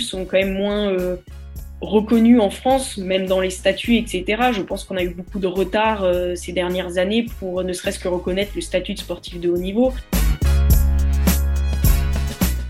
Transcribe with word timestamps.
sont 0.00 0.24
quand 0.24 0.38
même 0.38 0.54
moins 0.54 0.92
reconnus 1.80 2.40
en 2.40 2.50
France, 2.50 2.96
même 2.96 3.26
dans 3.26 3.40
les 3.40 3.50
statuts, 3.50 3.96
etc. 3.96 4.24
Je 4.52 4.62
pense 4.62 4.84
qu'on 4.84 4.96
a 4.96 5.02
eu 5.02 5.10
beaucoup 5.10 5.38
de 5.38 5.46
retard 5.46 6.04
ces 6.34 6.52
dernières 6.52 6.98
années 6.98 7.26
pour 7.38 7.62
ne 7.62 7.72
serait-ce 7.72 7.98
que 7.98 8.08
reconnaître 8.08 8.52
le 8.54 8.60
statut 8.60 8.94
de 8.94 8.98
sportif 8.98 9.38
de 9.40 9.48
haut 9.48 9.58
niveau 9.58 9.92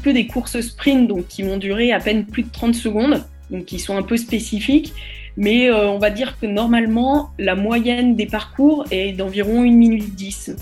que 0.02 0.10
des 0.10 0.26
courses 0.26 0.60
sprint 0.60 1.08
donc 1.08 1.28
qui 1.28 1.42
vont 1.42 1.56
durer 1.56 1.92
à 1.92 2.00
peine 2.00 2.24
plus 2.24 2.44
de 2.44 2.50
30 2.50 2.74
secondes, 2.74 3.24
donc 3.50 3.64
qui 3.64 3.78
sont 3.78 3.96
un 3.96 4.02
peu 4.02 4.16
spécifiques. 4.16 4.92
Mais 5.36 5.70
euh, 5.70 5.88
on 5.88 5.98
va 5.98 6.10
dire 6.10 6.38
que 6.40 6.46
normalement, 6.46 7.30
la 7.38 7.54
moyenne 7.54 8.16
des 8.16 8.26
parcours 8.26 8.84
est 8.90 9.12
d'environ 9.12 9.62
1 9.62 9.70
minute 9.70 10.14
10. 10.14 10.56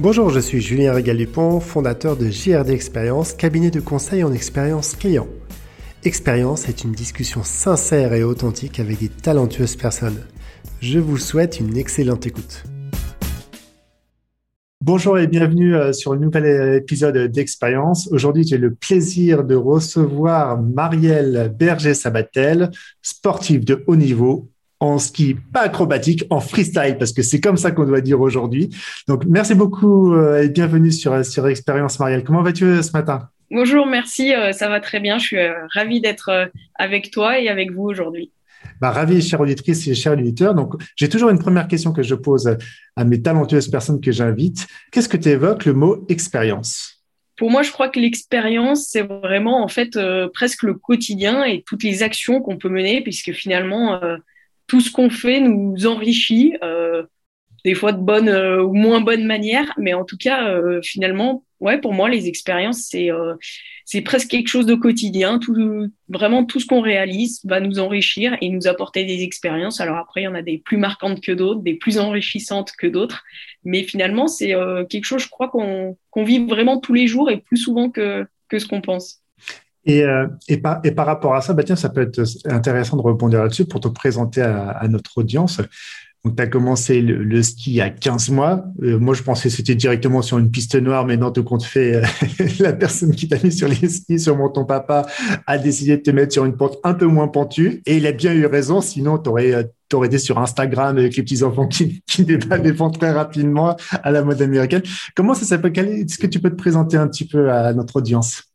Bonjour, 0.00 0.28
je 0.28 0.40
suis 0.40 0.60
Julien 0.60 0.92
Régal-Dupont, 0.92 1.60
fondateur 1.60 2.16
de 2.16 2.28
JRD 2.28 2.70
Expérience, 2.70 3.32
cabinet 3.32 3.70
de 3.70 3.78
conseil 3.78 4.24
en 4.24 4.32
expérience 4.32 4.96
client. 4.96 5.28
Expérience 6.02 6.68
est 6.68 6.82
une 6.82 6.90
discussion 6.90 7.44
sincère 7.44 8.12
et 8.12 8.24
authentique 8.24 8.80
avec 8.80 8.98
des 8.98 9.08
talentueuses 9.08 9.76
personnes. 9.76 10.18
Je 10.80 10.98
vous 10.98 11.16
souhaite 11.16 11.60
une 11.60 11.76
excellente 11.76 12.26
écoute. 12.26 12.64
Bonjour 14.80 15.16
et 15.16 15.28
bienvenue 15.28 15.76
euh, 15.76 15.92
sur 15.92 16.12
un 16.12 16.16
nouvel 16.16 16.74
épisode 16.74 17.16
d'Expérience. 17.30 18.08
Aujourd'hui, 18.10 18.44
j'ai 18.44 18.58
le 18.58 18.74
plaisir 18.74 19.44
de 19.44 19.54
recevoir 19.54 20.60
Marielle 20.60 21.54
Berger-Sabatel, 21.56 22.72
sportive 23.00 23.64
de 23.64 23.84
haut 23.86 23.96
niveau 23.96 24.50
en 24.84 24.98
ski 24.98 25.36
pas 25.52 25.62
acrobatique, 25.62 26.24
en 26.30 26.40
freestyle, 26.40 26.96
parce 26.98 27.12
que 27.12 27.22
c'est 27.22 27.40
comme 27.40 27.56
ça 27.56 27.70
qu'on 27.70 27.86
doit 27.86 28.00
dire 28.00 28.20
aujourd'hui. 28.20 28.70
Donc, 29.08 29.24
merci 29.26 29.54
beaucoup 29.54 30.14
euh, 30.14 30.42
et 30.42 30.48
bienvenue 30.48 30.92
sur, 30.92 31.24
sur 31.24 31.48
Expérience, 31.48 31.98
Marielle. 31.98 32.22
Comment 32.24 32.42
vas-tu 32.42 32.64
euh, 32.64 32.82
ce 32.82 32.92
matin? 32.92 33.28
Bonjour, 33.50 33.86
merci, 33.86 34.32
ça 34.52 34.68
va 34.68 34.80
très 34.80 35.00
bien. 35.00 35.18
Je 35.18 35.26
suis 35.26 35.36
ravie 35.74 36.00
d'être 36.00 36.50
avec 36.76 37.10
toi 37.10 37.38
et 37.38 37.48
avec 37.48 37.70
vous 37.70 37.84
aujourd'hui. 37.84 38.32
Bah, 38.80 38.90
ravi, 38.90 39.22
chère 39.22 39.40
auditrice 39.40 39.86
et 39.86 39.94
chers 39.94 40.14
auditeurs. 40.14 40.54
Donc, 40.54 40.74
j'ai 40.96 41.08
toujours 41.08 41.30
une 41.30 41.38
première 41.38 41.68
question 41.68 41.92
que 41.92 42.02
je 42.02 42.14
pose 42.14 42.56
à 42.96 43.04
mes 43.04 43.22
talentueuses 43.22 43.68
personnes 43.68 44.00
que 44.00 44.10
j'invite. 44.10 44.66
Qu'est-ce 44.90 45.08
que 45.08 45.16
tu 45.16 45.28
évoques 45.28 45.66
le 45.66 45.74
mot 45.74 46.04
expérience? 46.08 46.94
Pour 47.36 47.50
moi, 47.50 47.62
je 47.62 47.72
crois 47.72 47.88
que 47.88 47.98
l'expérience, 47.98 48.86
c'est 48.88 49.02
vraiment 49.02 49.62
en 49.62 49.68
fait 49.68 49.96
euh, 49.96 50.28
presque 50.32 50.62
le 50.62 50.74
quotidien 50.74 51.44
et 51.44 51.62
toutes 51.66 51.82
les 51.82 52.02
actions 52.02 52.40
qu'on 52.40 52.58
peut 52.58 52.68
mener, 52.68 53.02
puisque 53.02 53.32
finalement, 53.32 54.02
euh, 54.02 54.16
tout 54.66 54.80
ce 54.80 54.90
qu'on 54.90 55.10
fait 55.10 55.40
nous 55.40 55.86
enrichit, 55.86 56.56
euh, 56.62 57.04
des 57.64 57.74
fois 57.74 57.92
de 57.92 58.00
bonne 58.00 58.28
ou 58.28 58.74
moins 58.74 59.00
bonne 59.00 59.24
manière, 59.24 59.72
mais 59.78 59.94
en 59.94 60.04
tout 60.04 60.18
cas, 60.18 60.60
finalement, 60.82 61.44
ouais, 61.64 61.80
pour 61.80 61.92
moi, 61.92 62.08
les 62.08 62.28
expériences, 62.28 62.86
c'est 62.90 63.10
euh, 63.10 63.34
c'est 63.84 64.02
presque 64.02 64.28
quelque 64.28 64.48
chose 64.48 64.66
de 64.66 64.74
quotidien. 64.74 65.38
Tout, 65.38 65.90
vraiment, 66.08 66.44
tout 66.44 66.60
ce 66.60 66.66
qu'on 66.66 66.80
réalise 66.80 67.40
va 67.44 67.60
nous 67.60 67.78
enrichir 67.80 68.36
et 68.40 68.48
nous 68.48 68.66
apporter 68.66 69.04
des 69.04 69.22
expériences. 69.22 69.80
Alors 69.80 69.96
après, 69.98 70.22
il 70.22 70.24
y 70.24 70.28
en 70.28 70.34
a 70.34 70.42
des 70.42 70.58
plus 70.58 70.76
marquantes 70.76 71.20
que 71.20 71.32
d'autres, 71.32 71.60
des 71.62 71.74
plus 71.74 71.98
enrichissantes 71.98 72.72
que 72.78 72.86
d'autres. 72.86 73.24
Mais 73.64 73.82
finalement, 73.82 74.28
c'est 74.28 74.54
euh, 74.54 74.84
quelque 74.84 75.04
chose, 75.04 75.22
je 75.22 75.28
crois, 75.28 75.48
qu'on 75.48 75.96
qu'on 76.10 76.24
vit 76.24 76.46
vraiment 76.46 76.78
tous 76.78 76.94
les 76.94 77.06
jours 77.06 77.30
et 77.30 77.38
plus 77.38 77.56
souvent 77.56 77.90
que, 77.90 78.26
que 78.48 78.58
ce 78.58 78.66
qu'on 78.66 78.80
pense. 78.80 79.23
Et, 79.86 80.02
euh, 80.02 80.26
et, 80.48 80.56
par, 80.56 80.80
et, 80.84 80.92
par, 80.92 81.06
rapport 81.06 81.34
à 81.34 81.40
ça, 81.40 81.52
bah 81.52 81.62
tiens, 81.62 81.76
ça 81.76 81.90
peut 81.90 82.02
être 82.02 82.22
intéressant 82.46 82.96
de 82.96 83.02
rebondir 83.02 83.42
là-dessus 83.42 83.66
pour 83.66 83.80
te 83.80 83.88
présenter 83.88 84.40
à, 84.40 84.70
à 84.70 84.88
notre 84.88 85.18
audience. 85.18 85.60
Donc, 86.24 86.36
tu 86.36 86.42
as 86.42 86.46
commencé 86.46 87.02
le, 87.02 87.42
ski 87.42 87.72
il 87.72 87.76
y 87.76 87.80
a 87.82 87.90
15 87.90 88.30
mois. 88.30 88.64
Euh, 88.82 88.98
moi, 88.98 89.14
je 89.14 89.22
pensais 89.22 89.50
que 89.50 89.54
c'était 89.54 89.74
directement 89.74 90.22
sur 90.22 90.38
une 90.38 90.50
piste 90.50 90.74
noire, 90.74 91.04
mais 91.04 91.18
non, 91.18 91.30
te 91.30 91.40
compte 91.40 91.64
fait, 91.64 91.96
euh, 91.96 92.02
la 92.60 92.72
personne 92.72 93.14
qui 93.14 93.28
t'a 93.28 93.36
mis 93.44 93.52
sur 93.52 93.68
les 93.68 93.88
skis, 93.88 94.18
sur 94.18 94.34
mon 94.34 94.48
ton 94.48 94.64
papa, 94.64 95.04
a 95.46 95.58
décidé 95.58 95.98
de 95.98 96.02
te 96.02 96.10
mettre 96.10 96.32
sur 96.32 96.46
une 96.46 96.56
pente 96.56 96.78
un 96.82 96.94
peu 96.94 97.04
moins 97.04 97.28
pentue. 97.28 97.82
Et 97.84 97.98
il 97.98 98.06
a 98.06 98.12
bien 98.12 98.32
eu 98.32 98.46
raison, 98.46 98.80
sinon 98.80 99.18
tu 99.18 99.28
aurais, 99.28 99.52
euh, 99.52 100.04
été 100.04 100.18
sur 100.18 100.38
Instagram 100.38 100.96
avec 100.96 101.14
les 101.14 101.22
petits-enfants 101.22 101.68
qui, 101.68 102.02
qui 102.06 102.24
débattent 102.24 102.98
très 102.98 103.12
rapidement 103.12 103.76
à 104.02 104.10
la 104.10 104.24
mode 104.24 104.40
américaine. 104.42 104.82
Comment 105.14 105.34
ça 105.34 105.44
s'appelle? 105.44 105.78
Est-ce 105.78 106.18
que 106.18 106.26
tu 106.26 106.40
peux 106.40 106.50
te 106.50 106.56
présenter 106.56 106.96
un 106.96 107.06
petit 107.06 107.28
peu 107.28 107.52
à 107.52 107.72
notre 107.74 107.96
audience? 107.96 108.53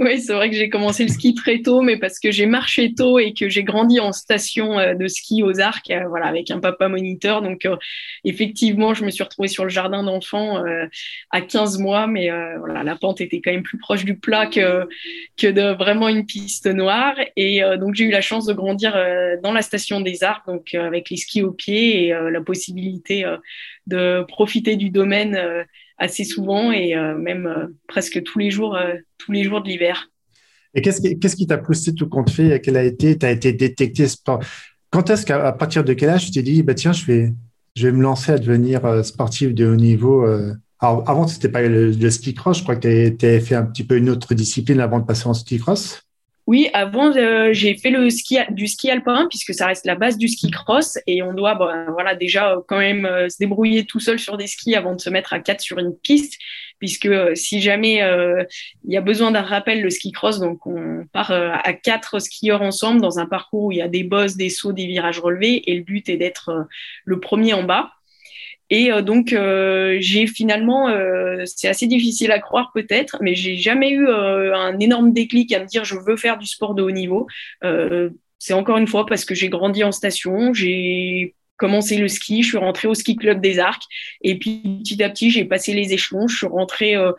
Oui, 0.00 0.18
c'est 0.18 0.32
vrai 0.32 0.48
que 0.48 0.56
j'ai 0.56 0.70
commencé 0.70 1.02
le 1.02 1.10
ski 1.10 1.34
très 1.34 1.60
tôt, 1.60 1.82
mais 1.82 1.98
parce 1.98 2.18
que 2.18 2.30
j'ai 2.30 2.46
marché 2.46 2.94
tôt 2.94 3.18
et 3.18 3.34
que 3.34 3.50
j'ai 3.50 3.62
grandi 3.64 4.00
en 4.00 4.12
station 4.12 4.78
euh, 4.78 4.94
de 4.94 5.06
ski 5.08 5.42
aux 5.42 5.60
Arcs, 5.60 5.90
euh, 5.90 6.08
voilà, 6.08 6.26
avec 6.26 6.50
un 6.50 6.58
papa 6.58 6.88
moniteur. 6.88 7.42
Donc, 7.42 7.66
euh, 7.66 7.76
effectivement, 8.24 8.94
je 8.94 9.04
me 9.04 9.10
suis 9.10 9.22
retrouvée 9.22 9.48
sur 9.48 9.64
le 9.64 9.68
jardin 9.68 10.02
d'enfants 10.02 10.64
à 11.30 11.40
15 11.42 11.78
mois, 11.78 12.06
mais 12.06 12.30
voilà, 12.58 12.82
la 12.82 12.96
pente 12.96 13.20
était 13.20 13.42
quand 13.42 13.52
même 13.52 13.62
plus 13.62 13.78
proche 13.78 14.04
du 14.04 14.16
plat 14.16 14.46
que, 14.46 14.88
que 15.36 15.46
de 15.48 15.74
vraiment 15.74 16.08
une 16.08 16.24
piste 16.24 16.66
noire. 16.66 17.14
Et 17.36 17.60
donc, 17.78 17.94
j'ai 17.94 18.04
eu 18.04 18.10
la 18.10 18.20
chance 18.22 18.46
de 18.46 18.54
grandir 18.54 18.92
dans 19.42 19.52
la 19.52 19.62
station 19.62 20.00
des 20.00 20.24
Arcs, 20.24 20.46
donc 20.46 20.74
avec 20.74 21.10
les 21.10 21.16
skis 21.16 21.42
au 21.42 21.52
pied 21.52 22.06
et 22.06 22.14
la 22.30 22.40
possibilité 22.40 23.24
de 23.86 24.24
profiter 24.28 24.76
du 24.76 24.90
domaine 24.90 25.66
assez 26.00 26.24
souvent 26.24 26.72
et 26.72 26.96
euh, 26.96 27.16
même 27.16 27.46
euh, 27.46 27.66
presque 27.86 28.20
tous 28.24 28.38
les 28.38 28.50
jours, 28.50 28.74
euh, 28.74 28.94
tous 29.18 29.30
les 29.30 29.44
jours 29.44 29.62
de 29.62 29.68
l'hiver. 29.68 30.10
Et 30.74 30.82
qu'est-ce 30.82 31.36
qui, 31.36 31.46
t'a 31.46 31.58
poussé 31.58 31.94
tout 31.94 32.08
compte 32.08 32.30
fait 32.30 32.60
Quel 32.60 32.76
a 32.76 32.84
été 32.84 33.18
Tu 33.18 33.26
as 33.26 33.30
été 33.30 33.52
détecté 33.52 34.06
Quand 34.90 35.10
est-ce 35.10 35.26
qu'à 35.26 35.52
partir 35.52 35.84
de 35.84 35.92
quel 35.92 36.08
âge 36.10 36.26
tu 36.26 36.30
t'es 36.30 36.42
dit 36.42 36.62
bah 36.62 36.74
tiens 36.74 36.92
je 36.92 37.04
vais 37.06 37.32
je 37.74 37.88
vais 37.88 37.92
me 37.92 38.02
lancer 38.02 38.30
à 38.30 38.38
devenir 38.38 39.04
sportif 39.04 39.52
de 39.52 39.66
haut 39.66 39.74
niveau 39.74 40.24
Alors 40.78 41.08
avant 41.10 41.26
c'était 41.26 41.48
pas 41.48 41.62
le, 41.62 41.90
le, 41.90 42.10
ski 42.10 42.34
cross, 42.34 42.58
je 42.58 42.62
crois 42.62 42.76
que 42.76 43.08
tu 43.08 43.26
avais 43.26 43.40
fait 43.40 43.56
un 43.56 43.64
petit 43.64 43.82
peu 43.82 43.96
une 43.96 44.10
autre 44.10 44.32
discipline 44.32 44.78
avant 44.78 45.00
de 45.00 45.04
passer 45.04 45.26
en 45.26 45.34
ski 45.34 45.58
cross. 45.58 46.02
Oui, 46.50 46.68
avant 46.72 47.16
euh, 47.16 47.50
j'ai 47.52 47.76
fait 47.76 47.90
le 47.90 48.10
ski 48.10 48.38
du 48.50 48.66
ski 48.66 48.90
alpin 48.90 49.28
puisque 49.28 49.54
ça 49.54 49.68
reste 49.68 49.86
la 49.86 49.94
base 49.94 50.18
du 50.18 50.26
ski 50.26 50.50
cross 50.50 50.98
et 51.06 51.22
on 51.22 51.32
doit 51.32 51.54
voilà 51.92 52.16
déjà 52.16 52.54
euh, 52.54 52.60
quand 52.66 52.80
même 52.80 53.06
euh, 53.06 53.28
se 53.28 53.38
débrouiller 53.38 53.84
tout 53.84 54.00
seul 54.00 54.18
sur 54.18 54.36
des 54.36 54.48
skis 54.48 54.74
avant 54.74 54.96
de 54.96 55.00
se 55.00 55.10
mettre 55.10 55.32
à 55.32 55.38
quatre 55.38 55.60
sur 55.60 55.78
une 55.78 55.94
piste 55.94 56.40
puisque 56.80 57.08
si 57.36 57.60
jamais 57.60 58.02
il 58.84 58.92
y 58.92 58.96
a 58.96 59.00
besoin 59.00 59.30
d'un 59.30 59.42
rappel 59.42 59.80
le 59.80 59.90
ski 59.90 60.10
cross 60.10 60.40
donc 60.40 60.66
on 60.66 61.06
part 61.12 61.30
à 61.30 61.72
quatre 61.72 62.18
skieurs 62.18 62.62
ensemble 62.62 63.00
dans 63.00 63.20
un 63.20 63.26
parcours 63.26 63.66
où 63.66 63.72
il 63.72 63.78
y 63.78 63.82
a 63.82 63.88
des 63.88 64.02
bosses, 64.02 64.34
des 64.34 64.48
sauts, 64.48 64.72
des 64.72 64.86
virages 64.86 65.20
relevés 65.20 65.70
et 65.70 65.76
le 65.76 65.82
but 65.84 66.08
est 66.08 66.16
d'être 66.16 66.66
le 67.04 67.20
premier 67.20 67.52
en 67.54 67.62
bas. 67.62 67.92
Et 68.70 68.92
euh, 68.92 69.02
donc, 69.02 69.32
euh, 69.32 69.96
j'ai 70.00 70.26
finalement, 70.26 70.88
euh, 70.88 71.42
c'est 71.44 71.68
assez 71.68 71.86
difficile 71.86 72.32
à 72.32 72.38
croire 72.38 72.70
peut-être, 72.72 73.18
mais 73.20 73.34
j'ai 73.34 73.56
jamais 73.56 73.90
eu 73.90 74.08
un 74.08 74.78
énorme 74.78 75.12
déclic 75.12 75.52
à 75.52 75.60
me 75.60 75.66
dire 75.66 75.84
je 75.84 75.96
veux 75.96 76.16
faire 76.16 76.38
du 76.38 76.46
sport 76.46 76.74
de 76.74 76.82
haut 76.82 76.90
niveau. 76.90 77.26
c'est 78.38 78.54
encore 78.54 78.78
une 78.78 78.86
fois 78.86 79.04
parce 79.06 79.24
que 79.24 79.34
j'ai 79.34 79.48
grandi 79.48 79.84
en 79.84 79.92
station, 79.92 80.54
j'ai 80.54 81.34
commencé 81.60 81.98
le 81.98 82.08
ski, 82.08 82.42
je 82.42 82.48
suis 82.48 82.58
rentrée 82.58 82.88
au 82.88 82.94
ski 82.94 83.14
club 83.14 83.40
des 83.40 83.58
Arcs, 83.58 83.84
et 84.22 84.38
puis 84.38 84.80
petit 84.82 85.02
à 85.02 85.10
petit 85.10 85.30
j'ai 85.30 85.44
passé 85.44 85.74
les 85.74 85.92
échelons, 85.92 86.26
je 86.26 86.38
suis 86.38 86.46
rentrée 86.46 86.96
euh, 86.96 87.12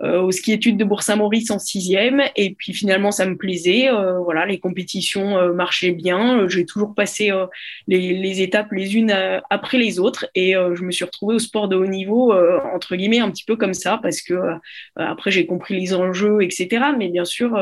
au 0.00 0.30
ski 0.30 0.52
études 0.52 0.76
de 0.76 0.84
Bourg-Saint-Maurice 0.84 1.50
en 1.50 1.58
sixième. 1.58 2.22
Et 2.36 2.54
puis 2.54 2.72
finalement, 2.72 3.10
ça 3.10 3.26
me 3.26 3.36
plaisait. 3.36 3.88
Euh, 3.90 4.18
voilà, 4.18 4.46
les 4.46 4.58
compétitions 4.58 5.38
euh, 5.38 5.52
marchaient 5.52 5.92
bien. 5.92 6.46
J'ai 6.48 6.64
toujours 6.64 6.94
passé 6.94 7.32
les, 7.86 8.14
les, 8.14 8.42
étapes 8.42 8.72
les 8.72 8.96
unes 8.96 9.14
après 9.50 9.78
les 9.78 9.98
autres. 9.98 10.28
Et 10.34 10.52
je 10.52 10.82
me 10.82 10.90
suis 10.90 11.04
retrouvée 11.04 11.34
au 11.34 11.38
sport 11.38 11.68
de 11.68 11.76
haut 11.76 11.86
niveau, 11.86 12.32
entre 12.74 12.96
guillemets, 12.96 13.20
un 13.20 13.30
petit 13.30 13.44
peu 13.44 13.56
comme 13.56 13.74
ça, 13.74 13.98
parce 14.02 14.22
que 14.22 14.34
après, 14.96 15.30
j'ai 15.30 15.46
compris 15.46 15.78
les 15.78 15.94
enjeux, 15.94 16.42
etc. 16.42 16.86
Mais 16.96 17.08
bien 17.08 17.24
sûr, 17.24 17.58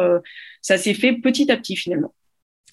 ça 0.60 0.76
s'est 0.76 0.94
fait 0.94 1.12
petit 1.14 1.50
à 1.50 1.56
petit 1.56 1.76
finalement. 1.76 2.12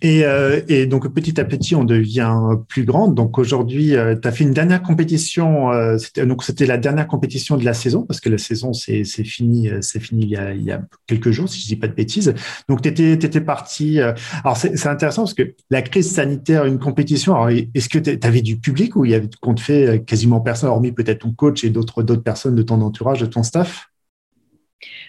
Et, 0.04 0.26
euh, 0.26 0.60
et, 0.68 0.86
donc 0.86 1.08
petit 1.14 1.40
à 1.40 1.46
petit, 1.46 1.76
on 1.76 1.86
devient 1.86 2.38
plus 2.68 2.84
grande. 2.84 3.16
Donc 3.16 3.38
aujourd'hui, 3.38 3.96
euh, 3.96 4.16
tu 4.22 4.28
as 4.28 4.34
fait 4.34 4.44
une 4.44 4.52
dernière 4.52 4.84
compétition. 4.84 5.72
Euh, 5.72 5.98
c'était, 5.98 6.26
donc 6.26 6.44
c'était 6.44 6.66
la 6.66 6.78
dernière 6.78 7.08
compétition 7.08 7.56
de 7.56 7.64
la 7.64 7.74
saison 7.74 8.04
parce 8.04 8.20
que 8.20 8.28
la 8.28 8.38
saison 8.38 8.74
c'est, 8.74 9.06
c'est 9.06 9.24
fini, 9.24 9.70
euh, 9.70 9.78
c'est 9.80 10.02
fini 10.02 10.24
il 10.24 10.30
y, 10.30 10.36
a, 10.36 10.54
il 10.54 10.64
y 10.64 10.74
a 10.74 10.82
quelques 11.08 11.32
jours 11.32 11.48
si 11.48 11.62
je 11.62 11.68
dis 11.68 11.78
pas 11.78 11.88
de 11.88 11.94
bêtises. 11.94 12.34
Donc 12.68 12.82
tu 12.82 12.90
étais, 12.90 13.42
parti. 13.42 14.02
Euh, 14.02 14.12
alors 14.44 14.58
c'est, 14.58 14.76
c'est 14.76 14.90
intéressant 14.90 15.22
parce 15.24 15.36
que 15.36 15.56
la 15.70 15.82
crise 15.82 16.12
sanitaire, 16.12 16.66
une 16.66 16.80
compétition. 16.80 17.36
Alors 17.36 17.50
est-ce 17.50 17.88
que 17.88 18.00
tu 18.00 18.28
avais 18.28 18.42
du 18.42 18.58
public 18.58 18.98
ou 18.98 19.06
il 19.06 19.12
y 19.12 19.16
avait 19.16 19.30
compte 19.40 19.62
fait 19.62 20.04
quasiment 20.06 20.42
personne, 20.42 20.70
hormis 20.70 20.92
peut-être 20.92 21.20
ton 21.20 21.32
coach 21.32 21.64
et 21.64 21.70
d'autres 21.70 22.04
d'autres 22.04 22.24
personnes 22.24 22.56
de 22.56 22.62
ton 22.62 22.82
entourage, 22.82 23.22
de 23.22 23.26
ton 23.26 23.42
staff? 23.42 23.93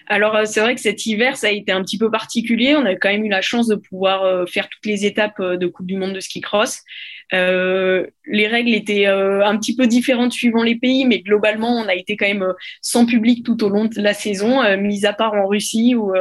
Alors 0.07 0.35
euh, 0.35 0.45
c'est 0.45 0.59
vrai 0.59 0.75
que 0.75 0.81
cet 0.81 1.05
hiver 1.05 1.35
ça 1.35 1.47
a 1.47 1.51
été 1.51 1.71
un 1.71 1.81
petit 1.81 1.97
peu 1.97 2.11
particulier. 2.11 2.75
On 2.75 2.85
a 2.85 2.95
quand 2.95 3.09
même 3.09 3.25
eu 3.25 3.29
la 3.29 3.41
chance 3.41 3.67
de 3.67 3.75
pouvoir 3.75 4.23
euh, 4.23 4.45
faire 4.45 4.69
toutes 4.69 4.85
les 4.85 5.05
étapes 5.05 5.39
euh, 5.39 5.57
de 5.57 5.67
Coupe 5.67 5.87
du 5.87 5.97
Monde 5.97 6.13
de 6.13 6.19
ski 6.19 6.41
cross. 6.41 6.83
les 7.31 8.47
règles 8.47 8.73
étaient 8.73 9.07
un 9.07 9.57
petit 9.57 9.75
peu 9.75 9.87
différentes 9.87 10.31
suivant 10.31 10.61
les 10.61 10.75
pays, 10.75 11.05
mais 11.05 11.19
globalement 11.19 11.75
on 11.75 11.87
a 11.87 11.95
été 11.95 12.17
quand 12.17 12.27
même 12.27 12.53
sans 12.81 13.05
public 13.05 13.43
tout 13.43 13.63
au 13.63 13.69
long 13.69 13.85
de 13.85 14.01
la 14.01 14.13
saison, 14.13 14.61
mis 14.77 15.05
à 15.05 15.13
part 15.13 15.33
en 15.33 15.47
Russie 15.47 15.95
où, 15.95 16.13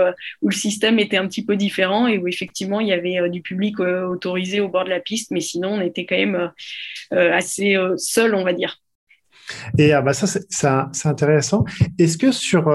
où 0.42 0.48
le 0.48 0.54
système 0.54 0.98
était 0.98 1.18
un 1.18 1.28
petit 1.28 1.44
peu 1.44 1.56
différent 1.56 2.06
et 2.06 2.16
où 2.16 2.26
effectivement 2.26 2.80
il 2.80 2.88
y 2.88 2.92
avait 2.92 3.28
du 3.28 3.42
public 3.42 3.80
autorisé 3.80 4.60
au 4.60 4.68
bord 4.68 4.84
de 4.84 4.90
la 4.90 5.00
piste, 5.00 5.30
mais 5.30 5.40
sinon 5.40 5.74
on 5.74 5.80
était 5.82 6.06
quand 6.06 6.16
même 6.16 6.50
assez 7.10 7.76
seul, 7.98 8.34
on 8.34 8.44
va 8.44 8.54
dire. 8.54 8.80
Et 9.76 9.92
ah 9.92 10.00
bah 10.00 10.14
ça 10.14 10.26
c'est 10.26 11.06
intéressant. 11.06 11.64
Est-ce 11.98 12.16
que 12.16 12.32
sur 12.32 12.70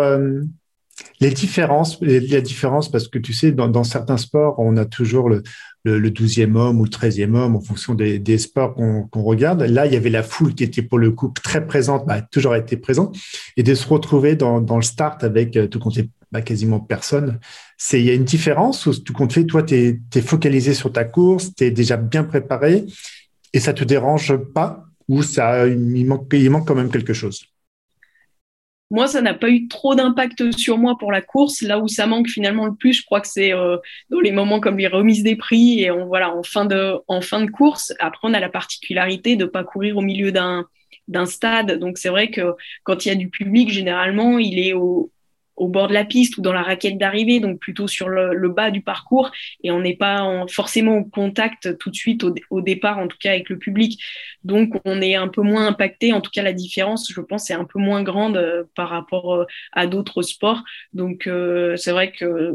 Les 1.22 1.32
différences, 1.32 2.00
la 2.02 2.42
différence, 2.42 2.90
parce 2.90 3.08
que 3.08 3.20
tu 3.20 3.34
sais, 3.34 3.52
dans, 3.52 3.84
certains 3.84 4.18
sports, 4.18 4.56
on 4.58 4.78
a 4.78 4.86
toujours 4.86 5.30
le, 5.30 5.44
le, 5.84 6.10
12e 6.10 6.56
homme 6.56 6.80
ou 6.80 6.86
le 6.86 6.90
13e 6.90 7.36
homme 7.36 7.56
en 7.56 7.62
fonction 7.62 7.94
des, 7.94 8.38
sports 8.38 8.74
qu'on 8.74 9.24
regarde. 9.24 9.62
Là, 9.62 9.86
il 9.86 9.94
y 9.94 9.98
avait 9.98 10.10
la 10.10 10.24
foule 10.24 10.56
qui 10.56 10.64
était 10.64 10.82
pour 10.82 10.98
le 10.98 11.12
coup 11.12 11.34
très 11.44 11.66
présente, 11.66 12.06
bah, 12.08 12.22
toujours 12.22 12.56
été 12.56 12.78
présente, 12.78 13.18
et 13.58 13.64
de 13.64 13.76
se 13.76 13.88
retrouver 13.88 14.36
dans, 14.36 14.60
le 14.60 14.82
start 14.82 15.24
avec 15.24 15.58
euh, 15.58 15.68
tout 15.68 15.80
compte 15.80 16.00
bah, 16.32 16.42
quasiment 16.42 16.80
personne. 16.80 17.40
Il 17.94 18.02
y 18.02 18.10
a 18.10 18.14
une 18.14 18.24
différence 18.24 18.86
où 18.86 18.94
tout 18.94 19.14
compte 19.14 19.34
fait, 19.34 19.46
toi, 19.46 19.64
tu 19.64 19.76
es, 19.76 20.22
focalisé 20.22 20.74
sur 20.74 20.92
ta 20.92 21.04
course, 21.04 21.54
tu 21.56 21.66
es 21.66 21.72
déjà 21.72 21.98
bien 21.98 22.24
préparé, 22.24 22.86
et 23.54 23.60
ça 23.60 23.74
te 23.74 23.84
dérange 23.84 24.36
pas 24.54 24.86
ou 25.08 25.24
ça 25.24 25.66
manque, 25.66 26.28
il 26.34 26.50
manque 26.52 26.68
quand 26.68 26.76
même 26.76 26.92
quelque 26.92 27.14
chose? 27.14 27.44
Moi, 28.92 29.08
ça 29.08 29.22
n'a 29.22 29.34
pas 29.36 29.50
eu 29.50 29.68
trop 29.68 29.94
d'impact 29.96 30.52
sur 30.58 30.78
moi 30.78 30.98
pour 30.98 31.12
la 31.12 31.22
course. 31.22 31.62
Là 31.62 31.80
où 31.80 31.88
ça 31.88 32.08
manque 32.08 32.28
finalement 32.28 32.66
le 32.66 32.74
plus, 32.74 32.94
je 32.94 33.06
crois 33.06 33.22
que 33.22 33.28
c'est 33.28 33.54
euh, 33.54 33.78
dans 34.10 34.20
les 34.20 34.32
moments 34.32 34.60
comme 34.60 34.78
les 34.78 34.88
remises 34.88 35.24
des 35.24 35.36
prix 35.36 35.82
et 35.82 35.92
on, 35.92 36.08
voilà, 36.08 36.36
en, 36.36 36.44
fin 36.44 36.66
de, 36.66 36.96
en 37.08 37.22
fin 37.22 37.42
de 37.42 37.52
course. 37.52 37.94
Après, 38.00 38.28
on 38.28 38.34
a 38.34 38.40
la 38.40 38.50
particularité 38.50 39.36
de 39.36 39.46
pas 39.46 39.64
courir 39.64 39.98
au 39.98 40.02
milieu 40.02 40.32
d'un 40.32 40.66
d'un 41.08 41.26
stade. 41.26 41.80
Donc 41.80 41.98
c'est 41.98 42.10
vrai 42.10 42.30
que 42.30 42.54
quand 42.84 43.06
il 43.06 43.10
y 43.10 43.12
a 43.12 43.16
du 43.16 43.30
public, 43.30 43.70
généralement, 43.70 44.38
il 44.38 44.60
est 44.60 44.74
au, 44.74 45.12
au 45.60 45.68
bord 45.68 45.88
de 45.88 45.94
la 45.94 46.06
piste 46.06 46.38
ou 46.38 46.42
dans 46.42 46.54
la 46.54 46.64
raquette 46.64 46.98
d'arrivée, 46.98 47.40
donc 47.40 47.60
plutôt 47.60 47.88
sur 47.88 48.10
le, 48.10 48.50
bas 48.50 48.72
du 48.72 48.82
parcours, 48.82 49.32
et 49.64 49.72
on 49.72 49.82
n'est 49.82 49.96
pas 49.96 50.46
forcément 50.50 50.98
au 50.98 51.04
contact 51.04 51.78
tout 51.78 51.92
de 51.92 51.96
suite 51.96 52.24
au, 52.50 52.62
départ, 52.62 52.98
en 52.98 53.08
tout 53.08 53.18
cas 53.20 53.32
avec 53.32 53.50
le 53.50 53.60
public. 53.60 54.02
Donc 54.44 54.74
on 54.86 55.02
est 55.02 55.16
un 55.16 55.28
peu 55.28 55.42
moins 55.42 55.68
impacté, 55.68 56.14
en 56.14 56.22
tout 56.22 56.32
cas 56.32 56.42
la 56.42 56.54
différence, 56.54 57.12
je 57.14 57.22
pense, 57.22 57.50
est 57.50 57.54
un 57.54 57.66
peu 57.66 57.80
moins 57.80 58.04
grande 58.04 58.38
euh, 58.38 58.64
par 58.76 58.90
rapport 58.90 59.34
euh, 59.34 59.46
à 59.74 59.86
d'autres 59.86 60.22
sports. 60.22 60.64
Donc 60.94 61.28
euh, 61.28 61.76
c'est 61.78 61.92
vrai 61.92 62.12
que 62.12 62.54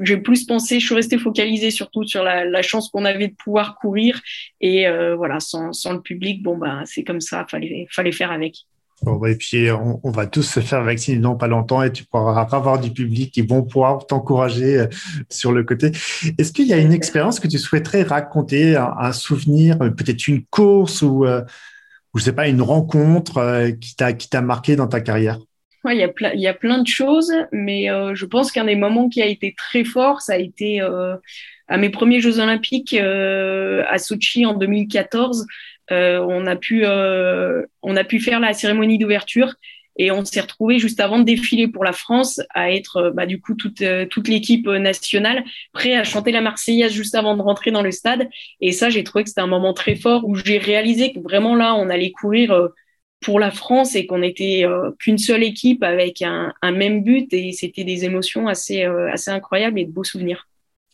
j'ai 0.00 0.18
plus 0.18 0.44
pensé, 0.44 0.78
je 0.78 0.84
suis 0.84 0.94
restée 0.94 1.16
focalisée 1.16 1.70
surtout 1.70 2.04
sur 2.04 2.22
la, 2.22 2.62
chance 2.62 2.90
qu'on 2.90 3.06
avait 3.06 3.28
de 3.28 3.34
pouvoir 3.34 3.76
courir 3.76 4.20
et 4.60 4.86
voilà, 5.16 5.40
sans, 5.40 5.72
sans, 5.72 5.94
le 5.94 6.02
public, 6.02 6.42
bon 6.42 6.58
bah 6.58 6.82
c'est 6.84 7.02
comme 7.02 7.22
ça, 7.22 7.46
fallait 7.48 7.86
fallait 7.90 8.12
faire 8.12 8.30
avec. 8.30 8.66
Bon, 9.02 9.24
et 9.24 9.34
puis 9.34 9.70
on, 9.70 10.10
va 10.10 10.26
tous 10.26 10.42
se 10.42 10.60
faire 10.60 10.82
vacciner 10.82 11.18
dans 11.18 11.34
pas 11.34 11.46
longtemps 11.46 11.82
et 11.82 11.90
tu 11.90 12.04
pourras 12.04 12.46
avoir 12.52 12.78
du 12.78 12.90
public 12.90 13.32
qui 13.32 13.40
vont 13.40 13.62
pouvoir 13.62 14.06
t'encourager 14.06 14.80
euh, 14.80 14.86
sur 15.30 15.52
le 15.52 15.64
côté. 15.64 15.92
Est-ce 16.36 16.52
qu'il 16.52 16.66
y 16.66 16.74
a 16.74 16.76
une 16.76 16.92
expérience 16.92 17.40
que 17.40 17.48
tu 17.48 17.58
souhaiterais 17.58 18.02
raconter, 18.02 18.76
un, 18.76 19.12
souvenir, 19.12 19.78
peut-être 19.78 20.28
une 20.28 20.44
course 20.44 21.00
ou, 21.00 21.24
euh, 21.24 21.40
ou 22.12 22.18
je 22.18 22.24
sais 22.24 22.34
pas, 22.34 22.46
une 22.48 22.60
rencontre 22.60 23.38
euh, 23.38 23.70
qui 23.70 23.96
t'a 23.96 24.42
marqué 24.42 24.76
dans 24.76 24.86
ta 24.86 25.00
carrière? 25.00 25.38
Il 25.86 25.96
y 25.96 26.02
a 26.02 26.08
plein 26.08 26.32
il 26.34 26.40
y 26.40 26.46
a 26.46 26.52
plein 26.52 26.82
de 26.82 26.86
choses, 26.86 27.32
mais 27.52 27.86
je 28.12 28.26
pense 28.26 28.52
qu'un 28.52 28.66
des 28.66 28.76
moments 28.76 29.08
qui 29.08 29.22
a 29.22 29.26
été 29.26 29.54
très 29.56 29.82
fort, 29.82 30.20
ça 30.20 30.34
a 30.34 30.36
été 30.36 30.82
à 30.82 31.78
mes 31.78 31.88
premiers 31.88 32.20
Jeux 32.20 32.38
Olympiques 32.38 32.94
à 32.94 33.96
Sochi 33.96 34.44
en 34.44 34.52
2014 34.52 35.40
euh, 35.40 35.44
on 35.90 36.46
a 36.46 36.56
pu 36.56 36.84
euh, 36.84 37.64
on 37.82 37.96
a 37.96 38.04
pu 38.04 38.20
faire 38.20 38.40
la 38.40 38.52
cérémonie 38.52 38.98
d'ouverture 38.98 39.54
et 39.96 40.10
on 40.10 40.24
s'est 40.24 40.40
retrouvé 40.40 40.78
juste 40.78 41.00
avant 41.00 41.18
de 41.18 41.24
défiler 41.24 41.68
pour 41.68 41.84
la 41.84 41.92
France 41.92 42.40
à 42.54 42.72
être 42.72 42.96
euh, 42.96 43.10
bah, 43.10 43.26
du 43.26 43.40
coup 43.40 43.54
toute 43.54 43.82
toute 44.10 44.28
l'équipe 44.28 44.66
nationale 44.66 45.44
prêt 45.72 45.94
à 45.94 46.04
chanter 46.04 46.32
la 46.32 46.40
Marseillaise 46.40 46.92
juste 46.92 47.14
avant 47.14 47.36
de 47.36 47.42
rentrer 47.42 47.70
dans 47.70 47.82
le 47.82 47.90
stade 47.90 48.28
et 48.60 48.72
ça 48.72 48.88
j'ai 48.88 49.04
trouvé 49.04 49.24
que 49.24 49.30
c'était 49.30 49.40
un 49.40 49.46
moment 49.46 49.74
très 49.74 49.96
fort 49.96 50.26
où 50.26 50.36
j'ai 50.36 50.58
réalisé 50.58 51.12
que 51.12 51.20
vraiment 51.20 51.56
là 51.56 51.74
on 51.74 51.88
allait 51.90 52.12
courir 52.12 52.68
pour 53.20 53.38
la 53.38 53.50
France 53.50 53.94
et 53.96 54.06
qu'on 54.06 54.22
était 54.22 54.64
qu'une 54.98 55.18
seule 55.18 55.42
équipe 55.42 55.82
avec 55.82 56.22
un, 56.22 56.54
même 56.62 57.02
but 57.02 57.32
et 57.34 57.52
c'était 57.52 57.84
des 57.84 58.04
émotions 58.04 58.48
assez 58.48 58.84
assez 58.84 59.30
incroyables 59.30 59.78
et 59.78 59.84
de 59.84 59.92
beaux 59.92 60.04
souvenirs. 60.04 60.48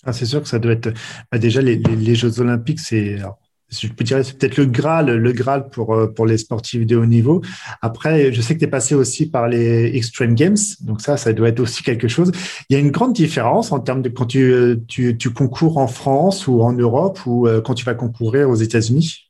Ah, 0.05 0.13
c'est 0.13 0.27
sûr 0.27 0.43
que 0.43 0.49
ça 0.49 0.59
doit 0.59 0.73
être 0.73 0.93
bah, 1.31 1.39
déjà 1.39 1.61
les, 1.61 2.15
Jeux 2.15 2.41
Olympiques 2.41 2.81
c'est 2.81 3.19
je 3.69 3.89
peux 3.89 4.05
dire, 4.05 4.25
c'est 4.25 4.39
peut-être 4.39 4.57
le 4.57 4.67
Graal, 4.67 5.11
le 5.17 5.33
Graal 5.33 5.69
pour, 5.69 5.95
euh, 5.95 6.07
pour 6.07 6.27
les 6.27 6.39
sportifs 6.39 6.87
de 6.87 6.97
haut 6.97 7.07
niveau. 7.07 7.43
Après, 7.83 8.33
je 8.33 8.41
sais 8.41 8.55
que 8.55 8.61
tu 8.61 8.65
es 8.65 8.69
passé 8.69 8.95
aussi 8.95 9.29
par 9.29 9.49
les 9.49 9.97
Extreme 9.97 10.35
Games, 10.35 10.57
donc 10.81 11.01
ça, 11.01 11.17
ça 11.17 11.33
doit 11.33 11.49
être 11.49 11.61
aussi 11.61 11.83
quelque 11.83 12.09
chose. 12.09 12.31
Il 12.69 12.75
y 12.75 12.77
a 12.77 12.79
une 12.79 12.91
grande 12.91 13.13
différence 13.13 13.73
en 13.73 13.81
termes 13.81 14.03
de 14.03 14.09
quand 14.09 14.27
tu, 14.27 14.53
euh, 14.53 14.77
tu, 14.89 15.31
concours 15.31 15.79
en 15.79 15.89
France 15.89 16.47
ou 16.47 16.63
en 16.63 16.73
Europe 16.73 17.19
ou 17.27 17.47
euh, 17.47 17.61
quand 17.61 17.75
tu 17.75 17.85
vas 17.85 17.95
concourir 17.95 18.49
aux 18.49 18.55
États-Unis? 18.57 19.23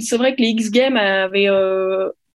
c'est 0.00 0.16
vrai 0.16 0.34
que 0.34 0.40
les 0.40 0.48
X 0.48 0.70
Games 0.70 0.96
avaient 0.96 1.50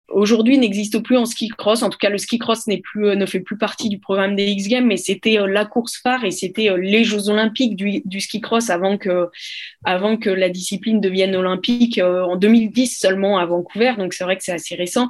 aujourd'hui 0.09 0.59
n'existe 0.59 1.03
plus 1.03 1.17
en 1.17 1.27
ski 1.27 1.49
cross. 1.49 1.83
En 1.83 1.91
tout 1.91 1.99
cas, 1.99 2.11
le 2.11 2.19
ski 2.19 2.39
cross 2.39 2.67
n'est 2.67 2.81
plus, 2.81 3.09
euh, 3.09 3.15
ne 3.15 3.27
fait 3.27 3.41
plus 3.41 3.59
partie 3.59 3.89
du 3.89 3.99
programme 3.99 4.37
des 4.37 4.47
X 4.47 4.69
Games, 4.69 4.87
mais 4.87 4.97
c'était 4.97 5.39
euh, 5.39 5.47
la 5.47 5.65
course 5.65 5.99
phare 5.99 6.25
et 6.25 6.31
c'était 6.31 6.71
euh, 6.71 6.77
les 6.77 7.05
Jeux 7.05 7.29
olympiques 7.29 7.77
du, 7.77 8.01
du, 8.05 8.21
ski 8.21 8.41
cross 8.41 8.71
avant 8.71 8.99
que, 8.99 9.29
avant 9.85 10.17
que 10.17 10.31
la 10.31 10.49
discipline 10.49 11.01
devienne 11.01 11.37
olympique 11.37 11.99
en 11.99 12.37
2010 12.37 12.99
seulement 12.99 13.39
à 13.39 13.47
Vancouver. 13.47 13.95
Donc 13.99 14.15
c'est 14.15 14.25
vrai 14.25 14.37
que 14.37 14.45
c'est 14.45 14.53
assez 14.53 14.75
récent. 14.75 15.09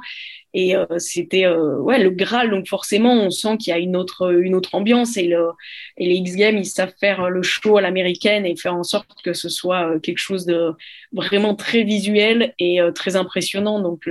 Et 0.53 0.75
euh, 0.75 0.85
c'était 0.97 1.45
euh, 1.45 1.77
ouais 1.77 2.01
le 2.01 2.09
Graal, 2.09 2.49
donc 2.49 2.67
forcément 2.67 3.13
on 3.13 3.29
sent 3.29 3.57
qu'il 3.57 3.71
y 3.71 3.73
a 3.73 3.77
une 3.77 3.95
autre 3.95 4.33
une 4.33 4.55
autre 4.55 4.73
ambiance 4.73 5.15
et, 5.15 5.27
le, 5.27 5.49
et 5.97 6.07
les 6.07 6.15
X 6.15 6.35
Games 6.35 6.57
ils 6.57 6.65
savent 6.65 6.93
faire 6.99 7.29
le 7.29 7.43
show 7.43 7.77
à 7.77 7.81
l'américaine 7.81 8.47
et 8.47 8.55
faire 8.55 8.73
en 8.73 8.83
sorte 8.83 9.07
que 9.23 9.33
ce 9.33 9.47
soit 9.47 9.87
euh, 9.87 9.99
quelque 9.99 10.17
chose 10.17 10.47
de 10.47 10.71
vraiment 11.13 11.53
très 11.53 11.83
visuel 11.83 12.53
et 12.57 12.79
très 12.95 13.15
impressionnant. 13.15 13.81
Donc 13.81 14.03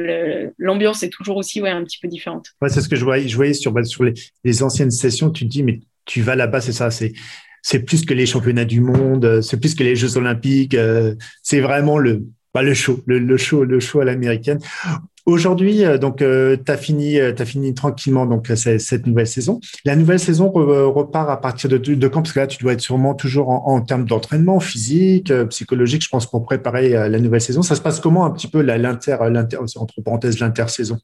l'ambiance 0.59 1.03
est 1.03 1.11
toujours 1.11 1.37
aussi 1.37 1.61
ouais 1.61 1.71
un 1.71 1.85
petit 1.85 1.99
peu 2.01 2.09
différente. 2.09 2.49
Ouais, 2.63 2.69
c'est 2.69 2.81
ce 2.81 2.89
que 2.89 2.97
je 2.97 3.05
voyais, 3.05 3.29
je 3.29 3.37
voyais 3.37 3.55
sur 3.55 3.73
bah, 3.73 3.85
sur 3.85 4.05
les, 4.05 4.15
les 4.45 4.63
anciennes 4.63 4.91
sessions. 4.91 5.31
Tu 5.31 5.45
te 5.45 5.51
dis 5.51 5.63
mais 5.63 5.81
tu 6.07 6.23
vas 6.23 6.37
là-bas, 6.37 6.61
c'est 6.61 6.73
ça, 6.73 6.91
c'est 6.91 7.13
c'est 7.63 7.85
plus 7.85 8.05
que 8.05 8.15
les 8.15 8.27
championnats 8.27 8.65
du 8.65 8.81
monde, 8.81 9.41
c'est 9.43 9.59
plus 9.59 9.75
que 9.75 9.83
les 9.83 9.97
Jeux 9.97 10.17
olympiques, 10.17 10.77
c'est 11.43 11.61
vraiment 11.61 11.99
le 11.99 12.25
pas 12.53 12.63
le 12.63 12.75
show, 12.75 13.01
le, 13.07 13.37
show, 13.37 13.65
le 13.65 13.81
show 13.81 14.01
à 14.01 14.05
l'américaine. 14.05 14.59
Aujourd'hui, 15.29 15.85
euh, 15.85 15.99
donc, 15.99 16.23
euh, 16.23 16.57
tu 16.57 16.73
as 16.73 16.79
fini, 16.79 17.21
euh, 17.21 17.37
fini 17.37 17.75
tranquillement 17.75 18.25
donc 18.25 18.51
cette 18.57 19.07
nouvelle 19.07 19.27
saison. 19.27 19.61
La 19.85 19.95
nouvelle 19.95 20.19
saison 20.19 20.51
repart 20.51 21.29
à 21.29 21.37
partir 21.37 21.69
de, 21.69 21.77
de 21.77 22.09
quand? 22.09 22.23
Parce 22.23 22.33
que 22.33 22.41
là, 22.41 22.47
tu 22.47 22.57
dois 22.63 22.73
être 22.73 22.81
sûrement 22.81 23.13
toujours 23.13 23.51
en, 23.51 23.79
termes 23.83 24.07
d'entraînement 24.07 24.59
physique, 24.59 25.31
psychologique, 25.51 26.03
je 26.03 26.09
pense, 26.09 26.25
pour 26.25 26.47
préparer 26.47 26.89
la 27.11 27.19
nouvelle 27.21 27.43
saison. 27.43 27.61
Ça 27.61 27.75
se 27.75 27.83
passe 27.83 28.01
comment 28.01 28.25
un 28.25 28.31
petit 28.31 28.47
peu 28.47 28.63
l'inter, 28.63 29.17
entre 29.77 30.01
parenthèses, 30.03 30.41
l'intersaison? 30.41 30.97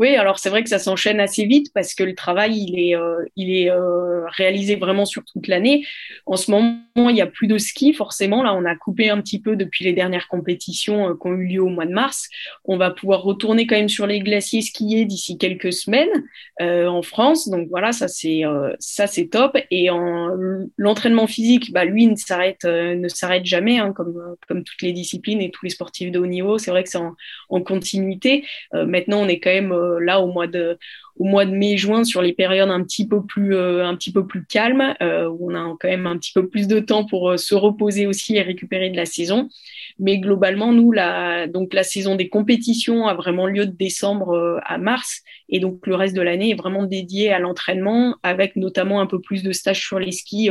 Oui, 0.00 0.16
alors 0.16 0.38
c'est 0.38 0.48
vrai 0.48 0.62
que 0.62 0.70
ça 0.70 0.78
s'enchaîne 0.78 1.20
assez 1.20 1.44
vite 1.44 1.74
parce 1.74 1.94
que 1.94 2.02
le 2.02 2.14
travail, 2.14 2.56
il 2.56 2.80
est, 2.80 2.96
euh, 2.96 3.22
il 3.36 3.54
est 3.54 3.70
euh, 3.70 4.24
réalisé 4.28 4.76
vraiment 4.76 5.04
sur 5.04 5.22
toute 5.26 5.46
l'année. 5.46 5.84
En 6.24 6.36
ce 6.36 6.50
moment, 6.50 6.80
il 6.96 7.12
n'y 7.12 7.20
a 7.20 7.26
plus 7.26 7.48
de 7.48 7.58
ski, 7.58 7.92
forcément. 7.92 8.42
Là, 8.42 8.54
on 8.54 8.64
a 8.64 8.74
coupé 8.74 9.10
un 9.10 9.20
petit 9.20 9.42
peu 9.42 9.56
depuis 9.56 9.84
les 9.84 9.92
dernières 9.92 10.26
compétitions 10.28 11.10
euh, 11.10 11.14
qui 11.20 11.26
ont 11.28 11.34
eu 11.34 11.46
lieu 11.46 11.62
au 11.62 11.68
mois 11.68 11.84
de 11.84 11.92
mars. 11.92 12.30
On 12.64 12.78
va 12.78 12.90
pouvoir 12.90 13.20
retourner 13.20 13.66
quand 13.66 13.76
même 13.76 13.90
sur 13.90 14.06
les 14.06 14.20
glaciers 14.20 14.62
skiés 14.62 15.04
d'ici 15.04 15.36
quelques 15.36 15.74
semaines 15.74 16.08
en 16.58 17.02
France. 17.02 17.48
Donc 17.50 17.68
voilà, 17.68 17.92
ça 17.92 18.08
c'est 18.08 18.42
ça 18.78 19.06
c'est 19.06 19.28
top. 19.28 19.56
Et 19.70 19.90
en 19.90 20.30
l'entraînement 20.76 21.26
physique, 21.26 21.72
bah, 21.72 21.84
lui 21.84 22.06
ne 22.06 22.16
s'arrête 22.16 22.64
ne 22.64 23.08
s'arrête 23.08 23.44
jamais, 23.44 23.78
hein, 23.78 23.92
comme 23.94 24.64
toutes 24.64 24.82
les 24.82 24.92
disciplines 24.92 25.40
et 25.40 25.50
tous 25.50 25.64
les 25.64 25.70
sportifs 25.70 26.10
de 26.10 26.18
haut 26.18 26.26
niveau. 26.26 26.58
C'est 26.58 26.70
vrai 26.70 26.82
que 26.84 26.90
c'est 26.90 26.98
en, 26.98 27.14
en, 27.48 27.60
continuité. 27.62 28.44
maintenant, 28.72 29.20
on 29.20 29.28
est 29.28 29.40
quand 29.40 29.50
même 29.50 29.74
là 29.98 30.20
au 30.20 30.26
mois 30.26 30.46
de 30.46 30.78
au 31.20 31.24
mois 31.24 31.44
de 31.44 31.50
mai-juin 31.50 32.02
sur 32.04 32.22
les 32.22 32.32
périodes 32.32 32.70
un 32.70 32.82
petit 32.82 33.06
peu 33.06 33.22
plus 33.22 33.54
euh, 33.54 33.86
un 33.86 33.94
petit 33.94 34.10
peu 34.10 34.26
plus 34.26 34.46
calmes 34.46 34.94
euh, 35.02 35.28
où 35.28 35.52
on 35.52 35.54
a 35.54 35.76
quand 35.78 35.88
même 35.88 36.06
un 36.06 36.16
petit 36.16 36.32
peu 36.32 36.48
plus 36.48 36.66
de 36.66 36.80
temps 36.80 37.04
pour 37.04 37.38
se 37.38 37.54
reposer 37.54 38.06
aussi 38.06 38.36
et 38.36 38.42
récupérer 38.42 38.88
de 38.88 38.96
la 38.96 39.04
saison. 39.04 39.50
Mais 39.98 40.18
globalement, 40.18 40.72
nous 40.72 40.92
la 40.92 41.46
donc 41.46 41.74
la 41.74 41.82
saison 41.82 42.16
des 42.16 42.30
compétitions 42.30 43.06
a 43.06 43.12
vraiment 43.12 43.46
lieu 43.46 43.66
de 43.66 43.76
décembre 43.76 44.60
à 44.64 44.78
mars 44.78 45.20
et 45.50 45.60
donc 45.60 45.86
le 45.86 45.94
reste 45.94 46.16
de 46.16 46.22
l'année 46.22 46.50
est 46.50 46.54
vraiment 46.54 46.84
dédié 46.84 47.32
à 47.32 47.38
l'entraînement 47.38 48.16
avec 48.22 48.56
notamment 48.56 49.02
un 49.02 49.06
peu 49.06 49.20
plus 49.20 49.42
de 49.42 49.52
stages 49.52 49.84
sur 49.86 49.98
les 49.98 50.12
skis 50.12 50.48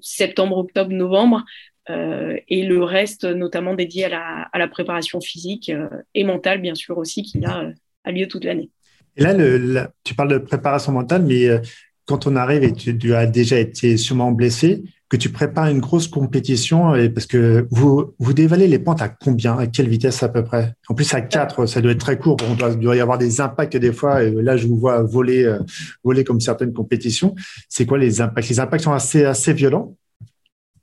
septembre, 0.00 0.56
octobre, 0.58 0.92
novembre. 0.92 1.44
et 1.88 2.62
le 2.62 2.84
reste 2.84 3.24
notamment 3.24 3.74
dédié 3.74 4.04
à 4.04 4.08
la, 4.08 4.48
à 4.52 4.58
la 4.58 4.68
préparation 4.68 5.20
physique 5.20 5.72
et 6.14 6.22
mentale 6.22 6.60
bien 6.60 6.76
sûr 6.76 6.98
aussi 6.98 7.22
qui 7.22 7.44
a 7.44 7.72
a 8.04 8.12
lieu 8.12 8.28
toute 8.28 8.44
l'année. 8.44 8.70
Et 9.16 9.22
là, 9.22 9.90
tu 10.02 10.14
parles 10.14 10.30
de 10.30 10.38
préparation 10.38 10.92
mentale, 10.92 11.22
mais 11.22 11.46
euh, 11.46 11.58
quand 12.06 12.26
on 12.26 12.36
arrive 12.36 12.64
et 12.64 12.72
tu, 12.72 13.14
as 13.14 13.26
déjà 13.26 13.58
été 13.58 13.96
sûrement 13.96 14.32
blessé, 14.32 14.82
que 15.08 15.16
tu 15.16 15.30
prépares 15.30 15.68
une 15.68 15.80
grosse 15.80 16.08
compétition, 16.08 16.94
et 16.94 17.08
parce 17.08 17.26
que 17.26 17.66
vous, 17.70 18.14
vous 18.18 18.32
dévalez 18.32 18.66
les 18.66 18.78
pentes 18.78 19.00
à 19.00 19.08
combien, 19.08 19.56
à 19.56 19.66
quelle 19.66 19.88
vitesse 19.88 20.22
à 20.22 20.28
peu 20.28 20.42
près? 20.42 20.74
En 20.88 20.94
plus, 20.94 21.12
à 21.14 21.20
4, 21.20 21.66
ça 21.66 21.80
doit 21.80 21.92
être 21.92 22.00
très 22.00 22.18
court. 22.18 22.36
On 22.50 22.54
doit, 22.54 22.74
doit 22.74 22.96
y 22.96 23.00
avoir 23.00 23.18
des 23.18 23.40
impacts 23.40 23.76
des 23.76 23.92
fois. 23.92 24.22
Et 24.22 24.30
là, 24.30 24.56
je 24.56 24.66
vous 24.66 24.76
vois 24.76 25.02
voler, 25.02 25.44
euh, 25.44 25.58
voler 26.02 26.24
comme 26.24 26.40
certaines 26.40 26.72
compétitions. 26.72 27.34
C'est 27.68 27.86
quoi 27.86 27.98
les 27.98 28.20
impacts? 28.20 28.48
Les 28.48 28.60
impacts 28.60 28.84
sont 28.84 28.92
assez, 28.92 29.24
assez 29.24 29.52
violents? 29.52 29.96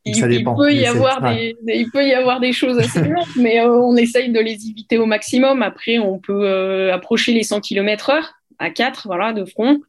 Il, 0.06 0.44
peut 0.44 0.74
y 0.74 0.86
avoir 0.86 1.22
des, 1.22 1.56
il 1.68 1.90
peut 1.92 2.06
y 2.06 2.14
avoir 2.14 2.40
des 2.40 2.54
choses 2.54 2.78
assez 2.80 3.02
violentes, 3.04 3.36
mais 3.38 3.60
euh, 3.60 3.72
on 3.72 3.96
essaye 3.96 4.32
de 4.32 4.40
les 4.40 4.68
éviter 4.68 4.98
au 4.98 5.06
maximum. 5.06 5.62
Après, 5.62 6.00
on 6.00 6.20
peut 6.20 6.46
euh, 6.46 6.94
approcher 6.94 7.34
les 7.34 7.44
100 7.44 7.62
km 7.62 8.10
heure 8.10 8.34
à 8.60 8.70
4, 8.70 9.08
voilà, 9.08 9.34
de 9.34 9.46
front, 9.46 9.80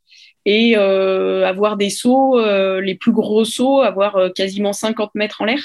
et 0.47 0.77
avoir 0.77 1.77
des 1.77 1.91
sauts, 1.91 2.41
les 2.81 2.95
plus 2.95 3.13
gros 3.13 3.45
sauts, 3.45 3.83
avoir 3.83 4.33
quasiment 4.35 4.73
50 4.73 5.15
mètres 5.15 5.43
en 5.43 5.45
l'air. 5.45 5.61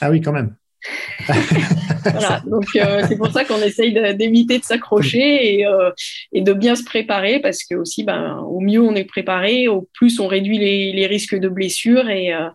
Ah 0.00 0.10
oui, 0.10 0.20
quand 0.20 0.32
même. 0.32 0.56
voilà, 2.04 2.40
donc 2.46 2.64
euh, 2.76 3.02
c'est 3.08 3.16
pour 3.16 3.30
ça 3.30 3.44
qu'on 3.44 3.60
essaye 3.60 3.92
d'éviter 4.14 4.58
de, 4.58 4.64
s'accrocher 4.64 5.66
euh, 5.66 5.90
et, 6.32 6.40
de 6.40 6.52
bien 6.52 6.76
se 6.76 6.84
préparer 6.84 7.40
parce 7.40 7.64
que 7.64 7.74
aussi, 7.74 8.04
ben, 8.04 8.38
au 8.48 8.60
mieux 8.60 8.80
on 8.80 8.94
est 8.94 9.04
préparé, 9.04 9.68
au 9.68 9.88
plus 9.94 10.20
on 10.20 10.26
réduit 10.26 10.58
les, 10.58 11.06
risques 11.06 11.36
de 11.36 11.48
blessures 11.48 12.08
et, 12.08 12.32
euh, 12.32 12.48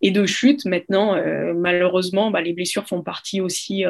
et 0.00 0.10
de 0.10 0.26
chute. 0.26 0.64
Maintenant, 0.66 1.16
malheureusement, 1.54 2.30
ben, 2.30 2.40
les 2.40 2.52
blessures 2.52 2.86
font 2.86 3.02
partie 3.02 3.40
aussi 3.40 3.84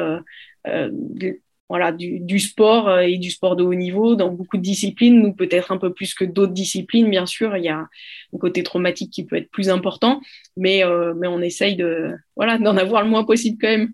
voilà, 1.69 1.91
du, 1.91 2.39
sport 2.39 2.99
et 2.99 3.17
du 3.17 3.31
sport 3.31 3.55
de 3.55 3.63
haut 3.63 3.73
niveau 3.73 4.15
dans 4.15 4.31
beaucoup 4.31 4.57
de 4.57 4.61
disciplines, 4.61 5.21
nous 5.21 5.33
peut-être 5.33 5.71
un 5.71 5.77
peu 5.77 5.91
plus 5.93 6.13
que 6.13 6.25
d'autres 6.25 6.53
disciplines, 6.53 7.09
bien 7.09 7.25
sûr, 7.25 7.57
il 7.57 7.63
y 7.63 7.69
a 7.69 7.79
un 7.79 8.37
côté 8.37 8.63
traumatique 8.63 9.11
qui 9.11 9.25
peut 9.25 9.37
être 9.37 9.49
plus 9.49 9.69
important, 9.69 10.21
mais, 10.55 10.83
mais 11.17 11.27
on 11.27 11.41
essaye 11.41 11.75
de 11.75 12.11
voilà 12.35 12.59
d'en 12.59 12.77
avoir 12.77 13.01
le 13.01 13.09
moins 13.09 13.23
possible 13.23 13.57
quand 13.59 13.69
même. 13.69 13.93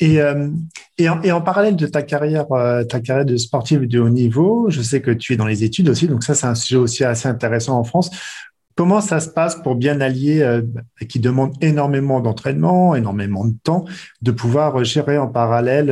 Et, 0.00 0.20
euh, 0.20 0.48
et, 0.98 1.08
en, 1.08 1.40
parallèle 1.40 1.76
de 1.76 1.86
ta 1.86 2.02
carrière, 2.02 2.50
euh, 2.52 2.82
ta 2.84 3.00
carrière 3.00 3.24
de 3.24 3.36
sportive 3.36 3.86
de 3.86 4.00
haut 4.00 4.08
niveau, 4.08 4.66
je 4.68 4.82
sais 4.82 5.00
que 5.00 5.12
tu 5.12 5.34
es 5.34 5.36
dans 5.36 5.46
les 5.46 5.62
études 5.62 5.88
aussi, 5.88 6.08
donc 6.08 6.24
ça 6.24 6.34
c'est 6.34 6.46
un 6.46 6.54
sujet 6.54 6.76
aussi 6.76 7.04
assez 7.04 7.28
intéressant 7.28 7.78
en 7.78 7.84
France. 7.84 8.10
Comment 8.76 9.00
ça 9.00 9.20
se 9.20 9.28
passe 9.28 9.56
pour 9.56 9.76
bien 9.76 10.00
allier, 10.00 10.42
euh, 10.42 10.62
qui 11.08 11.20
demande 11.20 11.52
énormément 11.60 12.20
d'entraînement, 12.20 12.94
énormément 12.94 13.44
de 13.44 13.54
temps, 13.62 13.84
de 14.22 14.30
pouvoir 14.32 14.82
gérer 14.84 15.16
en 15.18 15.28
parallèle 15.28 15.86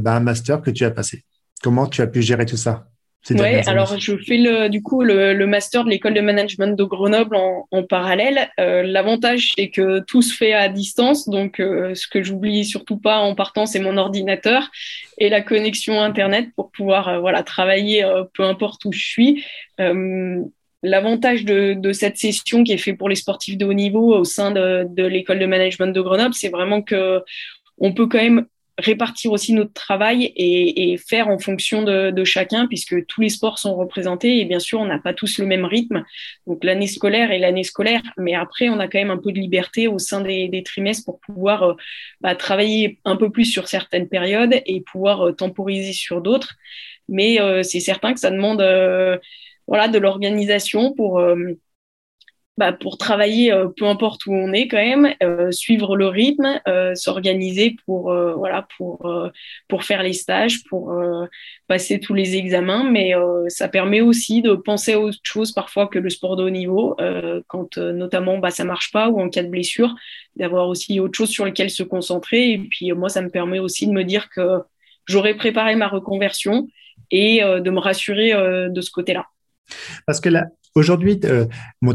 ben, 0.00 0.12
un 0.12 0.20
master 0.20 0.62
que 0.62 0.70
tu 0.70 0.84
as 0.84 0.90
passé? 0.90 1.24
Comment 1.62 1.86
tu 1.86 2.02
as 2.02 2.06
pu 2.06 2.22
gérer 2.22 2.46
tout 2.46 2.56
ça 2.56 2.88
oui, 3.30 3.56
alors 3.66 3.98
je 3.98 4.16
fais 4.16 4.38
le, 4.38 4.68
du 4.68 4.82
coup 4.82 5.02
le, 5.02 5.46
master 5.46 5.84
de 5.84 5.90
l'école 5.90 6.14
de 6.14 6.20
management 6.20 6.76
de 6.76 6.84
Grenoble 6.84 7.36
en, 7.36 7.82
parallèle. 7.82 8.48
Euh, 8.58 8.82
l'avantage, 8.82 9.52
c'est 9.56 9.68
que 9.68 10.00
tout 10.00 10.22
se 10.22 10.34
fait 10.34 10.52
à 10.54 10.68
distance. 10.68 11.28
Donc, 11.28 11.60
euh, 11.60 11.94
ce 11.94 12.06
que 12.06 12.22
j'oublie 12.22 12.64
surtout 12.64 12.96
pas 12.96 13.18
en 13.18 13.34
partant, 13.34 13.66
c'est 13.66 13.80
mon 13.80 13.96
ordinateur 13.96 14.70
et 15.18 15.28
la 15.28 15.42
connexion 15.42 16.00
Internet 16.00 16.48
pour 16.56 16.70
pouvoir 16.70 17.08
euh, 17.08 17.18
voilà, 17.20 17.42
travailler 17.42 18.04
peu 18.34 18.44
importe 18.44 18.84
où 18.84 18.92
je 18.92 19.04
suis. 19.04 19.44
L'avantage 20.82 21.44
de, 21.44 21.74
de, 21.74 21.92
cette 21.92 22.18
session 22.18 22.62
qui 22.62 22.72
est 22.72 22.78
faite 22.78 22.98
pour 22.98 23.08
les 23.08 23.16
sportifs 23.16 23.58
de 23.58 23.66
haut 23.66 23.72
niveau 23.72 24.14
au 24.14 24.24
sein 24.24 24.50
de, 24.50 24.86
de 24.88 25.04
l'école 25.04 25.40
de 25.40 25.46
management 25.46 25.92
de 25.92 26.00
Grenoble, 26.00 26.34
c'est 26.34 26.50
vraiment 26.50 26.82
que 26.82 27.22
on 27.78 27.92
peut 27.92 28.06
quand 28.06 28.18
même 28.18 28.46
répartir 28.78 29.32
aussi 29.32 29.52
notre 29.52 29.72
travail 29.72 30.32
et, 30.36 30.96
faire 30.98 31.28
en 31.28 31.38
fonction 31.38 31.82
de, 31.82 32.24
chacun, 32.24 32.66
puisque 32.66 33.06
tous 33.06 33.20
les 33.20 33.28
sports 33.28 33.58
sont 33.58 33.74
représentés 33.74 34.40
et 34.40 34.44
bien 34.44 34.60
sûr, 34.60 34.80
on 34.80 34.86
n'a 34.86 34.98
pas 34.98 35.12
tous 35.12 35.38
le 35.38 35.46
même 35.46 35.64
rythme. 35.64 36.04
Donc 36.46 36.62
l'année 36.64 36.86
scolaire 36.86 37.32
est 37.32 37.38
l'année 37.38 37.64
scolaire, 37.64 38.02
mais 38.16 38.34
après, 38.34 38.68
on 38.68 38.78
a 38.78 38.86
quand 38.86 38.98
même 38.98 39.10
un 39.10 39.18
peu 39.18 39.32
de 39.32 39.38
liberté 39.38 39.88
au 39.88 39.98
sein 39.98 40.20
des, 40.20 40.62
trimestres 40.64 41.04
pour 41.04 41.20
pouvoir 41.20 41.62
euh, 41.62 41.74
bah, 42.20 42.34
travailler 42.34 42.98
un 43.04 43.16
peu 43.16 43.30
plus 43.30 43.46
sur 43.46 43.68
certaines 43.68 44.08
périodes 44.08 44.60
et 44.66 44.80
pouvoir 44.80 45.28
euh, 45.28 45.32
temporiser 45.32 45.92
sur 45.92 46.20
d'autres. 46.20 46.54
Mais 47.08 47.40
euh, 47.40 47.62
c'est 47.62 47.80
certain 47.80 48.12
que 48.12 48.20
ça 48.20 48.30
demande 48.30 48.60
voilà, 49.68 49.88
de 49.88 49.98
l'organisation 49.98 50.92
pour 50.94 51.20
bah, 52.58 52.72
pour 52.72 52.98
travailler 52.98 53.52
euh, 53.52 53.68
peu 53.68 53.84
importe 53.86 54.26
où 54.26 54.32
on 54.34 54.52
est 54.52 54.66
quand 54.66 54.78
même, 54.78 55.14
euh, 55.22 55.52
suivre 55.52 55.96
le 55.96 56.08
rythme, 56.08 56.60
euh, 56.66 56.92
s'organiser 56.96 57.76
pour 57.86 58.12
voilà 58.36 58.66
pour 58.76 59.08
pour 59.68 59.84
faire 59.84 60.02
les 60.02 60.12
stages, 60.12 60.64
pour 60.64 60.92
passer 61.68 62.00
tous 62.00 62.14
les 62.14 62.36
examens, 62.36 62.82
mais 62.90 63.12
ça 63.48 63.68
permet 63.68 64.00
aussi 64.00 64.42
de 64.42 64.54
penser 64.54 64.94
à 64.94 65.00
autre 65.00 65.18
chose 65.22 65.52
parfois 65.52 65.86
que 65.86 65.98
le 66.00 66.10
sport 66.10 66.36
de 66.36 66.44
haut 66.44 66.50
niveau, 66.50 66.96
quand 67.46 67.78
notamment 67.78 68.38
bah 68.38 68.50
ça 68.50 68.64
marche 68.64 68.90
pas 68.92 69.08
ou 69.08 69.20
en 69.20 69.28
cas 69.28 69.42
de 69.42 69.48
blessure, 69.48 69.94
d'avoir 70.36 70.68
aussi 70.68 70.98
autre 71.00 71.16
chose 71.16 71.30
sur 71.30 71.44
lequel 71.44 71.70
se 71.70 71.82
concentrer. 71.84 72.52
Et 72.52 72.58
puis 72.58 72.90
moi 72.92 73.08
ça 73.08 73.22
me 73.22 73.30
permet 73.30 73.60
aussi 73.60 73.86
de 73.86 73.92
me 73.92 74.04
dire 74.04 74.28
que 74.30 74.62
j'aurais 75.06 75.34
préparé 75.34 75.76
ma 75.76 75.88
reconversion 75.88 76.68
et 77.10 77.40
de 77.40 77.70
me 77.70 77.78
rassurer 77.78 78.32
de 78.68 78.80
ce 78.80 78.90
côté-là. 78.90 79.26
Parce 80.06 80.20
que 80.20 80.28
là, 80.28 80.46
Aujourd'hui, 80.78 81.18
euh, 81.24 81.44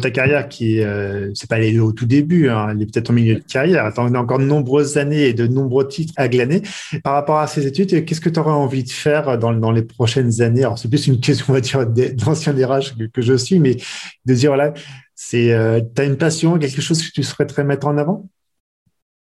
ta 0.02 0.12
carrière 0.12 0.50
qui 0.50 0.82
euh, 0.82 1.32
c'est 1.36 1.50
pas 1.50 1.58
au 1.80 1.94
tout 1.94 2.06
début, 2.06 2.50
hein, 2.50 2.68
elle 2.72 2.82
est 2.82 2.86
peut-être 2.86 3.12
au 3.12 3.14
milieu 3.14 3.36
de 3.36 3.40
carrière. 3.40 3.86
Attends, 3.86 4.10
on 4.10 4.14
a 4.14 4.20
encore 4.20 4.40
de 4.40 4.44
nombreuses 4.44 4.98
années 4.98 5.28
et 5.28 5.34
de 5.34 5.48
nombreux 5.48 5.88
titres 5.88 6.14
à 6.18 6.28
glaner. 6.28 6.62
Par 7.02 7.14
rapport 7.14 7.40
à 7.40 7.48
ces 7.48 7.66
études, 7.66 8.04
qu'est-ce 8.04 8.20
que 8.20 8.30
tu 8.30 8.40
aurais 8.40 8.52
envie 8.52 8.84
de 8.84 8.92
faire 8.92 9.38
dans, 9.38 9.54
dans 9.54 9.72
les 9.72 9.84
prochaines 9.84 10.42
années? 10.42 10.66
Alors, 10.66 10.78
c'est 10.78 10.90
plus 10.90 11.08
une 11.08 11.22
question, 11.22 11.46
on 11.50 11.54
va 11.54 11.62
dire, 11.62 11.86
d'ancien 11.88 12.54
DRH 12.54 12.98
que, 12.98 13.06
que, 13.06 13.22
je 13.22 13.36
suis, 13.36 13.58
mais 13.60 13.78
de 14.26 14.34
dire, 14.34 14.50
voilà, 14.50 14.74
c'est, 15.16 15.54
euh, 15.54 15.80
tu 15.96 16.02
as 16.02 16.06
une 16.06 16.18
passion, 16.18 16.58
quelque 16.58 16.82
chose 16.82 17.02
que 17.02 17.12
tu 17.14 17.24
souhaiterais 17.24 17.64
mettre 17.64 17.88
en 17.88 17.98
avant? 17.98 18.28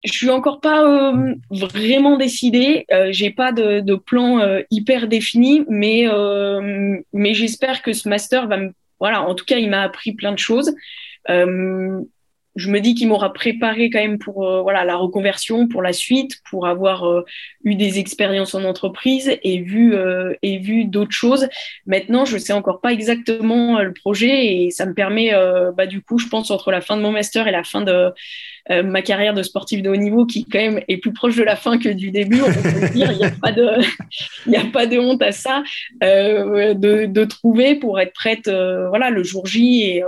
Je 0.04 0.12
suis 0.12 0.30
encore 0.30 0.62
pas 0.62 0.84
euh, 0.84 1.36
vraiment 1.52 2.18
décidée. 2.18 2.86
Euh, 2.92 3.10
j'ai 3.12 3.30
pas 3.30 3.52
de, 3.52 3.82
de 3.82 3.96
plan 3.96 4.40
euh, 4.40 4.62
hyper 4.72 5.08
défini, 5.08 5.64
mais 5.70 6.08
euh, 6.08 6.98
mais 7.14 7.34
j'espère 7.34 7.82
que 7.82 7.94
ce 7.94 8.10
master 8.10 8.48
va 8.48 8.58
me 8.58 8.72
voilà, 9.02 9.24
en 9.24 9.34
tout 9.34 9.46
cas, 9.46 9.58
il 9.58 9.70
m'a 9.70 9.82
appris 9.82 10.14
plein 10.14 10.32
de 10.32 10.38
choses. 10.38 10.76
Euh, 12.52 12.60
je 12.62 12.70
me 12.70 12.80
dis 12.80 12.96
qu'il 12.96 13.08
m'aura 13.08 13.34
préparé 13.34 13.90
quand 13.90 14.00
même 14.00 14.20
pour 14.20 14.46
euh, 14.46 14.62
voilà 14.62 14.84
la 14.84 14.96
reconversion, 14.96 15.68
pour 15.68 15.82
la 15.82 15.94
suite, 15.94 16.40
pour 16.50 16.68
avoir 16.68 17.08
euh, 17.08 17.26
eu 17.64 17.76
des 17.76 18.00
expériences 18.00 18.56
en 18.56 18.64
entreprise 18.64 19.38
et 19.44 19.62
vu 19.62 19.96
et 20.42 20.58
vu 20.58 20.86
d'autres 20.86 21.12
choses. 21.12 21.48
Maintenant, 21.86 22.26
je 22.26 22.38
sais 22.38 22.54
encore 22.54 22.82
pas 22.82 22.92
exactement 22.92 23.82
le 23.82 23.94
projet 23.94 24.64
et 24.64 24.72
ça 24.72 24.86
me 24.86 24.94
permet, 24.94 25.32
bah 25.76 25.86
du 25.86 26.02
coup, 26.02 26.18
je 26.18 26.28
pense 26.28 26.52
entre 26.52 26.72
la 26.72 26.82
fin 26.82 26.98
de 26.98 27.02
mon 27.02 27.12
master 27.12 27.48
et 27.48 27.52
la 27.52 27.64
fin 27.64 27.82
de 27.82 28.12
ma 28.70 29.02
carrière 29.02 29.34
de 29.34 29.44
sportif 29.44 29.82
de 29.82 29.90
haut 29.90 29.96
niveau, 29.96 30.26
qui 30.26 30.46
quand 30.46 30.60
même 30.60 30.82
est 30.88 30.98
plus 30.98 31.14
proche 31.14 31.36
de 31.36 31.44
la 31.44 31.56
fin 31.56 31.78
que 31.78 31.90
du 31.90 32.12
début, 32.12 32.42
on 32.42 32.52
peut 32.52 32.90
dire. 32.94 33.12
Il 33.12 33.18
n'y 33.18 33.26
a 33.26 33.32
pas 33.32 33.52
de, 33.52 33.68
il 34.48 34.56
a 34.56 34.66
pas 34.66 34.86
de 34.86 34.98
honte 34.98 35.22
à 35.22 35.32
ça, 35.32 35.64
de, 36.02 37.06
de 37.06 37.26
trouver 37.26 37.76
pour 37.76 38.00
être 38.00 38.14
prête, 38.14 38.50
voilà, 38.50 39.10
le 39.10 39.24
jour 39.24 39.46
J 39.46 39.84
et 39.84 40.04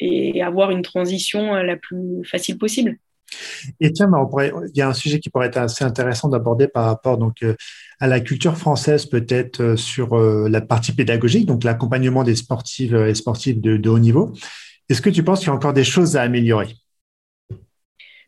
et 0.00 0.42
avoir 0.42 0.70
une 0.70 0.82
transition 0.82 1.54
euh, 1.54 1.62
la 1.62 1.76
plus 1.76 2.24
facile 2.24 2.58
possible. 2.58 2.98
Et 3.80 3.92
tiens, 3.92 4.08
il 4.38 4.76
y 4.76 4.82
a 4.82 4.88
un 4.88 4.92
sujet 4.92 5.18
qui 5.18 5.30
pourrait 5.30 5.48
être 5.48 5.56
assez 5.56 5.84
intéressant 5.84 6.28
d'aborder 6.28 6.68
par 6.68 6.84
rapport 6.84 7.18
donc 7.18 7.42
euh, 7.42 7.54
à 7.98 8.06
la 8.06 8.20
culture 8.20 8.56
française, 8.56 9.06
peut-être 9.06 9.60
euh, 9.60 9.76
sur 9.76 10.16
la 10.16 10.60
partie 10.60 10.92
pédagogique, 10.92 11.46
donc 11.46 11.64
l'accompagnement 11.64 12.22
des 12.22 12.36
sportifs 12.36 12.92
et 12.92 13.14
sportifs 13.14 13.60
de, 13.60 13.88
haut 13.88 13.98
niveau. 13.98 14.32
Est-ce 14.88 15.00
que 15.00 15.10
tu 15.10 15.22
penses 15.22 15.40
qu'il 15.40 15.48
y 15.48 15.50
a 15.50 15.54
encore 15.54 15.72
des 15.72 15.84
choses 15.84 16.16
à 16.16 16.22
améliorer? 16.22 16.68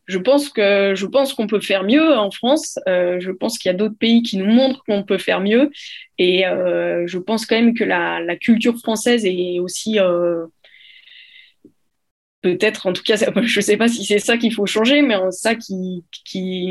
Je 0.07 0.19
pense 0.19 0.49
que 0.51 0.95
je 0.95 1.05
pense 1.05 1.35
qu'on 1.35 1.49
peut 1.49 1.61
faire 1.61 1.83
mieux 1.83 2.17
en 2.17 2.31
France. 2.31 2.79
je 2.87 3.31
pense 3.33 3.59
qu'il 3.59 3.71
y 3.71 3.75
a 3.75 3.77
d'autres 3.77 3.99
pays 3.99 4.23
qui 4.23 4.39
nous 4.39 4.47
montrent 4.47 4.83
qu'on 4.85 5.03
peut 5.03 5.19
faire 5.19 5.41
mieux. 5.41 5.71
Et 6.19 6.45
je 6.45 7.19
pense 7.19 7.45
quand 7.45 7.57
même 7.57 7.75
que 7.75 7.85
la, 7.85 8.21
la 8.21 8.37
culture 8.37 8.79
française 8.79 9.25
est 9.25 9.59
aussi 9.59 9.99
peut-être, 12.47 12.87
en 12.87 12.93
tout 12.93 13.03
cas, 13.03 13.17
je 13.43 13.59
ne 13.59 13.63
sais 13.63 13.77
pas 13.77 13.89
si 13.89 14.05
c'est 14.05 14.21
ça 14.21 14.37
qu'il 14.37 14.55
faut 14.55 14.67
changer, 14.67 15.03
mais 15.03 15.17
ça 15.33 15.57
qui, 15.57 16.05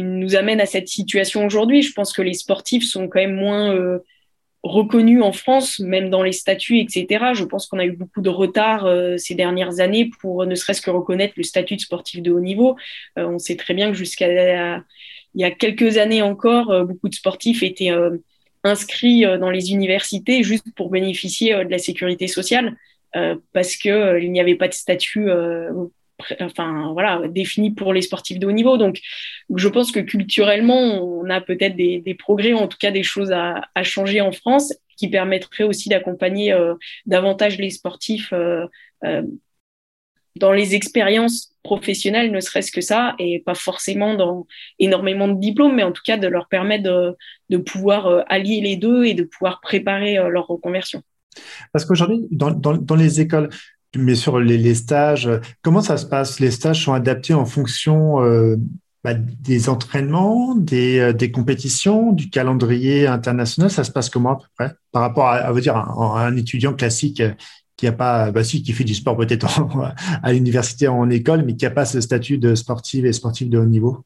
nous 0.01 0.35
amène 0.35 0.61
à 0.61 0.65
cette 0.65 0.87
situation 0.87 1.45
aujourd'hui. 1.45 1.81
Je 1.81 1.91
pense 1.91 2.13
que 2.13 2.21
les 2.21 2.33
sportifs 2.33 2.85
sont 2.85 3.09
quand 3.09 3.19
même 3.19 3.35
moins 3.35 3.73
euh, 3.73 3.99
reconnus 4.63 5.21
en 5.21 5.33
France, 5.33 5.79
même 5.79 6.09
dans 6.09 6.23
les 6.23 6.31
statuts, 6.31 6.79
etc. 6.79 7.33
Je 7.33 7.43
pense 7.43 7.67
qu'on 7.67 7.79
a 7.79 7.85
eu 7.85 7.91
beaucoup 7.91 8.21
de 8.21 8.29
retard 8.29 8.85
euh, 8.85 9.17
ces 9.17 9.35
dernières 9.35 9.81
années 9.81 10.09
pour 10.21 10.45
ne 10.45 10.55
serait-ce 10.55 10.81
que 10.81 10.91
reconnaître 10.91 11.33
le 11.35 11.43
statut 11.43 11.75
de 11.75 11.81
sportif 11.81 12.21
de 12.21 12.31
haut 12.31 12.39
niveau. 12.39 12.77
Euh, 13.19 13.27
on 13.27 13.37
sait 13.37 13.57
très 13.57 13.73
bien 13.73 13.91
que 13.91 13.97
jusqu'à 13.97 14.81
il 15.37 15.41
y 15.41 15.43
a 15.43 15.51
quelques 15.51 15.97
années 15.97 16.21
encore, 16.21 16.85
beaucoup 16.85 17.09
de 17.09 17.15
sportifs 17.15 17.61
étaient 17.61 17.91
inscrits 18.63 19.25
dans 19.37 19.49
les 19.49 19.73
universités 19.73 20.43
juste 20.43 20.67
pour 20.73 20.89
bénéficier 20.89 21.53
de 21.53 21.69
la 21.69 21.77
sécurité 21.77 22.27
sociale. 22.29 22.77
Euh, 23.15 23.35
parce 23.53 23.77
que 23.77 23.89
euh, 23.89 24.19
il 24.19 24.31
n'y 24.31 24.41
avait 24.41 24.55
pas 24.55 24.67
de 24.67 24.73
statut 24.73 25.29
euh, 25.29 25.71
enfin 26.41 26.91
voilà 26.91 27.21
défini 27.27 27.71
pour 27.71 27.93
les 27.93 28.01
sportifs 28.01 28.39
de 28.39 28.47
haut 28.47 28.51
niveau. 28.51 28.77
Donc 28.77 28.99
je 29.53 29.67
pense 29.69 29.91
que 29.91 29.99
culturellement 29.99 31.01
on 31.03 31.29
a 31.29 31.41
peut-être 31.41 31.75
des, 31.75 32.15
progrès 32.17 32.53
en 32.53 32.67
tout 32.67 32.77
cas 32.77 32.91
des 32.91 33.03
choses 33.03 33.31
à, 33.31 33.61
à 33.73 33.83
changer 33.83 34.21
en 34.21 34.31
France 34.31 34.73
qui 34.97 35.09
permettraient 35.09 35.63
aussi 35.63 35.89
d'accompagner 35.89 36.57
davantage 37.05 37.57
les 37.57 37.69
sportifs 37.69 38.33
dans 40.37 40.51
les 40.51 40.75
expériences 40.75 41.53
professionnelles 41.63 42.31
ne 42.31 42.39
serait-ce 42.39 42.71
que 42.71 42.81
ça 42.81 43.15
et 43.19 43.41
pas 43.45 43.55
forcément 43.55 44.13
dans 44.13 44.47
énormément 44.79 45.27
de 45.27 45.39
diplômes 45.39 45.75
mais 45.75 45.83
en 45.83 45.91
tout 45.91 46.03
cas 46.05 46.17
de 46.17 46.27
leur 46.27 46.47
permettre 46.47 46.83
de, 46.83 47.15
de 47.49 47.57
pouvoir 47.57 48.23
allier 48.29 48.61
les 48.61 48.77
deux 48.77 49.03
et 49.03 49.13
de 49.13 49.23
pouvoir 49.23 49.59
préparer 49.59 50.15
leur 50.15 50.47
reconversion 50.47 51.03
parce 51.71 51.85
qu'aujourd'hui, 51.85 52.27
dans, 52.31 52.51
dans, 52.51 52.95
les 52.95 53.21
écoles, 53.21 53.49
mais 53.95 54.15
sur 54.15 54.39
les, 54.39 54.75
stages, 54.75 55.29
comment 55.61 55.81
ça 55.81 55.97
se 55.97 56.05
passe? 56.05 56.39
Les 56.39 56.51
stages 56.51 56.83
sont 56.83 56.93
adaptés 56.93 57.33
en 57.33 57.45
fonction 57.45 58.23
euh, 58.23 58.57
bah, 59.03 59.13
des 59.13 59.69
entraînements, 59.69 60.55
des, 60.55 61.13
des, 61.13 61.31
compétitions, 61.31 62.11
du 62.11 62.29
calendrier 62.29 63.07
international. 63.07 63.69
Ça 63.69 63.83
se 63.83 63.91
passe 63.91 64.09
comment 64.09 64.31
à 64.31 64.35
peu 64.37 64.47
près? 64.57 64.73
Par 64.91 65.01
rapport 65.01 65.27
à, 65.27 65.51
vous 65.51 65.61
dire, 65.61 65.77
un, 65.77 66.35
étudiant 66.35 66.73
classique 66.73 67.21
qui 67.77 67.87
a 67.87 67.91
pas, 67.91 68.31
bah 68.31 68.43
si, 68.43 68.63
qui 68.63 68.71
fait 68.73 68.85
du 68.85 68.95
sport 68.95 69.17
peut-être 69.17 69.47
à 70.23 70.33
l'université 70.33 70.87
en 70.87 71.09
école, 71.09 71.43
mais 71.45 71.55
qui 71.55 71.65
a 71.65 71.71
pas 71.71 71.85
ce 71.85 71.99
statut 72.01 72.37
de 72.37 72.55
sportif 72.55 73.05
et 73.05 73.13
sportif 73.13 73.49
de 73.49 73.57
haut 73.57 73.65
niveau? 73.65 74.05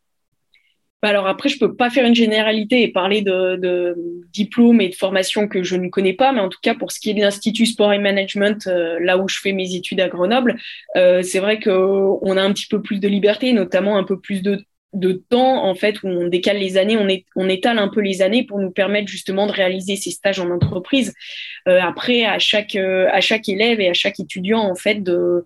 Alors 1.02 1.28
après, 1.28 1.50
je 1.50 1.58
peux 1.58 1.76
pas 1.76 1.90
faire 1.90 2.06
une 2.06 2.16
généralité 2.16 2.82
et 2.82 2.90
parler 2.90 3.22
de, 3.22 3.56
de 3.56 3.96
diplômes 4.34 4.82
et 4.82 4.90
de 4.90 4.96
formations 4.96 5.48
que 5.48 5.64
je 5.64 5.76
ne 5.76 5.88
connais 5.90 6.14
pas, 6.14 6.32
mais 6.32 6.42
en 6.42 6.50
tout 6.50 6.60
cas 6.62 6.76
pour 6.76 6.92
ce 6.92 7.00
qui 7.00 7.10
est 7.10 7.14
de 7.14 7.22
l'Institut 7.22 7.66
Sport 7.66 7.94
et 7.94 8.00
Management, 8.00 8.68
euh, 8.68 9.00
là 9.02 9.18
où 9.18 9.28
je 9.28 9.40
fais 9.40 9.54
mes 9.54 9.76
études 9.76 10.02
à 10.02 10.10
Grenoble, 10.10 10.58
euh, 10.98 11.22
c'est 11.22 11.40
vrai 11.40 11.60
qu'on 11.60 12.38
a 12.38 12.42
un 12.42 12.54
petit 12.54 12.68
peu 12.68 12.82
plus 12.82 13.00
de 13.00 13.08
liberté, 13.08 13.54
notamment 13.54 13.98
un 13.98 14.04
peu 14.04 14.20
plus 14.20 14.42
de 14.42 15.12
temps 15.30 15.66
en 15.66 15.76
fait 15.76 16.02
où 16.04 16.08
on 16.08 16.28
décale 16.28 16.58
les 16.58 16.78
années, 16.78 16.98
on 17.36 17.50
étale 17.50 17.78
un 17.78 17.90
peu 17.90 18.02
les 18.02 18.22
années 18.22 18.44
pour 18.44 18.60
nous 18.60 18.72
permettre 18.72 19.08
justement 19.08 19.46
de 19.46 19.52
réaliser 19.52 19.96
ces 19.96 20.12
stages 20.12 20.40
en 20.40 20.50
entreprise. 20.50 21.14
Euh, 21.68 21.80
après, 21.82 22.26
à 22.26 22.40
chaque 22.40 22.76
euh, 22.76 23.08
à 23.12 23.22
chaque 23.22 23.48
élève 23.50 23.80
et 23.80 23.90
à 23.90 23.94
chaque 23.94 24.20
étudiant 24.20 24.62
en 24.62 24.76
fait 24.76 24.96
de 24.96 25.44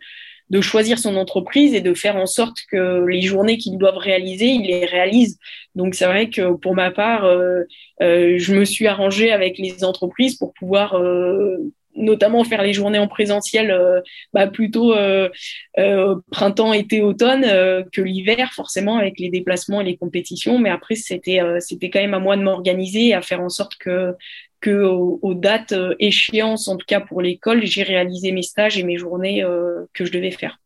de 0.49 0.61
choisir 0.61 0.99
son 0.99 1.15
entreprise 1.15 1.73
et 1.73 1.81
de 1.81 1.93
faire 1.93 2.15
en 2.15 2.25
sorte 2.25 2.57
que 2.71 3.05
les 3.05 3.21
journées 3.21 3.57
qu'ils 3.57 3.77
doivent 3.77 3.97
réaliser, 3.97 4.47
ils 4.47 4.67
les 4.67 4.85
réalisent. 4.85 5.39
Donc 5.75 5.95
c'est 5.95 6.05
vrai 6.05 6.29
que 6.29 6.53
pour 6.55 6.75
ma 6.75 6.91
part, 6.91 7.25
euh, 7.25 7.63
euh 8.01 8.37
je 8.37 8.53
me 8.53 8.65
suis 8.65 8.87
arrangée 8.87 9.31
avec 9.31 9.57
les 9.57 9.83
entreprises 9.83 10.35
pour 10.35 10.53
pouvoir 10.53 10.95
euh, 10.95 11.57
notamment 11.95 12.43
faire 12.43 12.63
les 12.63 12.73
journées 12.73 12.99
en 12.99 13.07
présentiel 13.07 13.71
euh, 13.71 14.01
bah, 14.33 14.47
plutôt 14.47 14.93
euh, 14.93 15.29
euh, 15.77 16.15
printemps, 16.31 16.73
été, 16.73 17.01
automne 17.01 17.43
que 17.91 18.01
l'hiver, 18.01 18.51
forcément 18.53 18.97
avec 18.97 19.19
les 19.19 19.29
déplacements 19.29 19.81
et 19.81 19.85
les 19.85 19.97
compétitions. 19.97 20.59
Mais 20.59 20.69
après, 20.69 20.95
c'était 20.95 21.39
c'était 21.59 21.89
quand 21.89 21.99
même 21.99 22.13
à 22.13 22.19
moi 22.19 22.37
de 22.37 22.43
m'organiser 22.43 23.07
et 23.07 23.13
à 23.13 23.21
faire 23.21 23.41
en 23.41 23.49
sorte 23.49 23.75
que 23.75 24.13
que 24.63 24.83
aux, 24.85 25.33
dates 25.33 25.73
échéances, 25.99 26.67
en 26.67 26.77
tout 26.77 26.85
cas 26.87 27.01
pour 27.01 27.21
l'école, 27.21 27.65
j'ai 27.65 27.83
réalisé 27.83 28.31
mes 28.31 28.41
stages 28.41 28.77
et 28.77 28.83
mes 28.83 28.97
journées 28.97 29.45
que 29.93 30.05
je 30.05 30.11
devais 30.11 30.31
faire. 30.31 30.57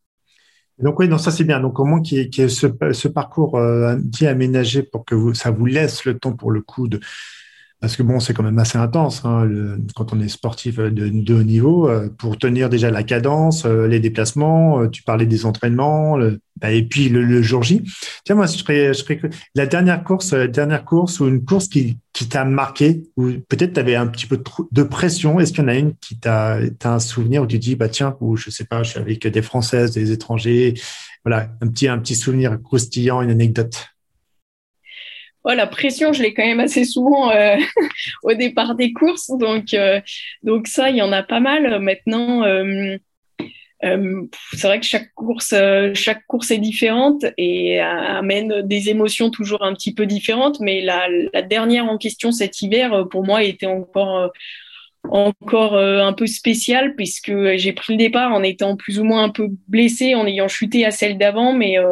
Donc 0.78 1.00
oui, 1.00 1.08
non, 1.08 1.18
ça 1.18 1.32
c'est 1.32 1.44
bien. 1.44 1.60
Donc 1.60 1.74
comment 1.74 2.02
qui 2.02 2.20
est, 2.20 2.48
ce, 2.48 3.08
parcours 3.08 3.60
dit 3.98 4.28
aménagé 4.28 4.84
pour 4.84 5.04
que 5.04 5.16
vous, 5.16 5.34
ça 5.34 5.50
vous 5.50 5.66
laisse 5.66 6.06
le 6.06 6.20
temps 6.20 6.34
pour 6.34 6.52
le 6.52 6.62
coup 6.62 6.88
de 6.88 7.00
parce 7.80 7.96
que 7.96 8.02
bon, 8.02 8.20
c'est 8.20 8.34
quand 8.34 8.44
même 8.44 8.58
assez 8.58 8.78
intense 8.78 9.24
hein, 9.24 9.48
quand 9.96 10.12
on 10.12 10.20
est 10.20 10.28
sportif 10.30 10.78
de, 10.78 10.90
de 10.90 11.34
haut 11.34 11.44
niveau, 11.44 11.88
euh, 11.88 12.10
pour 12.10 12.38
tenir 12.38 12.70
déjà 12.70 12.90
la 12.90 13.04
cadence, 13.04 13.66
euh, 13.66 13.88
les 13.88 14.00
déplacements, 14.00 14.82
euh, 14.82 14.88
tu 14.88 15.04
parlais 15.04 15.28
des 15.28 15.46
entraînements, 15.46 16.18
bah, 16.60 16.72
et 16.72 16.82
puis 16.84 17.10
le, 17.10 17.42
jour 17.44 17.62
J. 17.62 17.84
Tiens, 18.26 18.34
moi, 18.34 18.48
je 18.48 18.58
serais, 18.58 18.88
je 18.88 18.94
serais, 18.94 19.20
la 19.54 19.68
dernière 19.68 20.04
course, 20.04 20.34
dernière 20.34 20.86
course 20.86 21.20
ou 21.20 21.28
une 21.28 21.46
course 21.46 21.68
qui, 21.68 22.00
qui 22.14 22.28
t'a 22.28 22.46
marqué, 22.46 23.04
ou 23.16 23.34
peut-être 23.48 23.74
tu 23.74 23.80
avais 23.80 23.96
un 23.96 24.08
petit 24.08 24.26
peu 24.26 24.42
de 24.72 24.84
pression, 24.84 25.40
est-ce 25.40 25.54
qu'il 25.54 25.62
y 25.62 25.66
en 25.66 25.70
a 25.70 25.76
une 25.76 25.94
qui 25.98 26.20
t'a 26.20 26.60
un 26.84 27.00
souvenir 27.00 27.44
où 27.44 27.48
tu 27.48 27.60
dis, 27.60 27.76
bah 27.76 27.90
tiens, 27.90 28.18
ou 28.22 28.38
je 28.38 28.50
sais 28.50 28.66
pas, 28.66 28.82
je 28.82 28.90
suis 28.90 29.00
avec 29.00 29.28
des 29.28 29.42
Françaises, 29.44 29.92
des 29.92 30.12
étrangers, 30.12 30.74
voilà, 31.24 31.52
un 31.62 31.68
petit, 31.68 31.88
un 31.88 32.00
petit 32.00 32.16
souvenir 32.16 32.58
croustillant, 32.64 33.22
une 33.22 33.30
anecdote? 33.30 33.97
La 35.46 35.68
pression, 35.68 36.14
je 36.14 36.22
l'ai 36.22 36.34
quand 36.34 36.46
même 36.46 36.60
assez 36.60 36.86
souvent 36.86 37.32
euh, 37.32 37.56
au 38.24 38.34
départ 38.34 38.76
des 38.76 38.94
courses. 38.94 39.32
Donc, 39.38 39.74
euh, 39.74 40.02
donc 40.44 40.68
ça, 40.68 40.90
il 40.90 40.98
y 40.98 41.02
en 41.02 41.12
a 41.12 41.24
pas 41.24 41.40
mal. 41.40 41.80
Maintenant, 41.80 42.44
euh, 42.44 42.98
c'est 44.54 44.68
vrai 44.68 44.80
que 44.80 44.86
chaque 44.86 45.14
course, 45.14 45.54
chaque 45.94 46.26
course 46.26 46.52
est 46.52 46.58
différente 46.58 47.26
et 47.38 47.80
amène 47.80 48.62
des 48.64 48.90
émotions 48.90 49.30
toujours 49.30 49.64
un 49.64 49.74
petit 49.74 49.94
peu 49.94 50.06
différentes. 50.06 50.60
Mais 50.60 50.82
la, 50.82 51.08
la 51.34 51.42
dernière 51.44 51.86
en 51.86 51.98
question 51.98 52.32
cet 52.32 52.62
hiver, 52.62 53.08
pour 53.10 53.24
moi, 53.24 53.44
était 53.44 53.68
encore 53.68 54.32
encore 55.10 55.76
euh, 55.76 56.00
un 56.02 56.14
peu 56.14 56.28
spécial 56.28 56.96
puisque 56.96 57.34
j'ai 57.56 57.74
pris 57.74 57.94
le 57.94 57.98
départ 57.98 58.34
en 58.34 58.44
étant 58.44 58.76
plus 58.76 59.00
ou 59.00 59.04
moins 59.04 59.24
un 59.24 59.30
peu 59.30 59.50
blessé, 59.68 60.16
en 60.16 60.26
ayant 60.26 60.48
chuté 60.48 60.86
à 60.86 60.92
celle 60.92 61.18
d'avant, 61.18 61.54
mais 61.54 61.78
euh, 61.78 61.86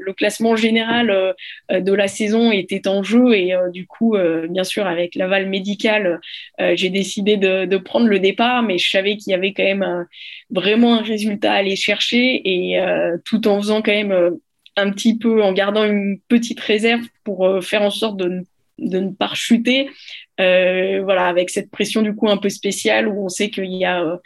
le 0.00 0.12
classement 0.12 0.56
général 0.56 1.10
euh, 1.10 1.32
de 1.80 1.92
la 1.92 2.08
saison 2.08 2.50
était 2.52 2.88
en 2.88 3.02
jeu 3.02 3.34
et 3.34 3.54
du 3.72 3.86
coup, 3.86 4.16
bien 4.48 4.64
sûr, 4.64 4.86
avec 4.86 5.14
l'aval 5.14 5.48
médical, 5.48 6.20
j'ai 6.58 6.88
décidé 6.90 7.36
de, 7.36 7.64
de, 7.66 7.76
prendre 7.76 8.06
le 8.06 8.18
départ, 8.18 8.62
mais 8.62 8.78
je 8.78 8.90
savais 8.90 9.16
qu'il 9.16 9.32
y 9.32 9.34
avait 9.34 9.52
quand 9.52 9.64
même 9.64 10.06
vraiment 10.50 10.94
un 10.94 11.02
résultat 11.02 11.52
à 11.52 11.56
aller 11.56 11.76
chercher 11.76 12.40
et 12.44 12.80
tout 13.24 13.46
en 13.48 13.60
faisant 13.60 13.82
quand 13.82 13.92
même 13.92 14.36
un 14.76 14.90
petit 14.90 15.18
peu, 15.18 15.42
en 15.42 15.52
gardant 15.52 15.84
une 15.84 16.18
petite 16.28 16.60
réserve 16.60 17.04
pour 17.24 17.62
faire 17.62 17.82
en 17.82 17.90
sorte 17.90 18.16
de 18.16 18.44
de 18.78 18.98
ne 18.98 19.10
pas 19.10 19.34
chuter. 19.34 19.90
Euh, 20.40 21.02
voilà, 21.02 21.26
avec 21.26 21.50
cette 21.50 21.70
pression 21.70 22.02
du 22.02 22.14
coup 22.14 22.28
un 22.28 22.36
peu 22.36 22.48
spéciale 22.48 23.08
où 23.08 23.24
on 23.24 23.28
sait 23.28 23.50
qu'il 23.50 23.72
y 23.72 23.84
a 23.84 24.02
euh, 24.02 24.16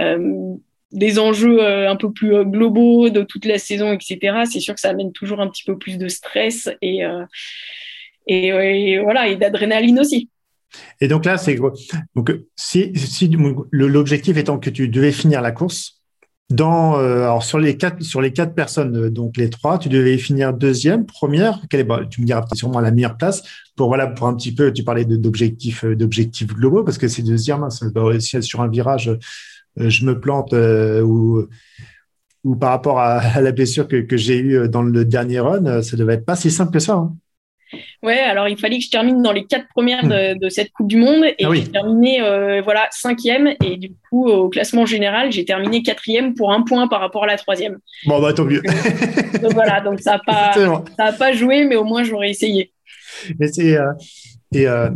euh 0.00 0.54
des 0.90 1.18
enjeux 1.18 1.62
euh, 1.62 1.90
un 1.90 1.96
peu 1.96 2.12
plus 2.12 2.44
globaux 2.44 3.08
de 3.08 3.22
toute 3.22 3.46
la 3.46 3.56
saison, 3.56 3.94
etc. 3.94 4.42
C'est 4.44 4.60
sûr 4.60 4.74
que 4.74 4.80
ça 4.80 4.90
amène 4.90 5.10
toujours 5.10 5.40
un 5.40 5.48
petit 5.48 5.64
peu 5.64 5.78
plus 5.78 5.96
de 5.96 6.06
stress 6.06 6.68
et, 6.82 7.00
et, 8.26 8.48
et 8.48 8.98
voilà 8.98 9.26
et 9.26 9.36
d'adrénaline 9.36 9.98
aussi. 9.98 10.28
Et 11.00 11.08
donc 11.08 11.24
là, 11.24 11.38
c'est 11.38 11.56
donc 12.14 12.32
si, 12.56 12.92
si 12.94 13.34
l'objectif 13.70 14.36
étant 14.36 14.58
que 14.58 14.68
tu 14.68 14.86
devais 14.88 15.12
finir 15.12 15.40
la 15.40 15.52
course, 15.52 16.01
dans, 16.50 16.98
euh, 16.98 17.40
sur 17.40 17.58
les 17.58 17.76
quatre, 17.76 18.54
personnes, 18.54 18.96
euh, 18.96 19.10
donc 19.10 19.36
les 19.36 19.48
trois, 19.48 19.78
tu 19.78 19.88
devais 19.88 20.18
finir 20.18 20.52
deuxième, 20.52 21.06
première. 21.06 21.60
Bah, 21.86 22.02
tu 22.08 22.20
me 22.20 22.26
diras 22.26 22.44
sûrement 22.52 22.80
la 22.80 22.90
meilleure 22.90 23.16
place 23.16 23.42
pour 23.74 23.88
voilà 23.88 24.06
pour 24.06 24.26
un 24.26 24.34
petit 24.34 24.54
peu. 24.54 24.72
Tu 24.72 24.84
parlais 24.84 25.04
d'objectifs, 25.04 25.84
euh, 25.84 25.96
d'objectifs 25.96 26.48
globaux 26.48 26.84
parce 26.84 26.98
que 26.98 27.08
c'est 27.08 27.22
de 27.22 27.36
se 27.36 28.20
si 28.20 28.42
sur 28.42 28.60
un 28.60 28.68
virage, 28.68 29.10
je 29.76 30.04
me 30.04 30.20
plante 30.20 30.54
ou 32.44 32.56
par 32.56 32.70
rapport 32.70 32.98
à, 32.98 33.40
la 33.40 33.52
blessure 33.52 33.88
que, 33.88 33.96
que 34.02 34.16
j'ai 34.16 34.38
eue 34.38 34.68
dans 34.68 34.82
le 34.82 35.04
dernier 35.04 35.40
run, 35.40 35.82
ça 35.82 35.96
devait 35.96 36.14
être 36.14 36.26
pas 36.26 36.36
si 36.36 36.50
simple 36.50 36.72
que 36.72 36.80
ça. 36.80 36.94
Hein. 36.94 37.16
Ouais, 38.02 38.18
alors 38.18 38.48
il 38.48 38.58
fallait 38.58 38.78
que 38.78 38.84
je 38.84 38.90
termine 38.90 39.22
dans 39.22 39.32
les 39.32 39.44
quatre 39.44 39.66
premières 39.68 40.02
de, 40.02 40.46
hmm. 40.46 40.50
cette 40.50 40.72
Coupe 40.72 40.88
du 40.88 40.96
Monde 40.96 41.24
et 41.24 41.44
ah 41.44 41.50
j'ai 41.54 41.64
terminé 41.64 42.20
euh, 42.22 42.60
voilà 42.62 42.88
cinquième 42.90 43.54
et 43.64 43.76
du 43.76 43.92
coup 44.10 44.28
au 44.28 44.48
classement 44.48 44.86
général 44.86 45.32
j'ai 45.32 45.44
terminé 45.44 45.82
quatrième 45.82 46.34
pour 46.34 46.52
un 46.52 46.62
point 46.62 46.88
par 46.88 47.00
rapport 47.00 47.24
à 47.24 47.26
la 47.26 47.36
troisième. 47.36 47.78
Bon 48.06 48.20
bah 48.20 48.32
tant 48.32 48.44
mieux. 48.44 48.62
donc, 49.42 49.52
voilà, 49.52 49.80
donc 49.80 50.00
ça 50.00 50.14
a 50.14 50.18
pas 50.18 50.52
ça 50.54 51.04
a 51.04 51.12
pas 51.12 51.32
joué, 51.32 51.64
mais 51.64 51.76
au 51.76 51.84
moins 51.84 52.04
j'aurais 52.04 52.30
essayé. 52.30 52.72
Mais 53.38 53.48
c'est 53.48 53.76
euh, 53.76 53.92
et 54.52 54.66
euh, 54.66 54.90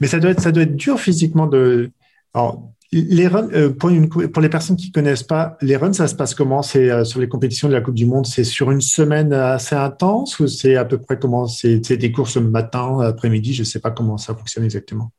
mais 0.00 0.06
ça 0.06 0.18
doit 0.18 0.30
être 0.30 0.40
ça 0.40 0.52
doit 0.52 0.62
être 0.62 0.76
dur 0.76 1.00
physiquement 1.00 1.46
de 1.46 1.90
alors 2.34 2.70
les 2.92 3.28
runs, 3.28 3.48
euh, 3.52 3.70
pour, 3.70 3.90
les 3.90 4.48
personnes 4.48 4.76
qui 4.76 4.90
connaissent 4.90 5.22
pas, 5.22 5.56
les 5.62 5.76
runs, 5.76 5.92
ça 5.92 6.08
se 6.08 6.14
passe 6.14 6.34
comment? 6.34 6.62
C'est 6.62 6.90
euh, 6.90 7.04
sur 7.04 7.20
les 7.20 7.28
compétitions 7.28 7.68
de 7.68 7.72
la 7.72 7.80
Coupe 7.80 7.94
du 7.94 8.06
Monde, 8.06 8.26
c'est 8.26 8.44
sur 8.44 8.70
une 8.70 8.80
semaine 8.80 9.32
assez 9.32 9.76
intense 9.76 10.40
ou 10.40 10.48
c'est 10.48 10.76
à 10.76 10.84
peu 10.84 10.98
près 10.98 11.18
comment? 11.18 11.46
C'est 11.46 11.96
des 11.96 12.12
courses 12.12 12.36
matin, 12.36 13.00
après-midi, 13.00 13.54
je 13.54 13.62
sais 13.62 13.80
pas 13.80 13.90
comment 13.90 14.18
ça 14.18 14.34
fonctionne 14.34 14.64
exactement. 14.64 15.12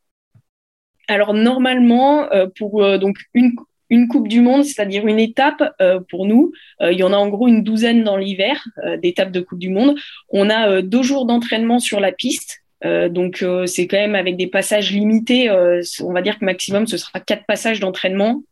Alors 1.07 1.33
normalement, 1.33 2.31
euh, 2.31 2.47
pour 2.57 2.81
donc 2.99 3.17
une, 3.33 3.53
une 3.89 4.07
Coupe 4.07 4.27
du 4.27 4.41
Monde, 4.41 4.65
c'est-à-dire 4.65 5.07
une 5.07 5.19
étape 5.19 5.63
pour 6.09 6.25
nous. 6.25 6.51
il 6.81 6.97
y 6.97 7.03
en 7.03 7.13
a 7.13 7.17
en 7.17 7.29
gros 7.29 7.47
une 7.47 7.63
douzaine 7.63 8.03
dans 8.03 8.17
l'hiver 8.17 8.63
d'étapes 9.01 9.31
de 9.31 9.41
Coupe 9.41 9.59
du 9.59 9.69
Monde. 9.69 9.95
On 10.29 10.49
a 10.49 10.81
deux 10.81 11.03
jours 11.03 11.25
d'entraînement 11.25 11.79
sur 11.79 11.99
la 11.99 12.11
piste 12.13 12.60
euh, 12.83 13.09
donc 13.09 13.41
euh, 13.41 13.65
c'est 13.65 13.87
quand 13.87 13.97
même 13.97 14.15
avec 14.15 14.37
des 14.37 14.47
passages 14.47 14.91
limités. 14.91 15.49
Euh, 15.49 15.81
on 16.01 16.13
va 16.13 16.21
dire 16.21 16.39
que 16.39 16.45
maximum 16.45 16.87
ce 16.87 16.97
sera 16.97 17.19
quatre 17.19 17.45
passages 17.45 17.79
d'entraînement. 17.79 18.43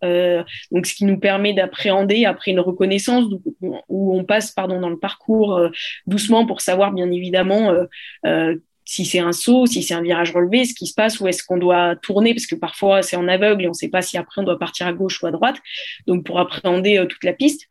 donc 0.71 0.85
ce 0.85 0.93
qui 0.93 1.05
nous 1.05 1.19
permet 1.19 1.53
d'appréhender 1.53 2.25
après 2.25 2.51
une 2.51 2.59
reconnaissance 2.59 3.25
où, 3.61 4.17
on 4.17 4.23
passe 4.23 4.51
pardon 4.51 4.79
dans 4.79 4.89
le 4.89 4.99
parcours 4.99 5.59
doucement 6.05 6.45
pour 6.45 6.61
savoir 6.61 6.91
bien 6.91 7.11
évidemment 7.11 7.73
si 8.85 9.05
c'est 9.05 9.19
un 9.19 9.31
saut, 9.31 9.67
si 9.67 9.83
c'est 9.83 9.93
un 9.93 10.01
virage 10.01 10.31
relevé, 10.31 10.65
ce 10.65 10.73
qui 10.73 10.87
se 10.87 10.95
passe, 10.95 11.19
où 11.19 11.27
est-ce 11.27 11.43
qu'on 11.43 11.57
doit 11.57 11.95
tourner, 11.95 12.33
parce 12.33 12.47
que 12.47 12.55
parfois 12.55 13.03
c'est 13.03 13.15
en 13.15 13.27
aveugle 13.27 13.63
et 13.63 13.67
on 13.67 13.71
ne 13.71 13.75
sait 13.75 13.89
pas 13.89 14.01
si 14.01 14.17
après 14.17 14.41
on 14.41 14.43
doit 14.43 14.57
partir 14.57 14.87
à 14.87 14.93
gauche 14.93 15.21
ou 15.21 15.27
à 15.27 15.31
droite. 15.31 15.57
Donc 16.07 16.25
pour 16.25 16.39
appréhender 16.39 17.05
toute 17.07 17.23
la 17.23 17.33
piste. 17.33 17.67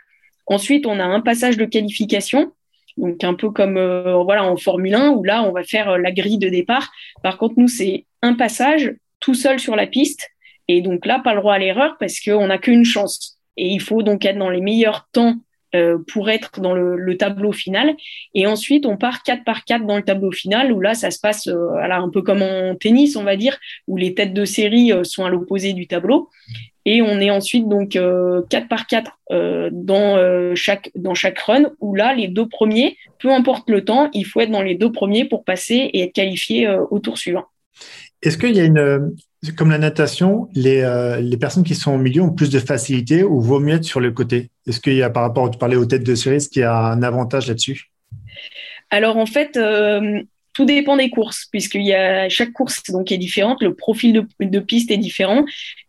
Ensuite, 0.46 0.86
on 0.86 0.98
a 0.98 1.04
un 1.04 1.20
passage 1.20 1.58
de 1.58 1.66
qualification 1.66 2.52
donc 2.98 3.22
un 3.24 3.34
peu 3.34 3.50
comme 3.50 3.76
euh, 3.76 4.22
voilà 4.22 4.44
en 4.44 4.56
Formule 4.56 4.94
1 4.94 5.10
où 5.10 5.24
là 5.24 5.42
on 5.42 5.52
va 5.52 5.62
faire 5.62 5.90
euh, 5.90 5.98
la 5.98 6.12
grille 6.12 6.38
de 6.38 6.48
départ. 6.48 6.90
Par 7.22 7.38
contre 7.38 7.54
nous 7.56 7.68
c'est 7.68 8.06
un 8.22 8.34
passage 8.34 8.94
tout 9.20 9.34
seul 9.34 9.58
sur 9.58 9.76
la 9.76 9.86
piste 9.86 10.28
et 10.66 10.82
donc 10.82 11.06
là 11.06 11.20
pas 11.20 11.34
le 11.34 11.40
droit 11.40 11.54
à 11.54 11.58
l'erreur 11.58 11.96
parce 11.98 12.20
qu'on 12.20 12.48
n'a 12.48 12.58
qu'une 12.58 12.84
chance 12.84 13.38
et 13.56 13.68
il 13.68 13.80
faut 13.80 14.02
donc 14.02 14.24
être 14.24 14.38
dans 14.38 14.50
les 14.50 14.60
meilleurs 14.60 15.08
temps 15.12 15.36
euh, 15.74 15.98
pour 16.12 16.30
être 16.30 16.60
dans 16.60 16.74
le, 16.74 17.16
tableau 17.18 17.52
final. 17.52 17.94
Et 18.34 18.46
ensuite, 18.46 18.86
on 18.86 18.96
part 18.96 19.22
4 19.22 19.44
par 19.44 19.64
4 19.64 19.84
dans 19.84 19.96
le 19.96 20.02
tableau 20.02 20.30
final, 20.30 20.72
où 20.72 20.80
là, 20.80 20.94
ça 20.94 21.10
se 21.10 21.20
passe 21.20 21.46
un 21.46 22.08
peu 22.08 22.22
comme 22.22 22.40
en 22.40 22.74
tennis, 22.74 23.16
on 23.16 23.24
va 23.24 23.36
dire, 23.36 23.58
où 23.86 23.98
les 23.98 24.14
têtes 24.14 24.32
de 24.32 24.46
série 24.46 24.92
sont 25.02 25.26
à 25.26 25.28
l'opposé 25.28 25.74
du 25.74 25.86
tableau. 25.86 26.30
Et 26.90 27.02
on 27.02 27.20
est 27.20 27.30
ensuite 27.30 27.68
donc 27.68 27.98
4 28.48 28.66
par 28.66 28.86
4 28.86 29.10
dans, 29.72 30.54
chaque, 30.54 30.90
dans 30.94 31.12
chaque 31.12 31.38
run, 31.40 31.64
où 31.80 31.94
là, 31.94 32.14
les 32.14 32.28
deux 32.28 32.48
premiers, 32.48 32.96
peu 33.18 33.30
importe 33.30 33.68
le 33.68 33.84
temps, 33.84 34.08
il 34.14 34.24
faut 34.24 34.40
être 34.40 34.50
dans 34.50 34.62
les 34.62 34.74
deux 34.74 34.90
premiers 34.90 35.26
pour 35.26 35.44
passer 35.44 35.74
et 35.74 36.04
être 36.04 36.14
qualifié 36.14 36.66
au 36.90 36.98
tour 36.98 37.18
suivant. 37.18 37.44
Est-ce 38.22 38.38
qu'il 38.38 38.56
y 38.56 38.60
a 38.60 38.64
une, 38.64 39.14
comme 39.54 39.70
la 39.70 39.76
natation, 39.76 40.48
les, 40.54 40.80
les, 41.20 41.36
personnes 41.36 41.62
qui 41.62 41.74
sont 41.74 41.92
au 41.92 41.98
milieu 41.98 42.22
ont 42.22 42.32
plus 42.32 42.48
de 42.48 42.58
facilité 42.58 43.22
ou 43.22 43.38
vaut 43.42 43.60
mieux 43.60 43.74
être 43.74 43.84
sur 43.84 44.00
le 44.00 44.10
côté? 44.10 44.48
Est-ce 44.66 44.80
qu'il 44.80 44.94
y 44.94 45.02
a, 45.02 45.10
par 45.10 45.24
rapport, 45.24 45.50
tu 45.50 45.58
parlais 45.58 45.76
aux 45.76 45.84
têtes 45.84 46.04
de 46.04 46.14
série, 46.14 46.36
est-ce 46.36 46.48
qu'il 46.48 46.62
y 46.62 46.64
a 46.64 46.74
un 46.74 47.02
avantage 47.02 47.48
là-dessus? 47.48 47.90
Alors 48.88 49.18
en 49.18 49.26
fait, 49.26 49.58
tout 50.58 50.64
dépend 50.64 50.96
des 50.96 51.08
courses, 51.08 51.46
puisqu'il 51.52 51.86
y 51.86 51.94
a 51.94 52.28
chaque 52.28 52.50
course 52.50 52.82
donc 52.88 53.12
est 53.12 53.18
différente, 53.18 53.62
le 53.62 53.74
profil 53.74 54.26
de, 54.40 54.58
piste 54.58 54.90
est 54.90 54.96
différent, 54.96 55.44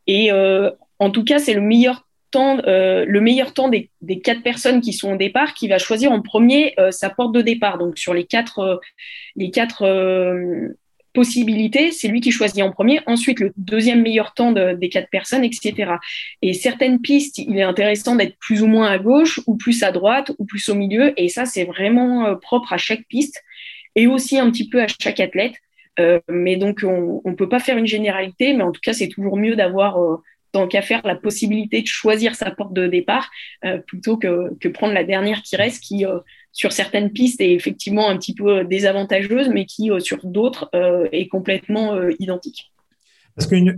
et 0.06 0.32
euh, 0.32 0.70
en 1.00 1.10
tout 1.10 1.24
cas 1.24 1.40
c'est 1.40 1.54
le 1.54 1.62
meilleur 1.62 2.08
temps, 2.32 2.60
euh, 2.68 3.06
le 3.08 3.22
meilleur 3.22 3.54
temps 3.54 3.70
des, 3.70 3.90
quatre 4.24 4.44
personnes 4.44 4.82
qui 4.82 4.94
sont 4.94 5.14
au 5.14 5.18
départ 5.18 5.54
qui 5.54 5.68
va 5.68 5.78
choisir 5.78 6.12
en 6.12 6.22
premier 6.22 6.74
euh, 6.80 6.92
sa 6.92 7.10
porte 7.10 7.34
de 7.34 7.42
départ. 7.42 7.78
Donc 7.78 7.98
sur 7.98 8.14
les 8.14 8.26
quatre, 8.26 8.80
les 9.36 9.50
quatre 9.50 9.86
possibilités, 11.14 11.92
c'est 11.92 12.08
lui 12.08 12.22
qui 12.22 12.32
choisit 12.32 12.62
en 12.62 12.72
premier. 12.72 13.02
Ensuite, 13.08 13.40
le 13.40 13.52
deuxième 13.58 14.04
meilleur 14.04 14.36
temps 14.36 14.52
des 14.52 14.90
quatre 14.90 15.10
personnes, 15.10 15.44
etc. 15.44 15.94
Et 16.44 16.54
certaines 16.54 17.02
pistes, 17.02 17.40
il 17.40 17.58
est 17.58 17.64
intéressant 17.64 18.16
d'être 18.16 18.38
plus 18.38 18.62
ou 18.62 18.68
moins 18.68 18.92
à 18.92 19.00
gauche, 19.00 19.40
ou 19.48 19.58
plus 19.58 19.82
à 19.82 19.92
droite, 19.92 20.32
ou 20.38 20.46
plus 20.46 20.70
au 20.70 20.76
milieu. 20.76 21.20
Et 21.20 21.28
ça, 21.28 21.46
c'est 21.46 21.66
vraiment 21.66 22.36
propre 22.36 22.74
à 22.74 22.78
chaque 22.78 23.06
piste 23.08 23.44
et 23.96 24.08
aussi 24.08 24.38
un 24.38 24.50
petit 24.52 24.70
peu 24.70 24.82
à 24.82 24.88
chaque 24.88 25.20
athlète. 25.20 25.56
Euh, 26.00 26.20
mais 26.30 26.56
donc, 26.56 26.82
on 26.84 27.22
ne 27.26 27.36
peut 27.36 27.50
pas 27.50 27.60
faire 27.60 27.78
une 27.78 27.88
généralité, 27.88 28.54
mais 28.54 28.64
en 28.64 28.72
tout 28.72 28.82
cas, 28.82 28.94
c'est 28.94 29.10
toujours 29.10 29.38
mieux 29.38 29.56
d'avoir, 29.56 30.02
euh, 30.02 30.18
tant 30.52 30.68
qu'à 30.68 30.82
faire, 30.82 31.02
la 31.06 31.16
possibilité 31.16 31.82
de 31.82 31.88
choisir 31.88 32.36
sa 32.36 32.52
porte 32.52 32.74
de 32.74 32.88
départ 32.88 33.30
euh, 33.66 33.78
plutôt 33.80 34.18
que, 34.18 34.54
que, 34.60 34.68
prendre 34.68 34.94
la 34.94 35.04
dernière 35.04 35.42
qui 35.42 35.56
reste, 35.56 35.84
qui, 35.84 36.06
sur 36.52 36.72
certaines 36.72 37.12
pistes, 37.12 37.42
est 37.42 37.54
effectivement 37.54 38.10
un 38.10 38.18
petit 38.18 38.34
peu 38.34 38.64
désavantageuse, 38.64 39.50
mais 39.50 39.66
qui, 39.66 39.92
sur 40.00 40.26
d'autres, 40.26 40.70
est 41.12 41.28
complètement 41.28 42.00
identique. 42.20 42.72
Parce 43.40 43.48
qu'une 43.48 43.78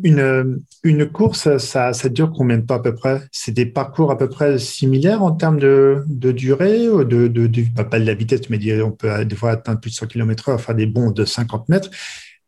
une, 0.83 1.05
course, 1.11 1.57
ça, 1.57 1.93
ça, 1.93 2.09
dure 2.09 2.31
combien 2.35 2.57
de 2.57 2.65
temps 2.65 2.77
à 2.77 2.81
peu 2.81 2.95
près? 2.95 3.21
C'est 3.31 3.51
des 3.51 3.67
parcours 3.67 4.09
à 4.09 4.17
peu 4.17 4.27
près 4.27 4.57
similaires 4.57 5.21
en 5.21 5.33
termes 5.33 5.59
de, 5.59 6.03
de 6.07 6.31
durée, 6.31 6.79
de, 6.87 7.27
de, 7.27 7.45
de 7.45 7.63
pas 7.83 7.99
de 7.99 8.05
la 8.05 8.15
vitesse, 8.15 8.49
mais 8.49 8.81
on 8.81 8.91
peut 8.91 9.23
des 9.23 9.35
fois 9.35 9.51
atteindre 9.51 9.79
plus 9.79 9.91
de 9.91 9.95
100 9.95 10.07
km/h, 10.07 10.57
faire 10.57 10.73
des 10.73 10.87
bonds 10.87 11.11
de 11.11 11.25
50 11.25 11.69
mètres. 11.69 11.91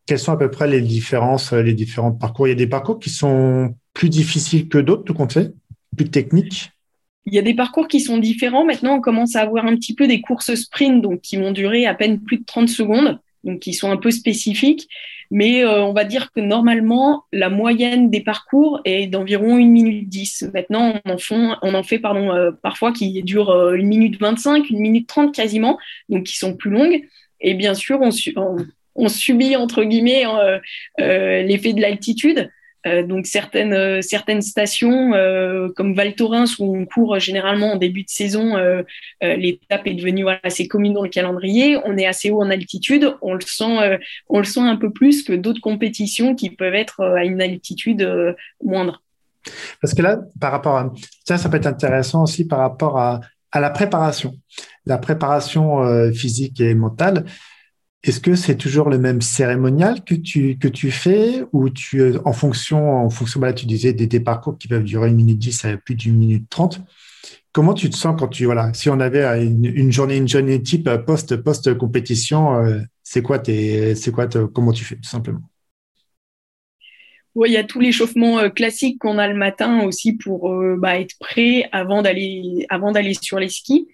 Quelles 0.07 0.17
sont 0.17 0.31
à 0.31 0.37
peu 0.37 0.49
près 0.49 0.67
les 0.67 0.81
différences, 0.81 1.53
les 1.53 1.73
différents 1.73 2.11
parcours? 2.11 2.47
Il 2.47 2.49
y 2.49 2.53
a 2.53 2.55
des 2.55 2.65
parcours 2.65 2.97
qui 2.97 3.11
sont 3.11 3.75
plus 3.93 4.09
difficiles 4.09 4.67
que 4.67 4.77
d'autres, 4.77 5.03
tout 5.03 5.13
compte 5.13 5.33
fait, 5.33 5.53
plus 5.95 6.09
techniques 6.09 6.73
il 7.25 7.33
y 7.33 7.39
a 7.39 7.41
des 7.41 7.53
parcours 7.53 7.87
qui 7.87 8.01
sont 8.01 8.17
différents. 8.17 8.65
Maintenant, 8.65 8.95
on 8.95 9.01
commence 9.01 9.35
à 9.35 9.41
avoir 9.41 9.65
un 9.65 9.75
petit 9.75 9.95
peu 9.95 10.07
des 10.07 10.21
courses 10.21 10.53
sprint, 10.55 11.01
donc 11.01 11.21
qui 11.21 11.37
vont 11.37 11.51
durer 11.51 11.85
à 11.85 11.93
peine 11.93 12.19
plus 12.19 12.39
de 12.39 12.45
30 12.45 12.67
secondes, 12.67 13.19
donc 13.43 13.59
qui 13.59 13.73
sont 13.73 13.91
un 13.91 13.97
peu 13.97 14.11
spécifiques. 14.11 14.89
Mais 15.31 15.63
euh, 15.63 15.81
on 15.83 15.93
va 15.93 16.03
dire 16.03 16.31
que 16.31 16.41
normalement, 16.41 17.23
la 17.31 17.49
moyenne 17.49 18.09
des 18.09 18.21
parcours 18.21 18.81
est 18.85 19.07
d'environ 19.07 19.55
1 19.55 19.65
minute 19.65 20.09
10. 20.09 20.51
Maintenant, 20.53 20.99
on 21.05 21.73
en, 21.73 21.83
fait 21.83 21.99
pardon, 21.99 22.31
euh, 22.31 22.51
parfois 22.51 22.91
qui 22.91 23.23
durent 23.23 23.51
1 23.51 23.73
euh, 23.73 23.81
minute 23.81 24.19
25, 24.19 24.65
1 24.69 24.75
minute 24.77 25.07
30 25.07 25.33
quasiment, 25.33 25.79
donc 26.09 26.25
qui 26.25 26.37
sont 26.37 26.55
plus 26.55 26.71
longues. 26.71 27.01
Et 27.39 27.53
bien 27.53 27.73
sûr, 27.73 27.99
on, 28.01 28.57
on 28.95 29.07
subit, 29.07 29.55
entre 29.55 29.83
guillemets, 29.83 30.23
l'effet 30.97 31.73
de 31.73 31.81
l'altitude. 31.81 32.49
Euh, 32.85 33.03
donc 33.03 33.27
certaines 33.27 33.73
euh, 33.73 34.01
certaines 34.01 34.41
stations 34.41 35.13
euh, 35.13 35.69
comme 35.75 35.93
Val 35.93 36.15
Thorens 36.15 36.59
où 36.59 36.75
on 36.75 36.85
court 36.85 37.17
généralement 37.17 37.73
en 37.73 37.75
début 37.77 38.03
de 38.03 38.09
saison, 38.09 38.55
l'étape 39.21 39.87
est 39.87 39.93
devenue 39.93 40.25
assez 40.43 40.67
commune 40.67 40.93
dans 40.93 41.03
le 41.03 41.09
calendrier. 41.09 41.77
On 41.85 41.97
est 41.97 42.05
assez 42.05 42.29
haut 42.29 42.41
en 42.41 42.49
altitude, 42.49 43.15
on 43.21 43.33
le 43.33 43.41
sent 43.41 43.99
on 44.29 44.39
le 44.39 44.45
sent 44.45 44.61
un 44.61 44.75
peu 44.75 44.91
plus 44.91 45.23
que 45.23 45.33
d'autres 45.33 45.61
compétitions 45.61 46.35
qui 46.35 46.49
peuvent 46.49 46.75
être 46.75 47.01
à 47.01 47.23
une 47.23 47.41
altitude 47.41 48.35
moindre. 48.63 49.01
Parce 49.81 49.93
que 49.93 50.01
là, 50.01 50.19
par 50.39 50.51
rapport 50.51 50.77
à 50.77 50.93
ça, 51.25 51.37
ça 51.37 51.49
peut 51.49 51.57
être 51.57 51.67
intéressant 51.67 52.23
aussi 52.23 52.45
par 52.45 52.59
rapport 52.59 52.97
à, 52.97 53.21
à 53.51 53.59
la 53.59 53.69
préparation, 53.69 54.35
la 54.85 54.97
préparation 54.97 56.11
physique 56.13 56.59
et 56.59 56.75
mentale. 56.75 57.25
Est-ce 58.03 58.19
que 58.19 58.35
c'est 58.35 58.57
toujours 58.57 58.89
le 58.89 58.97
même 58.97 59.21
cérémonial 59.21 60.03
que 60.03 60.13
tu, 60.13 60.57
que 60.57 60.67
tu 60.67 60.91
fais 60.91 61.45
ou 61.53 61.69
tu, 61.69 62.01
euh, 62.01 62.19
en 62.25 62.33
fonction, 62.33 62.97
en 62.97 63.09
fonction, 63.09 63.39
bah 63.39 63.53
tu 63.53 63.65
disais 63.65 63.93
des, 63.93 64.19
parcours 64.19 64.57
qui 64.57 64.67
peuvent 64.67 64.83
durer 64.83 65.07
une 65.07 65.15
minute 65.15 65.39
10 65.39 65.65
à 65.65 65.77
plus 65.77 65.95
d'une 65.95 66.17
minute 66.17 66.49
30. 66.49 66.81
Comment 67.53 67.73
tu 67.73 67.89
te 67.89 67.95
sens 67.95 68.15
quand 68.19 68.27
tu, 68.27 68.43
voilà, 68.43 68.73
si 68.73 68.89
on 68.89 68.99
avait 68.99 69.45
une, 69.45 69.91
journée, 69.91 70.17
une 70.17 70.27
journée 70.27 70.61
type 70.61 70.89
post, 71.05 71.37
post 71.37 71.77
compétition, 71.77 72.55
euh, 72.57 72.79
c'est 73.03 73.21
quoi 73.21 73.39
tes, 73.39 73.95
c'est 73.95 74.11
quoi, 74.11 74.27
comment 74.27 74.73
tu 74.73 74.83
fais, 74.83 74.95
tout 74.95 75.03
simplement? 75.03 75.41
Oui, 77.35 77.51
il 77.51 77.53
y 77.53 77.57
a 77.57 77.63
tout 77.63 77.79
l'échauffement 77.79 78.39
euh, 78.39 78.49
classique 78.49 78.99
qu'on 78.99 79.17
a 79.17 79.29
le 79.29 79.35
matin 79.35 79.83
aussi 79.85 80.13
pour 80.13 80.53
bah, 80.77 80.99
être 80.99 81.17
prêt 81.19 81.69
avant 81.71 82.01
d'aller, 82.01 82.65
avant 82.69 82.91
d'aller 82.91 83.13
sur 83.13 83.39
les 83.39 83.49
skis. 83.49 83.87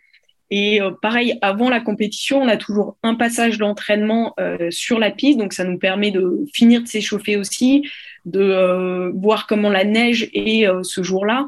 Et 0.51 0.81
euh, 0.81 0.91
pareil, 0.91 1.37
avant 1.41 1.69
la 1.69 1.79
compétition, 1.79 2.41
on 2.41 2.47
a 2.47 2.57
toujours 2.57 2.97
un 3.03 3.15
passage 3.15 3.57
d'entraînement 3.57 4.33
euh, 4.39 4.71
sur 4.71 4.97
la 4.97 5.11
piste, 5.11 5.37
donc 5.37 5.53
ça 5.53 5.63
nous 5.63 5.77
permet 5.77 6.11
de 6.11 6.45
finir 6.53 6.81
de 6.81 6.87
s'échauffer 6.87 7.37
aussi, 7.37 7.87
de 8.25 8.41
euh, 8.41 9.11
voir 9.15 9.45
comment 9.47 9.69
la 9.69 9.83
neige 9.83 10.29
est 10.33 10.67
ce 10.83 11.03
jour-là, 11.03 11.47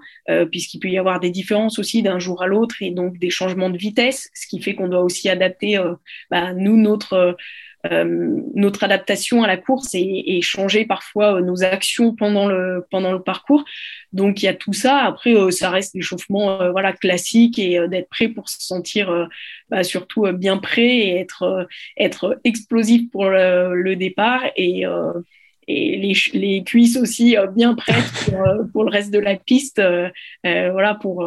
puisqu'il 0.51 0.79
peut 0.79 0.89
y 0.89 0.97
avoir 0.97 1.19
des 1.19 1.31
différences 1.31 1.79
aussi 1.79 2.01
d'un 2.01 2.19
jour 2.19 2.41
à 2.41 2.47
l'autre 2.47 2.75
et 2.81 2.91
donc 2.91 3.17
des 3.17 3.29
changements 3.29 3.69
de 3.69 3.77
vitesse, 3.77 4.29
ce 4.33 4.47
qui 4.47 4.61
fait 4.61 4.75
qu'on 4.75 4.87
doit 4.87 5.01
aussi 5.03 5.29
adapter, 5.29 5.79
bah, 6.29 6.53
nous, 6.53 6.77
notre 6.77 7.13
euh, 7.13 7.33
notre 7.89 8.83
adaptation 8.83 9.43
à 9.43 9.47
la 9.47 9.57
course 9.57 9.89
et, 9.93 10.41
changer 10.41 10.85
parfois 10.85 11.35
euh, 11.35 11.41
nos 11.41 11.63
actions 11.63 12.15
pendant 12.15 12.47
le 12.47 12.85
pendant 12.89 13.11
le 13.11 13.21
parcours. 13.21 13.63
Donc 14.13 14.41
il 14.41 14.45
y 14.45 14.49
a 14.49 14.53
tout 14.53 14.73
ça. 14.73 14.97
Après, 14.99 15.33
euh, 15.33 15.51
ça 15.51 15.69
reste 15.69 15.95
l'échauffement 15.95 16.71
voilà 16.71 16.93
classique 16.93 17.59
et 17.59 17.87
d'être 17.87 18.09
prêt 18.09 18.27
pour 18.27 18.49
se 18.49 18.61
sentir 18.61 19.29
bah, 19.69 19.83
surtout 19.83 20.31
bien 20.33 20.57
prêt 20.57 20.97
et 20.97 21.19
être 21.19 21.67
être 21.97 22.39
explosif 22.43 23.09
pour 23.11 23.25
le, 23.25 23.73
le 23.75 23.95
départ 23.95 24.43
et 24.55 24.85
les, 26.33 26.63
cuisses 26.63 26.97
aussi 26.97 27.37
euh, 27.37 27.47
bien 27.47 27.75
prêtes 27.75 28.11
pour, 28.25 28.41
euh, 28.41 28.63
pour, 28.71 28.83
le 28.83 28.89
reste 28.89 29.11
de 29.11 29.19
la 29.19 29.35
piste, 29.35 29.79
euh, 29.79 30.09
voilà, 30.43 30.95
pour 30.95 31.25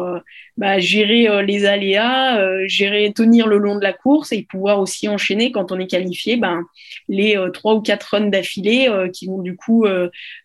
bah, 0.57 0.79
gérer 0.79 1.43
les 1.45 1.65
aléas, 1.65 2.65
gérer, 2.67 3.11
tenir 3.13 3.47
le 3.47 3.57
long 3.57 3.75
de 3.75 3.83
la 3.83 3.93
course 3.93 4.31
et 4.31 4.43
pouvoir 4.43 4.79
aussi 4.79 5.07
enchaîner 5.07 5.51
quand 5.51 5.71
on 5.71 5.79
est 5.79 5.87
qualifié, 5.87 6.37
ben, 6.37 6.63
les 7.07 7.37
trois 7.53 7.75
ou 7.75 7.81
quatre 7.81 8.11
runs 8.11 8.29
d'affilée 8.29 8.89
qui 9.13 9.27
vont 9.27 9.41
du 9.41 9.55
coup 9.55 9.85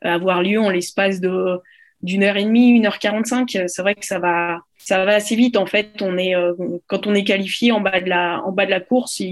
avoir 0.03 0.43
lieu 0.43 0.61
en 0.61 0.71
l'espace 0.71 1.21
de 1.21 1.61
d'une 2.03 2.23
heure 2.23 2.37
et 2.37 2.45
demie, 2.45 2.71
une 2.71 2.87
heure 2.87 2.99
quarante-cinq. 2.99 3.59
C'est 3.67 3.83
vrai 3.83 3.95
que 3.95 4.07
ça 4.07 4.19
va, 4.19 4.61
ça 4.79 5.05
va 5.05 5.15
assez 5.15 5.37
vite. 5.37 5.57
En 5.57 5.67
fait, 5.67 6.01
on 6.01 6.17
est 6.17 6.35
euh, 6.35 6.55
quand 6.87 7.07
on 7.07 7.15
est 7.15 7.25
qualifié 7.25 7.73
en 7.73 7.81
bas 7.81 8.01
de 8.01 8.09
la 8.09 8.43
en 8.45 8.53
bas 8.53 8.65
de 8.65 8.71
la 8.71 8.81
course, 8.81 9.23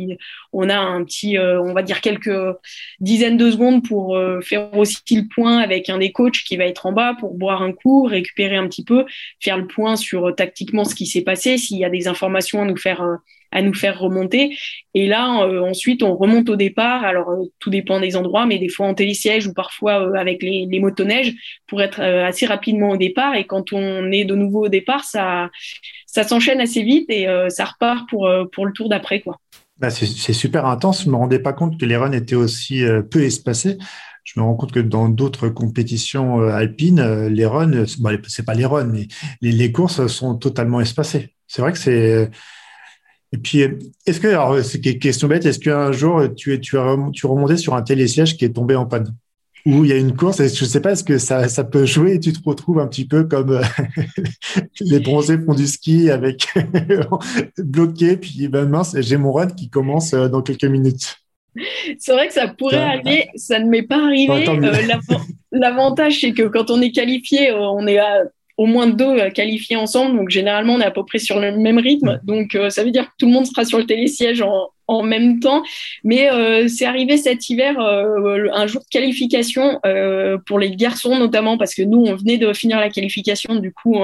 on 0.53 0.69
a 0.69 0.77
un 0.77 1.05
petit, 1.05 1.39
euh, 1.39 1.61
on 1.63 1.73
va 1.73 1.83
dire 1.83 2.01
quelques 2.01 2.57
dizaines 3.01 3.37
de 3.37 3.51
secondes 3.51 3.87
pour 3.87 4.17
euh, 4.17 4.41
faire 4.41 4.77
aussi 4.77 5.03
le 5.11 5.29
point 5.35 5.59
avec 5.59 5.89
un 5.89 5.99
des 5.99 6.13
coachs 6.13 6.45
qui 6.47 6.57
va 6.57 6.65
être 6.65 6.87
en 6.87 6.93
bas 6.93 7.15
pour 7.19 7.35
boire 7.35 7.63
un 7.63 7.73
coup, 7.73 8.05
récupérer 8.05 8.57
un 8.57 8.69
petit 8.69 8.85
peu, 8.85 9.07
faire 9.41 9.57
le 9.57 9.67
point 9.67 9.97
sur 9.97 10.35
tactiquement 10.35 10.85
ce 10.85 10.95
qui 10.95 11.07
s'est 11.07 11.23
passé, 11.23 11.59
s'il 11.59 11.79
y 11.79 11.85
a 11.85 11.91
des 11.91 12.09
informations 12.09 12.63
à 12.63 12.65
nous 12.67 12.77
faire 12.77 13.03
à 13.51 13.63
nous 13.63 13.75
faire 13.75 13.99
remonter. 13.99 14.57
Et 14.95 15.07
là, 15.07 15.43
euh, 15.43 15.61
ensuite, 15.61 16.03
on 16.03 16.17
remonte 16.17 16.49
au 16.49 16.57
départ. 16.57 17.05
Alors, 17.05 17.31
euh, 17.31 17.45
tout 17.59 17.71
dépend 17.71 18.01
des 18.01 18.17
endroits, 18.17 18.47
mais 18.47 18.59
des 18.59 18.69
fois 18.69 18.87
en 18.87 18.95
télésiège 18.95 19.47
ou 19.47 19.55
parfois 19.55 20.07
euh, 20.07 20.15
avec 20.15 20.43
les, 20.43 20.67
les, 20.71 20.81
motoneiges 20.81 21.35
pour 21.67 21.83
être 21.83 22.01
assez 22.01 22.47
rapidement 22.47 22.91
au 22.91 22.97
départ. 22.97 23.35
Et 23.35 23.47
quand 23.47 23.73
on 23.73 24.11
est 24.13 24.25
de 24.25 24.35
nouveau 24.35 24.67
au 24.67 24.69
départ, 24.69 25.05
ça, 25.05 25.51
ça 26.07 26.25
s'enchaîne 26.25 26.61
assez 26.61 26.83
vite 26.83 27.07
et 27.11 27.27
ça 27.49 27.65
repart 27.65 28.09
pour, 28.09 28.31
pour 28.53 28.65
le 28.65 28.73
tour 28.73 28.89
d'après, 28.89 29.21
quoi. 29.21 29.39
Bah 29.79 29.91
c'est 29.91 30.33
super 30.33 30.67
intense. 30.67 31.05
Je 31.05 31.11
me 31.11 31.17
rendais 31.17 31.39
pas 31.39 31.53
compte 31.53 31.79
que 31.79 31.85
les 31.85 31.97
runs 31.97 32.13
étaient 32.13 32.35
aussi 32.35 32.83
peu 33.11 33.23
espacés. 33.23 33.79
Je 34.25 34.41
me 34.41 34.45
rends 34.45 34.55
compte 34.55 34.73
que 34.73 34.81
dans 34.81 35.09
d'autres 35.09 35.49
compétitions 35.49 36.41
alpines, 36.41 37.27
les 37.29 37.47
runs, 37.47 37.85
bon, 37.99 38.19
c'est 38.27 38.45
pas 38.45 38.55
les 38.55 38.67
runs, 38.67 38.91
mais 38.91 39.07
les 39.43 39.73
courses 39.73 40.07
sont 40.07 40.37
totalement 40.37 40.81
espacées. 40.81 41.35
C'est 41.47 41.63
vrai 41.63 41.73
que 41.73 41.79
c'est 41.79 42.31
et 43.33 43.39
puis, 43.39 43.63
est-ce 44.07 44.21
que, 44.21 44.29
alors, 44.29 44.59
c'est 44.65 44.85
une 44.85 44.99
question 44.99 45.29
bête, 45.29 45.45
est-ce 45.45 45.59
qu'un 45.59 45.93
jour, 45.93 46.23
tu, 46.35 46.55
es, 46.55 46.61
tu, 46.61 46.79
as, 46.79 46.97
tu 47.13 47.27
remontais 47.27 47.59
sur 47.59 47.75
un 47.75 47.83
télésiège 47.83 48.37
qui 48.37 48.45
est 48.45 48.51
tombé 48.55 48.75
en 48.75 48.87
panne? 48.87 49.15
Ou 49.67 49.85
il 49.85 49.91
y 49.91 49.93
a 49.93 49.97
une 49.97 50.17
course, 50.17 50.41
et 50.41 50.49
je 50.49 50.65
ne 50.65 50.69
sais 50.69 50.81
pas, 50.81 50.93
est-ce 50.93 51.05
que 51.05 51.19
ça, 51.19 51.47
ça 51.49 51.65
peut 51.65 51.85
jouer 51.85 52.15
et 52.15 52.21
tu 52.21 52.33
te 52.33 52.39
retrouves 52.43 52.79
un 52.79 52.87
petit 52.87 53.05
peu 53.05 53.25
comme 53.25 53.61
les 54.81 55.01
bronzés 55.01 55.37
font 55.39 55.53
du 55.53 55.67
ski 55.67 56.11
avec 56.11 56.49
bloqué, 57.59 58.17
puis 58.17 58.49
ben 58.49 58.67
mince, 58.67 58.97
j'ai 58.99 59.19
mon 59.19 59.33
run 59.33 59.49
qui 59.49 59.69
commence 59.69 60.15
euh, 60.15 60.29
dans 60.29 60.41
quelques 60.41 60.65
minutes. 60.65 61.17
C'est 61.99 62.13
vrai 62.13 62.29
que 62.29 62.35
ça 62.35 62.49
pourrait 62.49 62.77
arriver, 62.77 63.29
ça 63.35 63.59
ne 63.59 63.69
m'est 63.69 63.83
pas 63.83 64.03
arrivé. 64.03 64.49
Euh, 64.49 65.21
l'avantage, 65.53 66.21
c'est 66.21 66.33
que 66.33 66.45
quand 66.45 66.71
on 66.71 66.81
est 66.81 66.93
qualifié, 66.93 67.53
on 67.53 67.87
est 67.87 67.99
à 67.99 68.23
au 68.59 68.67
moins 68.67 68.87
deux 68.87 69.31
qualifiés 69.31 69.77
ensemble. 69.77 70.17
Donc, 70.17 70.29
généralement, 70.29 70.75
on 70.75 70.81
est 70.81 70.85
à 70.85 70.91
peu 70.91 71.05
près 71.05 71.19
sur 71.19 71.41
le 71.41 71.57
même 71.57 71.79
rythme. 71.79 72.21
Donc, 72.25 72.59
ça 72.69 72.85
veut 72.85 72.91
dire 72.91 73.07
que 73.07 73.13
tout 73.19 73.27
le 73.27 73.33
monde 73.33 73.47
sera 73.47 73.65
sur 73.65 73.79
le 73.79 73.87
télésiège 73.87 74.43
en, 74.43 74.69
en 74.89 75.03
même 75.03 75.39
temps. 75.39 75.63
Mais 76.03 76.31
euh, 76.31 76.67
c'est 76.67 76.87
arrivé 76.87 77.19
cet 77.19 77.49
hiver, 77.49 77.79
euh, 77.79 78.49
un 78.53 78.67
jour 78.67 78.83
de 78.83 78.89
qualification 78.89 79.79
euh, 79.87 80.39
pour 80.47 80.59
les 80.59 80.71
garçons 80.75 81.17
notamment, 81.19 81.59
parce 81.59 81.75
que 81.75 81.83
nous, 81.83 81.99
on 81.99 82.17
venait 82.17 82.39
de 82.39 82.53
finir 82.53 82.81
la 82.81 82.89
qualification, 82.89 83.57
du 83.57 83.73
coup, 83.73 83.97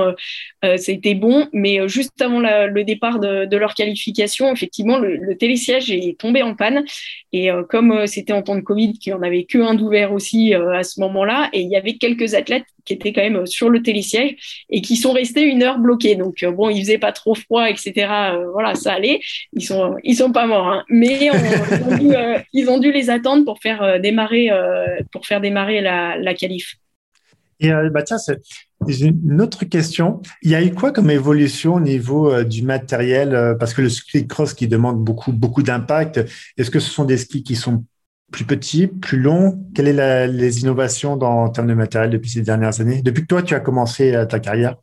c'était 0.76 1.14
bon. 1.14 1.48
Mais 1.52 1.88
juste 1.88 2.20
avant 2.20 2.40
le 2.40 2.82
départ 2.82 3.18
de, 3.18 3.56
leur 3.56 3.74
qualification, 3.74 4.52
effectivement, 4.52 4.98
le, 4.98 5.16
le, 5.16 5.36
télésiège 5.36 5.90
est 5.90 6.18
tombé 6.18 6.42
en 6.42 6.54
panne. 6.54 6.84
Et 7.32 7.48
comme 7.70 8.06
c'était 8.06 8.32
en 8.32 8.42
temps 8.42 8.54
de 8.54 8.60
Covid, 8.60 8.98
qu'il 8.98 9.12
n'y 9.12 9.18
en 9.18 9.22
avait 9.22 9.44
que 9.44 9.58
un 9.58 9.74
d'ouvert 9.74 10.12
aussi 10.12 10.54
à 10.54 10.82
ce 10.82 11.00
moment-là, 11.00 11.48
et 11.52 11.60
il 11.62 11.70
y 11.70 11.76
avait 11.76 11.94
quelques 11.94 12.34
athlètes 12.34 12.64
qui 12.84 12.92
étaient 12.92 13.12
quand 13.12 13.22
même 13.22 13.46
sur 13.46 13.70
le 13.70 13.82
télésiège 13.82 14.64
et 14.70 14.80
qui 14.80 14.96
sont 14.96 15.12
restés 15.12 15.42
une 15.42 15.62
heure 15.62 15.78
bloqués. 15.78 16.16
Donc, 16.16 16.44
bon, 16.44 16.70
il 16.70 16.80
faisait 16.80 16.98
pas 16.98 17.12
trop 17.12 17.34
froid, 17.34 17.68
etc. 17.68 17.92
voilà, 18.52 18.74
ça 18.74 18.92
allait. 18.92 19.20
Ils 19.52 19.64
sont, 19.64 19.96
ils 20.02 20.16
sont 20.16 20.32
pas 20.32 20.46
morts. 20.46 20.68
Hein. 20.68 20.84
Mais 20.88 21.30
euh, 21.34 22.38
ils, 22.52 22.68
ont 22.68 22.78
dû, 22.78 22.92
les 22.92 23.10
attendre 23.10 23.44
pour 23.44 23.60
faire 23.60 23.82
euh, 23.82 23.98
démarrer, 23.98 24.50
euh, 24.50 24.86
pour 25.12 25.26
faire 25.26 25.40
démarrer 25.40 25.80
la, 25.80 26.16
la 26.16 26.34
qualif. 26.34 26.76
Et 27.60 27.70
bah 27.92 28.02
tiens, 28.02 28.18
c'est 28.18 28.40
une 28.88 29.40
autre 29.40 29.64
question. 29.64 30.20
Il 30.42 30.50
y 30.50 30.54
a 30.54 30.62
eu 30.62 30.74
quoi 30.74 30.90
comme 30.90 31.08
évolution 31.08 31.74
au 31.74 31.80
niveau 31.80 32.42
du 32.42 32.62
matériel 32.62 33.56
Parce 33.58 33.72
que 33.72 33.80
le 33.80 33.88
ski 33.88 34.26
cross 34.26 34.52
qui 34.52 34.66
demande 34.66 35.02
beaucoup, 35.02 35.32
beaucoup 35.32 35.62
d'impact, 35.62 36.20
est-ce 36.58 36.70
que 36.70 36.80
ce 36.80 36.90
sont 36.90 37.04
des 37.04 37.16
skis 37.16 37.44
qui 37.44 37.54
sont 37.54 37.84
plus 38.34 38.44
petits, 38.44 38.88
plus 38.88 39.20
longs 39.20 39.60
Quelles 39.76 39.96
sont 39.96 40.36
les 40.36 40.60
innovations 40.60 41.12
en 41.12 41.48
termes 41.50 41.68
de 41.68 41.74
matériel 41.74 42.10
depuis 42.10 42.28
ces 42.30 42.42
dernières 42.42 42.80
années? 42.80 43.00
Depuis 43.00 43.22
que 43.22 43.28
toi, 43.28 43.44
tu 43.44 43.54
as 43.54 43.60
commencé 43.60 44.12
ta 44.28 44.40
carrière? 44.40 44.74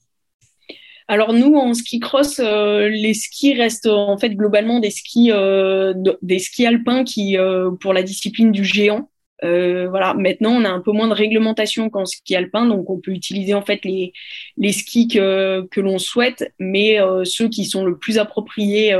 Alors 1.09 1.33
nous, 1.33 1.55
en 1.55 1.73
ski 1.73 1.99
cross, 1.99 2.39
euh, 2.39 2.87
les 2.87 3.13
skis 3.13 3.53
restent 3.53 3.87
en 3.87 4.17
fait 4.17 4.29
globalement 4.29 4.79
des 4.79 4.89
skis, 4.89 5.31
euh, 5.33 5.93
des 6.21 6.39
skis 6.39 6.65
alpins 6.65 7.03
euh, 7.17 7.71
pour 7.71 7.91
la 7.91 8.03
discipline 8.03 8.53
du 8.53 8.63
géant. 8.63 9.09
Voilà. 9.41 10.13
Maintenant, 10.13 10.51
on 10.51 10.65
a 10.65 10.69
un 10.69 10.81
peu 10.81 10.91
moins 10.91 11.07
de 11.07 11.13
réglementation 11.13 11.89
qu'en 11.89 12.05
ski 12.05 12.35
alpin, 12.35 12.65
donc 12.65 12.89
on 12.89 12.99
peut 12.99 13.11
utiliser 13.11 13.53
en 13.53 13.61
fait 13.61 13.83
les, 13.85 14.13
les 14.57 14.71
skis 14.71 15.07
que, 15.07 15.67
que 15.71 15.81
l'on 15.81 15.97
souhaite, 15.97 16.53
mais 16.59 16.97
ceux 17.23 17.49
qui 17.49 17.65
sont 17.65 17.85
le 17.85 17.97
plus 17.97 18.17
appropriés 18.19 18.93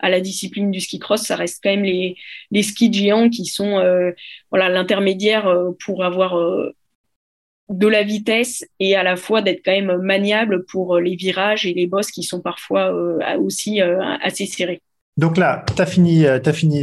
à 0.00 0.10
la 0.10 0.20
discipline 0.20 0.70
du 0.70 0.80
ski 0.80 0.98
cross, 0.98 1.22
ça 1.22 1.36
reste 1.36 1.60
quand 1.62 1.70
même 1.70 1.84
les, 1.84 2.16
les 2.50 2.62
skis 2.62 2.92
géants 2.92 3.28
qui 3.28 3.46
sont 3.46 3.80
voilà 4.50 4.68
l'intermédiaire 4.68 5.52
pour 5.84 6.04
avoir 6.04 6.36
de 7.68 7.86
la 7.86 8.02
vitesse 8.02 8.64
et 8.78 8.94
à 8.96 9.02
la 9.02 9.16
fois 9.16 9.42
d'être 9.42 9.62
quand 9.64 9.72
même 9.72 9.96
maniable 9.98 10.64
pour 10.66 10.96
euh, 10.96 11.00
les 11.00 11.16
virages 11.16 11.66
et 11.66 11.72
les 11.74 11.86
bosses 11.86 12.10
qui 12.10 12.22
sont 12.22 12.40
parfois 12.40 12.92
euh, 12.94 13.38
aussi 13.38 13.80
euh, 13.80 14.00
assez 14.20 14.46
serrés. 14.46 14.82
Donc 15.16 15.36
là, 15.36 15.64
tu 15.74 15.80
as 15.80 15.86
fini, 15.86 16.26
as 16.26 16.52
fini 16.52 16.82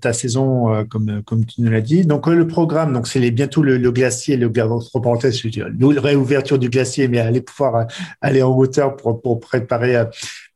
ta, 0.00 0.12
saison 0.12 0.86
comme, 0.88 1.22
comme 1.24 1.44
tu 1.44 1.62
nous 1.62 1.70
l'as 1.70 1.80
dit. 1.80 2.04
Donc 2.04 2.28
le 2.28 2.46
programme, 2.46 2.92
donc 2.92 3.08
c'est 3.08 3.30
bientôt 3.32 3.62
le, 3.62 3.78
glacier, 3.90 4.36
le 4.36 4.46
entre 4.46 5.48
dire, 5.48 5.68
réouverture 6.02 6.58
du 6.58 6.68
glacier, 6.70 7.08
mais 7.08 7.18
aller 7.18 7.40
pouvoir 7.40 7.88
aller 8.20 8.42
en 8.42 8.56
hauteur 8.56 8.96
pour, 8.96 9.20
pour 9.20 9.40
préparer 9.40 10.04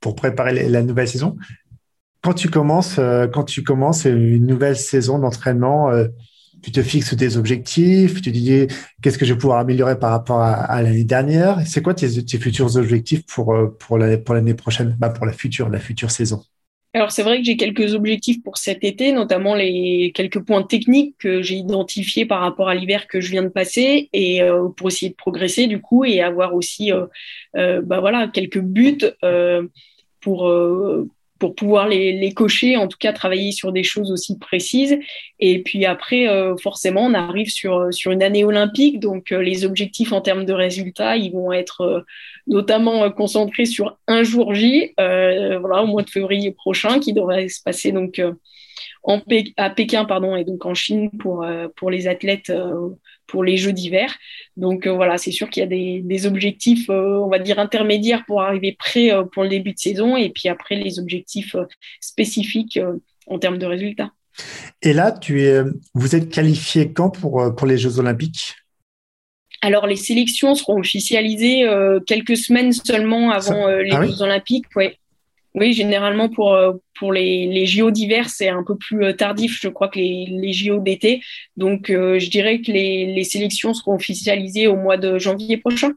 pour 0.01 0.15
préparer 0.15 0.69
la 0.69 0.83
nouvelle 0.83 1.09
saison. 1.09 1.37
Quand 2.23 2.35
tu 2.35 2.49
commences, 2.49 3.01
quand 3.33 3.45
tu 3.45 3.65
commences 3.65 4.05
une 4.05 4.47
nouvelle 4.47 4.77
saison 4.77 5.19
d'entraînement, 5.19 5.91
tu 6.63 6.73
te 6.73 6.83
fixes 6.83 7.15
des 7.15 7.37
objectifs, 7.37 8.17
tu 8.17 8.23
te 8.23 8.31
dis 8.31 8.67
qu'est-ce 9.03 9.19
que 9.19 9.25
je 9.25 9.33
vais 9.33 9.39
pouvoir 9.39 9.59
améliorer 9.59 9.99
par 9.99 10.11
rapport 10.11 10.41
à, 10.43 10.83
l'année 10.83 11.05
dernière? 11.05 11.61
C'est 11.67 11.83
quoi 11.83 11.95
tes, 11.95 12.09
futurs 12.39 12.77
objectifs 12.77 13.25
pour, 13.27 13.55
euh, 13.55 13.77
pour 13.79 13.99
l'année 13.99 14.55
prochaine, 14.55 14.97
bah 14.99 15.11
pour 15.11 15.27
la 15.27 15.33
future, 15.33 15.69
la 15.69 15.81
future 15.81 16.11
saison 16.11 16.43
alors 16.93 17.13
c'est 17.13 17.23
vrai 17.23 17.39
que 17.39 17.45
j'ai 17.45 17.57
quelques 17.57 17.95
objectifs 17.95 18.43
pour 18.43 18.59
cet 18.59 18.83
été, 18.83 19.13
notamment 19.13 19.55
les 19.55 20.11
quelques 20.15 20.41
points 20.45 20.63
techniques 20.63 21.17
que 21.19 21.41
j'ai 21.41 21.55
identifiés 21.55 22.27
par 22.27 22.41
rapport 22.41 22.69
à 22.69 22.75
l'hiver 22.75 23.07
que 23.07 23.21
je 23.21 23.31
viens 23.31 23.45
de 23.45 23.49
passer 23.49 24.09
et 24.13 24.43
euh, 24.43 24.69
pour 24.77 24.89
essayer 24.89 25.11
de 25.11 25.17
progresser 25.17 25.67
du 25.69 25.81
coup 25.81 26.05
et 26.05 26.21
avoir 26.21 26.55
aussi 26.55 26.93
euh, 26.93 27.83
bah 27.83 28.01
voilà 28.01 28.29
quelques 28.29 28.61
buts 28.61 28.99
pour 30.21 30.49
pour 31.41 31.55
pouvoir 31.55 31.89
les, 31.89 32.33
cocher, 32.35 32.77
en 32.77 32.87
tout 32.87 32.99
cas 32.99 33.13
travailler 33.13 33.51
sur 33.51 33.73
des 33.73 33.83
choses 33.83 34.13
aussi 34.13 34.39
précises. 34.39 34.99
Et 35.41 35.63
puis 35.63 35.87
après, 35.87 36.29
euh, 36.29 36.55
forcément, 36.59 37.07
on 37.07 37.15
arrive 37.15 37.49
sur, 37.49 37.93
sur 37.93 38.13
une 38.13 38.23
année 38.23 38.45
olympique, 38.45 39.01
donc 39.01 39.33
euh, 39.33 39.43
les 39.43 39.65
objectifs 39.65 40.13
en 40.13 40.21
termes 40.21 40.45
de 40.45 40.53
résultats, 40.53 41.17
ils 41.17 41.33
vont 41.33 41.51
être 41.51 41.81
euh, 41.81 42.01
notamment 42.47 43.11
concentrés 43.11 43.65
sur 43.65 43.97
un 44.07 44.23
jour 44.23 44.55
J, 44.55 44.93
voilà, 44.99 45.83
au 45.83 45.87
mois 45.87 46.03
de 46.03 46.11
février 46.11 46.53
prochain, 46.53 47.01
qui 47.01 47.15
devrait 47.15 47.49
se 47.49 47.63
passer 47.63 47.91
donc 47.91 48.21
en 49.03 49.23
à 49.57 49.71
Pékin 49.71 50.05
pardon, 50.05 50.37
et 50.37 50.45
donc 50.45 50.67
en 50.67 50.75
Chine 50.75 51.11
pour, 51.11 51.47
pour 51.77 51.91
les 51.91 52.07
athlètes 52.07 52.53
pour 53.31 53.45
les 53.45 53.57
Jeux 53.57 53.73
d'hiver. 53.73 54.15
Donc 54.57 54.87
euh, 54.87 54.93
voilà, 54.93 55.17
c'est 55.17 55.31
sûr 55.31 55.49
qu'il 55.49 55.63
y 55.63 55.65
a 55.65 56.03
des, 56.03 56.27
objectifs, 56.27 56.91
euh, 56.91 57.19
on 57.19 57.29
va 57.29 57.39
dire, 57.39 57.59
intermédiaires 57.59 58.25
pour 58.27 58.43
arriver 58.43 58.77
prêt 58.79 59.13
euh, 59.13 59.25
pour 59.25 59.45
le 59.45 59.49
début 59.49 59.73
de 59.73 59.79
saison 59.79 60.17
et 60.17 60.31
puis 60.31 60.49
après 60.49 60.75
les 60.75 60.99
objectifs 60.99 61.57
spécifiques 62.01 62.79
en 63.27 63.39
termes 63.39 63.59
de 63.59 63.67
résultats. 63.67 64.11
Et 64.83 64.93
là, 64.93 65.13
tu 65.13 65.43
es, 65.43 65.63
vous 65.95 66.17
êtes 66.17 66.31
qualifié 66.31 66.93
quand 66.93 67.11
pour, 67.11 67.55
pour 67.55 67.67
les 67.67 67.79
Jeux 67.79 67.99
olympiques? 67.99 68.55
Alors, 69.63 69.87
les 69.87 69.97
sélections 69.97 70.55
seront 70.55 70.79
officialisées 70.79 71.69
quelques 72.07 72.37
semaines 72.37 72.73
seulement 72.73 73.31
avant 73.31 73.67
les 73.69 73.91
ah 73.93 74.07
Jeux 74.07 74.23
olympiques. 74.23 74.65
Ouais. 74.75 74.97
Oui, 75.55 75.73
généralement 75.73 76.29
pour, 76.29 76.55
euh, 76.55 76.75
pour 76.99 77.13
les, 77.13 77.47
les 77.47 77.67
JO 77.67 77.91
d'hiver, 77.91 78.29
c'est 78.29 78.49
un 78.49 78.63
peu 78.63 78.77
plus 78.77 79.05
euh, 79.05 79.13
tardif, 79.13 79.59
je 79.61 79.69
crois, 79.69 79.89
que 79.89 79.99
les, 79.99 80.27
les 80.31 80.53
JO 80.53 80.79
d'été. 80.79 81.23
Donc, 81.57 81.91
euh, 81.91 82.21
je 82.21 82.31
dirais 82.31 82.61
que 82.61 82.71
les, 82.71 83.13
les 83.13 83.25
sélections 83.25 83.75
seront 83.75 83.95
officialisées 83.95 84.69
au 84.69 84.77
mois 84.77 84.97
de 84.97 85.19
janvier 85.19 85.57
prochain. 85.57 85.93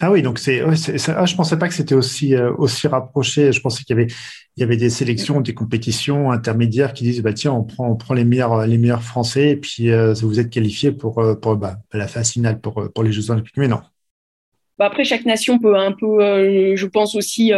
Ah 0.00 0.10
oui, 0.10 0.22
donc 0.22 0.40
c'est, 0.40 0.60
ah, 0.60 1.24
je 1.24 1.36
pensais 1.36 1.56
pas 1.56 1.68
que 1.68 1.74
c'était 1.74 1.94
aussi 1.94 2.34
aussi 2.34 2.88
rapproché. 2.88 3.52
Je 3.52 3.60
pensais 3.60 3.84
qu'il 3.84 3.96
y 3.96 4.00
avait 4.00 4.12
il 4.56 4.60
y 4.60 4.64
avait 4.64 4.76
des 4.76 4.90
sélections, 4.90 5.40
des 5.40 5.54
compétitions 5.54 6.32
intermédiaires 6.32 6.92
qui 6.94 7.04
disent 7.04 7.22
bah 7.22 7.32
tiens 7.32 7.52
on 7.52 7.62
prend 7.62 7.88
on 7.88 7.94
prend 7.94 8.12
les 8.12 8.24
meilleurs 8.24 8.66
les 8.66 8.76
meilleurs 8.76 9.04
Français 9.04 9.50
et 9.50 9.56
puis 9.56 9.90
vous 10.20 10.40
êtes 10.40 10.50
qualifié 10.50 10.90
pour 10.90 11.22
pour 11.40 11.54
bah, 11.54 11.76
la 11.92 12.08
phase 12.08 12.32
finale 12.32 12.60
pour 12.60 12.90
pour 12.92 13.04
les 13.04 13.12
Jeux 13.12 13.30
Olympiques. 13.30 13.56
Mais 13.56 13.68
non. 13.68 13.82
Bah 14.80 14.86
après 14.86 15.04
chaque 15.04 15.26
nation 15.26 15.60
peut 15.60 15.76
un 15.76 15.92
peu, 15.92 16.74
je 16.74 16.86
pense 16.86 17.14
aussi 17.14 17.52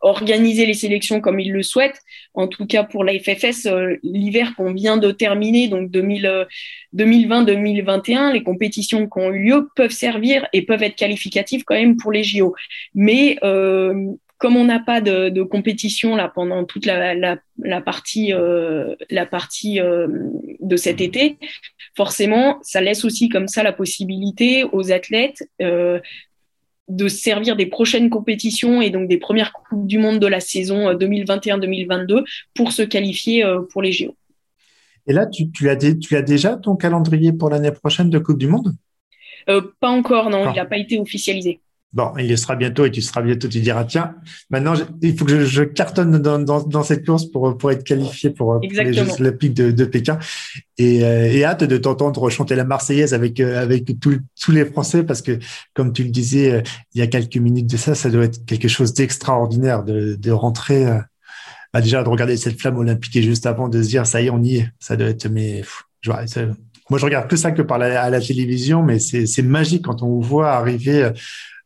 organiser 0.00 0.66
les 0.66 0.74
sélections 0.74 1.20
comme 1.20 1.40
ils 1.40 1.52
le 1.52 1.62
souhaitent. 1.62 2.00
En 2.34 2.46
tout 2.46 2.66
cas, 2.66 2.84
pour 2.84 3.04
la 3.04 3.18
FFS, 3.18 3.66
euh, 3.66 3.96
l'hiver 4.02 4.54
qu'on 4.56 4.72
vient 4.72 4.96
de 4.96 5.10
terminer, 5.10 5.68
donc 5.68 5.90
2020-2021, 5.90 8.30
euh, 8.30 8.32
les 8.32 8.42
compétitions 8.42 9.08
qui 9.08 9.18
ont 9.18 9.32
eu 9.32 9.44
lieu 9.44 9.68
peuvent 9.74 9.90
servir 9.90 10.46
et 10.52 10.62
peuvent 10.62 10.82
être 10.82 10.96
qualificatives 10.96 11.64
quand 11.64 11.74
même 11.74 11.96
pour 11.96 12.12
les 12.12 12.22
JO. 12.22 12.54
Mais 12.94 13.38
euh, 13.42 14.12
comme 14.38 14.56
on 14.56 14.64
n'a 14.64 14.78
pas 14.78 15.00
de, 15.00 15.30
de, 15.30 15.42
compétition 15.42 16.14
là 16.14 16.30
pendant 16.32 16.64
toute 16.64 16.86
la, 16.86 17.16
la, 17.16 17.38
la 17.58 17.80
partie, 17.80 18.32
la 19.10 19.26
partie 19.26 19.80
de 19.80 20.76
cet 20.76 21.00
été, 21.00 21.38
forcément, 21.96 22.60
ça 22.62 22.80
laisse 22.80 23.04
aussi 23.04 23.28
comme 23.28 23.48
ça 23.48 23.64
la 23.64 23.72
possibilité 23.72 24.62
aux 24.70 24.92
athlètes 24.92 25.42
de 26.88 27.08
servir 27.08 27.56
des 27.56 27.66
prochaines 27.66 28.10
compétitions 28.10 28.80
et 28.80 28.90
donc 28.90 29.08
des 29.08 29.18
premières 29.18 29.52
Coupes 29.52 29.86
du 29.86 29.98
Monde 29.98 30.18
de 30.18 30.26
la 30.26 30.40
saison 30.40 30.92
2021-2022 30.94 32.12
euh, 32.12 32.24
pour 32.54 32.72
se 32.72 32.82
qualifier 32.82 33.44
euh, 33.44 33.62
pour 33.70 33.82
les 33.82 33.92
JO. 33.92 34.16
Et 35.06 35.12
là, 35.12 35.26
tu, 35.26 35.68
as, 35.68 35.76
tu 35.76 36.16
as 36.16 36.22
déjà 36.22 36.56
ton 36.56 36.76
calendrier 36.76 37.32
pour 37.32 37.50
l'année 37.50 37.72
prochaine 37.72 38.10
de 38.10 38.18
Coupe 38.18 38.38
du 38.38 38.46
Monde? 38.46 38.74
Euh, 39.48 39.62
Pas 39.80 39.88
encore, 39.88 40.28
non, 40.28 40.50
il 40.50 40.56
n'a 40.56 40.66
pas 40.66 40.76
été 40.76 40.98
officialisé. 40.98 41.60
Bon, 41.94 42.12
il 42.18 42.36
sera 42.36 42.54
bientôt 42.54 42.84
et 42.84 42.90
tu 42.90 43.00
seras 43.00 43.22
bientôt, 43.22 43.48
tu 43.48 43.60
diras, 43.60 43.84
tiens, 43.84 44.14
maintenant, 44.50 44.74
il 45.00 45.16
faut 45.16 45.24
que 45.24 45.46
je, 45.46 45.62
cartonne 45.62 46.18
dans, 46.18 46.38
dans, 46.38 46.82
cette 46.82 47.06
course 47.06 47.24
pour, 47.24 47.56
pour 47.56 47.70
être 47.70 47.82
qualifié 47.82 48.28
pour, 48.28 48.60
les 48.60 48.92
Jeux 48.92 49.06
Olympiques 49.18 49.54
de, 49.54 49.70
de 49.70 49.84
Pékin. 49.86 50.18
Et, 50.76 51.02
euh, 51.02 51.32
et, 51.32 51.44
hâte 51.44 51.64
de 51.64 51.78
t'entendre 51.78 52.28
chanter 52.28 52.56
la 52.56 52.64
Marseillaise 52.64 53.14
avec, 53.14 53.40
euh, 53.40 53.62
avec 53.62 53.90
tous 53.98 54.52
les 54.52 54.66
Français 54.66 55.02
parce 55.02 55.22
que, 55.22 55.38
comme 55.72 55.94
tu 55.94 56.04
le 56.04 56.10
disais 56.10 56.52
euh, 56.52 56.62
il 56.94 56.98
y 56.98 57.02
a 57.02 57.06
quelques 57.06 57.38
minutes 57.38 57.70
de 57.70 57.78
ça, 57.78 57.94
ça 57.94 58.10
doit 58.10 58.24
être 58.24 58.44
quelque 58.44 58.68
chose 58.68 58.92
d'extraordinaire 58.92 59.82
de, 59.82 60.14
de 60.14 60.30
rentrer, 60.30 60.84
bah 61.72 61.80
déjà 61.80 62.02
de 62.02 62.08
regarder 62.08 62.36
cette 62.36 62.60
flamme 62.60 62.76
olympique 62.76 63.16
et 63.16 63.22
juste 63.22 63.46
avant 63.46 63.70
de 63.70 63.82
se 63.82 63.88
dire, 63.88 64.06
ça 64.06 64.20
y 64.20 64.26
est, 64.26 64.30
on 64.30 64.42
y 64.42 64.56
est. 64.56 64.68
Ça 64.78 64.96
doit 64.96 65.08
être, 65.08 65.26
mais, 65.28 65.62
moi, 66.90 66.98
je 66.98 67.04
regarde 67.04 67.28
que 67.28 67.36
ça 67.36 67.50
que 67.50 67.62
par 67.62 67.78
la, 67.78 68.02
à 68.02 68.10
la 68.10 68.20
télévision, 68.20 68.82
mais 68.82 68.98
c'est 68.98 69.42
magique 69.42 69.86
quand 69.86 70.02
on 70.02 70.20
voit 70.20 70.52
arriver 70.52 71.12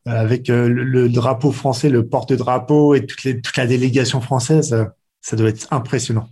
avec 0.05 0.49
euh, 0.49 0.67
le, 0.67 1.09
drapeau 1.09 1.51
français, 1.51 1.89
le 1.89 2.07
porte-drapeau 2.07 2.95
et 2.95 3.05
toute, 3.05 3.23
les, 3.23 3.41
toute 3.41 3.55
la 3.57 3.67
délégation 3.67 4.21
française, 4.21 4.73
euh, 4.73 4.85
ça 5.21 5.35
doit 5.35 5.49
être 5.49 5.67
impressionnant. 5.71 6.27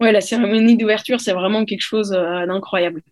Ouais, 0.00 0.12
la 0.12 0.20
cérémonie 0.20 0.76
d'ouverture, 0.76 1.20
c'est 1.20 1.32
vraiment 1.32 1.64
quelque 1.64 1.82
chose 1.82 2.10
d'incroyable. 2.10 3.02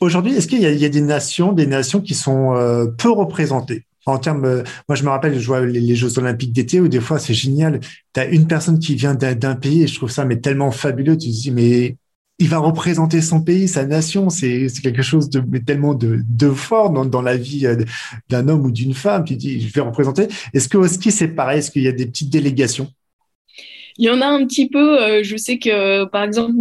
Aujourd'hui, 0.00 0.32
est-ce 0.32 0.48
qu'il 0.48 0.60
y, 0.60 0.84
a 0.84 0.88
des 0.88 1.00
nations, 1.02 1.52
des 1.52 1.66
nations 1.66 2.00
qui 2.00 2.14
sont 2.14 2.56
euh, 2.56 2.86
peu 2.86 3.10
représentées? 3.10 3.84
En 4.06 4.18
termes, 4.18 4.46
euh, 4.46 4.62
moi 4.88 4.96
je 4.96 5.04
me 5.04 5.10
rappelle, 5.10 5.38
je 5.38 5.46
vois 5.46 5.66
les, 5.66 5.94
Jeux 5.94 6.18
Olympiques 6.18 6.54
d'été 6.54 6.80
où 6.80 6.88
des 6.88 7.00
fois 7.00 7.18
c'est 7.18 7.34
génial. 7.34 7.80
Tu 8.14 8.20
as 8.20 8.24
une 8.24 8.46
personne 8.46 8.78
qui 8.78 8.94
vient 8.94 9.14
d'un 9.14 9.56
pays 9.56 9.82
et 9.82 9.86
je 9.86 9.94
trouve 9.94 10.10
ça 10.10 10.24
mais 10.24 10.40
tellement 10.40 10.70
fabuleux. 10.70 11.18
Tu 11.18 11.28
te 11.28 11.34
dis 11.34 11.50
mais 11.50 11.96
il 12.40 12.48
va 12.48 12.58
représenter 12.58 13.20
son 13.20 13.42
pays, 13.42 13.68
sa 13.68 13.84
nation. 13.84 14.30
C'est 14.30 14.66
quelque 14.82 15.02
chose 15.02 15.28
de 15.30 15.40
tellement 15.58 15.94
de, 15.94 16.22
de 16.26 16.50
fort 16.50 16.90
dans, 16.90 17.04
dans, 17.04 17.22
la 17.22 17.36
vie 17.36 17.66
euh, 17.66 17.76
d'un 18.28 18.48
homme 18.48 18.64
ou 18.64 18.70
d'une 18.72 18.94
femme. 18.94 19.24
Tu 19.24 19.36
dis 19.36 19.60
je 19.60 19.72
vais 19.72 19.82
représenter. 19.82 20.26
Est-ce 20.54 20.68
que 20.68 20.78
au 20.78 20.88
ski 20.88 21.12
c'est 21.12 21.28
pareil? 21.28 21.58
Est-ce 21.58 21.70
qu'il 21.70 21.82
y 21.82 21.88
a 21.88 21.92
des 21.92 22.06
petites 22.06 22.30
délégations? 22.30 22.88
Il 24.00 24.06
y 24.06 24.10
en 24.10 24.22
a 24.22 24.26
un 24.26 24.46
petit 24.46 24.66
peu. 24.66 24.98
Euh, 24.98 25.22
je 25.22 25.36
sais 25.36 25.58
que, 25.58 26.06
par 26.06 26.24
exemple, 26.24 26.54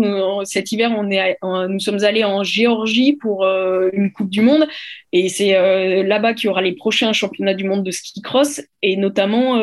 cet 0.43 0.73
hiver, 0.73 0.91
on 0.93 1.09
est, 1.09 1.37
nous 1.41 1.79
sommes 1.79 2.03
allés 2.03 2.25
en 2.25 2.43
Géorgie 2.43 3.13
pour 3.13 3.45
euh, 3.45 3.89
une 3.93 4.11
Coupe 4.11 4.29
du 4.29 4.41
Monde, 4.41 4.67
et 5.13 5.29
c'est 5.29 5.55
euh, 5.55 6.03
là-bas 6.03 6.33
qu'il 6.33 6.47
y 6.47 6.49
aura 6.49 6.61
les 6.61 6.73
prochains 6.73 7.13
championnats 7.13 7.53
du 7.53 7.63
monde 7.63 7.85
de 7.85 7.91
ski 7.91 8.21
cross. 8.21 8.59
Et 8.81 8.97
notamment, 8.97 9.57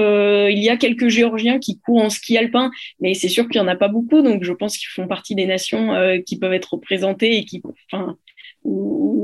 il 0.48 0.58
y 0.58 0.70
a 0.70 0.78
quelques 0.78 1.08
Géorgiens 1.08 1.58
qui 1.58 1.78
courent 1.78 2.02
en 2.02 2.10
ski 2.10 2.38
alpin, 2.38 2.70
mais 3.00 3.12
c'est 3.12 3.28
sûr 3.28 3.46
qu'il 3.46 3.60
y 3.60 3.64
en 3.64 3.68
a 3.68 3.76
pas 3.76 3.88
beaucoup. 3.88 4.22
Donc, 4.22 4.42
je 4.42 4.52
pense 4.54 4.78
qu'ils 4.78 4.88
font 4.88 5.06
partie 5.06 5.34
des 5.34 5.46
nations 5.46 5.94
qui 6.26 6.38
peuvent 6.38 6.54
être 6.54 6.72
représentées 6.74 7.36
et 7.36 7.44
qui, 7.44 7.62
enfin, 7.92 8.16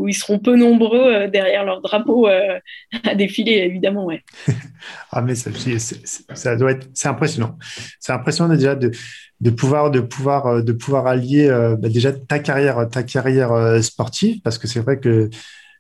ils 0.09 0.15
seront 0.15 0.39
peu 0.39 0.57
nombreux 0.57 1.13
euh, 1.13 1.29
derrière 1.29 1.65
leur 1.65 1.81
drapeau 1.81 2.29
euh, 2.29 2.59
à 3.05 3.15
défiler, 3.15 3.53
évidemment. 3.53 4.05
Ouais. 4.05 4.23
ah, 5.13 5.23
mais 5.23 5.35
ça, 5.35 5.51
ça 6.35 6.57
doit 6.57 6.73
être, 6.73 6.89
c'est 6.95 7.09
impressionnant. 7.09 7.59
C'est 8.01 8.13
impressionnant 8.13 8.55
déjà 8.55 8.75
de, 8.75 8.91
de 9.41 9.51
pouvoir, 9.51 9.91
de 9.91 10.01
pouvoir, 10.01 10.47
euh, 10.47 10.63
de 10.63 10.73
pouvoir 10.73 11.07
allier 11.07 11.49
bah, 11.79 11.89
déjà 11.89 12.13
ta 12.13 12.39
carrière, 12.39 12.89
ta 12.91 13.03
carrière 13.03 13.83
sportive, 13.83 14.41
parce 14.43 14.59
que 14.59 14.67
c'est 14.67 14.81
vrai 14.81 14.99
que 14.99 15.31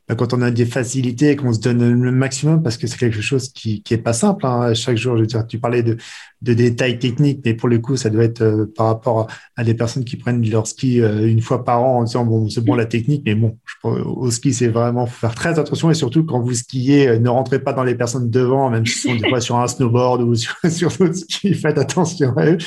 bah, 0.08 0.14
quand 0.16 0.34
on 0.34 0.42
a 0.42 0.50
des 0.50 0.66
facilités 0.66 1.30
et 1.30 1.36
qu'on 1.36 1.52
se 1.52 1.60
donne 1.60 2.02
le 2.02 2.12
maximum, 2.12 2.62
parce 2.62 2.76
que 2.76 2.86
c'est 2.86 2.98
quelque 2.98 3.20
chose 3.20 3.50
qui, 3.50 3.82
qui 3.82 3.94
est 3.94 3.98
pas 3.98 4.12
simple. 4.12 4.44
Hein, 4.46 4.74
chaque 4.74 4.96
jour, 4.96 5.16
je 5.16 5.22
veux 5.22 5.26
dire, 5.26 5.46
tu 5.46 5.58
parlais 5.58 5.82
de, 5.82 5.96
de 6.42 6.54
détails 6.54 6.98
techniques, 6.98 7.40
mais 7.44 7.54
pour 7.54 7.68
le 7.68 7.78
coup, 7.78 7.96
ça 7.96 8.10
doit 8.10 8.24
être 8.24 8.42
euh, 8.42 8.66
par 8.76 8.86
rapport 8.86 9.28
à 9.56 9.62
des 9.62 9.74
personnes 9.74 10.04
qui 10.04 10.16
prennent 10.16 10.44
leur 10.50 10.66
ski 10.66 11.00
euh, 11.00 11.28
une 11.28 11.40
fois 11.40 11.64
par 11.64 11.82
an 11.82 12.00
en 12.00 12.04
disant 12.04 12.24
bon, 12.24 12.48
c'est 12.48 12.64
bon 12.64 12.74
la 12.74 12.84
technique, 12.84 13.22
mais 13.24 13.36
bon, 13.36 13.56
au 13.84 14.30
ski, 14.30 14.52
c'est 14.52 14.68
vraiment 14.68 15.06
faire 15.06 15.36
très 15.36 15.60
attention 15.60 15.90
et 15.90 15.94
surtout 15.94 16.24
quand 16.24 16.40
vous 16.40 16.52
skiez, 16.52 17.08
euh, 17.08 17.18
ne 17.20 17.28
rentrez 17.28 17.60
pas 17.60 17.72
dans 17.72 17.84
les 17.84 17.94
personnes 17.94 18.28
devant, 18.28 18.70
même 18.70 18.84
si 18.86 19.08
on 19.08 19.18
sont 19.18 19.40
sur 19.40 19.56
un 19.58 19.68
snowboard 19.68 20.22
ou 20.22 20.34
sur, 20.34 20.56
sur 20.68 20.90
d'autres 20.90 21.14
skis, 21.14 21.54
faites 21.54 21.78
attention 21.78 22.36
à 22.36 22.46
eux, 22.46 22.58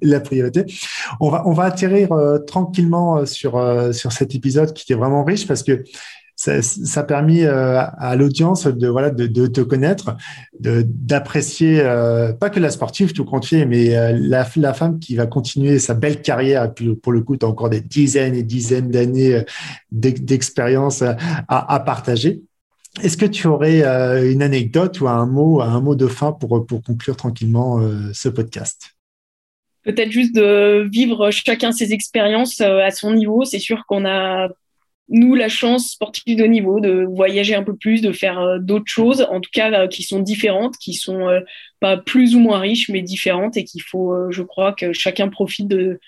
la 0.00 0.20
priorité. 0.20 0.64
On 1.18 1.28
va, 1.28 1.42
on 1.46 1.52
va 1.52 1.64
atterrir 1.64 2.10
tranquillement 2.46 3.26
sur 3.26 3.60
sur 3.92 4.12
cet 4.12 4.34
épisode 4.34 4.72
qui 4.72 4.84
était 4.84 4.98
vraiment 4.98 5.24
riche 5.24 5.46
parce 5.46 5.62
que 5.62 5.82
ça, 6.52 7.00
a 7.00 7.04
permis 7.04 7.42
euh, 7.42 7.80
à 7.80 8.16
l'audience 8.16 8.66
de 8.66 8.88
voilà 8.88 9.10
de, 9.10 9.46
te 9.46 9.60
connaître, 9.60 10.16
d'apprécier 10.58 11.80
euh, 11.80 12.32
pas 12.32 12.50
que 12.50 12.60
la 12.60 12.70
sportive 12.70 13.12
tout 13.12 13.24
compte 13.24 13.50
mais 13.52 13.96
euh, 13.96 14.12
la, 14.18 14.46
la, 14.56 14.74
femme 14.74 14.98
qui 14.98 15.16
va 15.16 15.26
continuer 15.26 15.78
sa 15.78 15.94
belle 15.94 16.22
carrière. 16.22 16.64
Et 16.64 16.72
puis 16.72 16.94
pour 16.94 17.12
le 17.12 17.22
coup, 17.22 17.36
tu 17.36 17.46
as 17.46 17.48
encore 17.48 17.70
des 17.70 17.80
dizaines 17.80 18.34
et 18.34 18.42
dizaines 18.42 18.90
d'années 18.90 19.42
d'expérience 19.90 21.02
à, 21.02 21.16
à, 21.48 21.80
partager. 21.80 22.42
Est-ce 23.02 23.16
que 23.16 23.26
tu 23.26 23.46
aurais 23.46 23.82
une 24.30 24.42
anecdote 24.42 25.00
ou 25.00 25.08
un 25.08 25.26
mot, 25.26 25.60
un 25.60 25.80
mot 25.80 25.94
de 25.94 26.06
fin 26.06 26.32
pour, 26.32 26.66
pour 26.66 26.82
conclure 26.82 27.16
tranquillement 27.16 27.80
ce 28.12 28.28
podcast? 28.28 28.90
Peut-être 29.82 30.10
juste 30.10 30.34
de 30.34 30.88
vivre 30.90 31.30
chacun 31.30 31.72
ses 31.72 31.92
expériences 31.92 32.60
à 32.60 32.90
son 32.90 33.12
niveau. 33.12 33.44
C'est 33.44 33.58
sûr 33.58 33.84
qu'on 33.86 34.06
a 34.06 34.48
nous 35.08 35.34
la 35.34 35.48
chance 35.48 35.90
sportive 35.90 36.38
de 36.38 36.44
niveau 36.44 36.80
de 36.80 37.06
voyager 37.14 37.54
un 37.54 37.62
peu 37.62 37.76
plus, 37.76 38.00
de 38.00 38.12
faire 38.12 38.40
euh, 38.40 38.58
d'autres 38.58 38.90
choses, 38.90 39.26
en 39.30 39.40
tout 39.40 39.50
cas 39.52 39.70
euh, 39.72 39.88
qui 39.88 40.02
sont 40.02 40.20
différentes, 40.20 40.76
qui 40.78 40.94
sont 40.94 41.28
euh, 41.28 41.40
pas 41.80 41.96
plus 41.96 42.34
ou 42.34 42.40
moins 42.40 42.58
riches, 42.58 42.88
mais 42.88 43.02
différentes 43.02 43.56
et 43.56 43.64
qu'il 43.64 43.82
faut, 43.82 44.30
je 44.30 44.42
crois, 44.42 44.72
que 44.72 44.92
chacun 44.92 45.28
profite 45.28 45.68
de, 45.68 46.00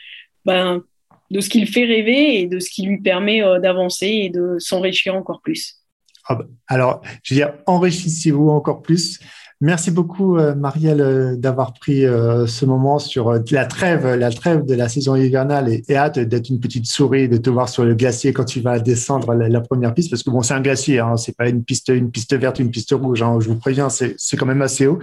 ben, 0.44 0.82
de 1.30 1.40
ce 1.40 1.48
qui 1.48 1.66
fait 1.66 1.84
rêver 1.84 2.40
et 2.40 2.46
de 2.46 2.58
ce 2.58 2.70
qui 2.70 2.82
lui 2.82 3.00
permet 3.00 3.40
d'avancer 3.60 4.06
et 4.06 4.30
de 4.30 4.56
s'enrichir 4.58 5.14
encore 5.14 5.42
plus. 5.42 5.76
Ah 6.28 6.36
bah, 6.36 6.46
alors, 6.66 7.02
je 7.22 7.34
veux 7.34 7.40
dire, 7.40 7.52
enrichissez-vous 7.66 8.48
encore 8.48 8.82
plus. 8.82 9.20
Merci 9.62 9.90
beaucoup, 9.90 10.36
euh, 10.36 10.54
Marielle, 10.54 11.00
euh, 11.00 11.34
d'avoir 11.34 11.72
pris 11.72 12.04
euh, 12.04 12.46
ce 12.46 12.66
moment 12.66 12.98
sur 12.98 13.32
la 13.50 13.64
trêve, 13.64 14.06
la 14.06 14.30
trêve 14.30 14.66
de 14.66 14.74
la 14.74 14.90
saison 14.90 15.16
hivernale 15.16 15.70
et, 15.70 15.96
hâte 15.96 16.18
d'être 16.18 16.50
une 16.50 16.60
petite 16.60 16.84
souris, 16.84 17.26
de 17.26 17.38
te 17.38 17.48
voir 17.48 17.70
sur 17.70 17.82
le 17.82 17.94
glacier 17.94 18.34
quand 18.34 18.44
tu 18.44 18.60
vas 18.60 18.78
descendre 18.80 19.32
la, 19.32 19.60
première 19.62 19.94
piste, 19.94 20.10
parce 20.10 20.22
que 20.22 20.28
bon, 20.28 20.42
c'est 20.42 20.52
un 20.52 20.60
glacier, 20.60 20.98
hein, 20.98 21.16
c'est 21.16 21.34
pas 21.34 21.48
une 21.48 21.64
piste, 21.64 21.88
une 21.88 22.10
piste 22.10 22.36
verte, 22.36 22.58
une 22.58 22.70
piste 22.70 22.92
rouge. 22.92 23.22
Hein, 23.22 23.38
je 23.40 23.48
vous 23.48 23.56
préviens, 23.56 23.88
c'est 23.88 24.36
quand 24.36 24.44
même 24.44 24.60
assez 24.60 24.86
haut. 24.86 24.98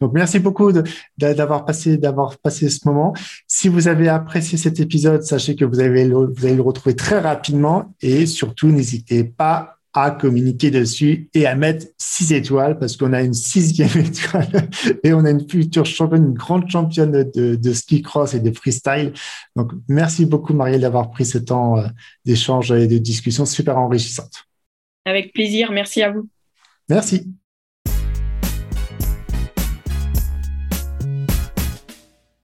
Donc, 0.00 0.12
merci 0.12 0.38
beaucoup 0.38 0.70
d'avoir 1.18 1.64
passé, 1.64 1.98
d'avoir 1.98 2.38
passé 2.38 2.68
ce 2.68 2.86
moment. 2.86 3.12
Si 3.48 3.68
vous 3.68 3.88
avez 3.88 4.08
apprécié 4.08 4.56
cet 4.56 4.78
épisode, 4.78 5.24
sachez 5.24 5.56
que 5.56 5.64
vous 5.64 5.80
avez 5.80 6.08
vous 6.08 6.46
allez 6.46 6.54
le 6.54 6.62
retrouver 6.62 6.94
très 6.94 7.18
rapidement 7.18 7.92
et 8.00 8.26
surtout, 8.26 8.68
n'hésitez 8.68 9.24
pas 9.24 9.75
à 9.96 10.10
communiquer 10.10 10.70
dessus 10.70 11.30
et 11.32 11.46
à 11.46 11.54
mettre 11.54 11.86
six 11.96 12.32
étoiles 12.32 12.78
parce 12.78 12.96
qu'on 12.96 13.12
a 13.12 13.22
une 13.22 13.32
sixième 13.32 13.88
étoile 13.96 14.68
et 15.02 15.14
on 15.14 15.24
a 15.24 15.30
une 15.30 15.48
future 15.48 15.86
championne, 15.86 16.26
une 16.26 16.34
grande 16.34 16.70
championne 16.70 17.30
de, 17.34 17.72
ski 17.72 18.02
cross 18.02 18.34
et 18.34 18.40
de 18.40 18.50
freestyle. 18.50 19.12
Donc, 19.56 19.72
merci 19.88 20.26
beaucoup, 20.26 20.52
Marielle, 20.52 20.82
d'avoir 20.82 21.10
pris 21.10 21.24
ce 21.24 21.38
temps 21.38 21.78
euh, 21.78 21.86
d'échange 22.24 22.72
et 22.72 22.86
de 22.86 22.98
discussion 22.98 23.46
super 23.46 23.78
enrichissante. 23.78 24.44
Avec 25.06 25.32
plaisir. 25.32 25.72
Merci 25.72 26.02
à 26.02 26.12
vous. 26.12 26.28
Merci. 26.88 27.32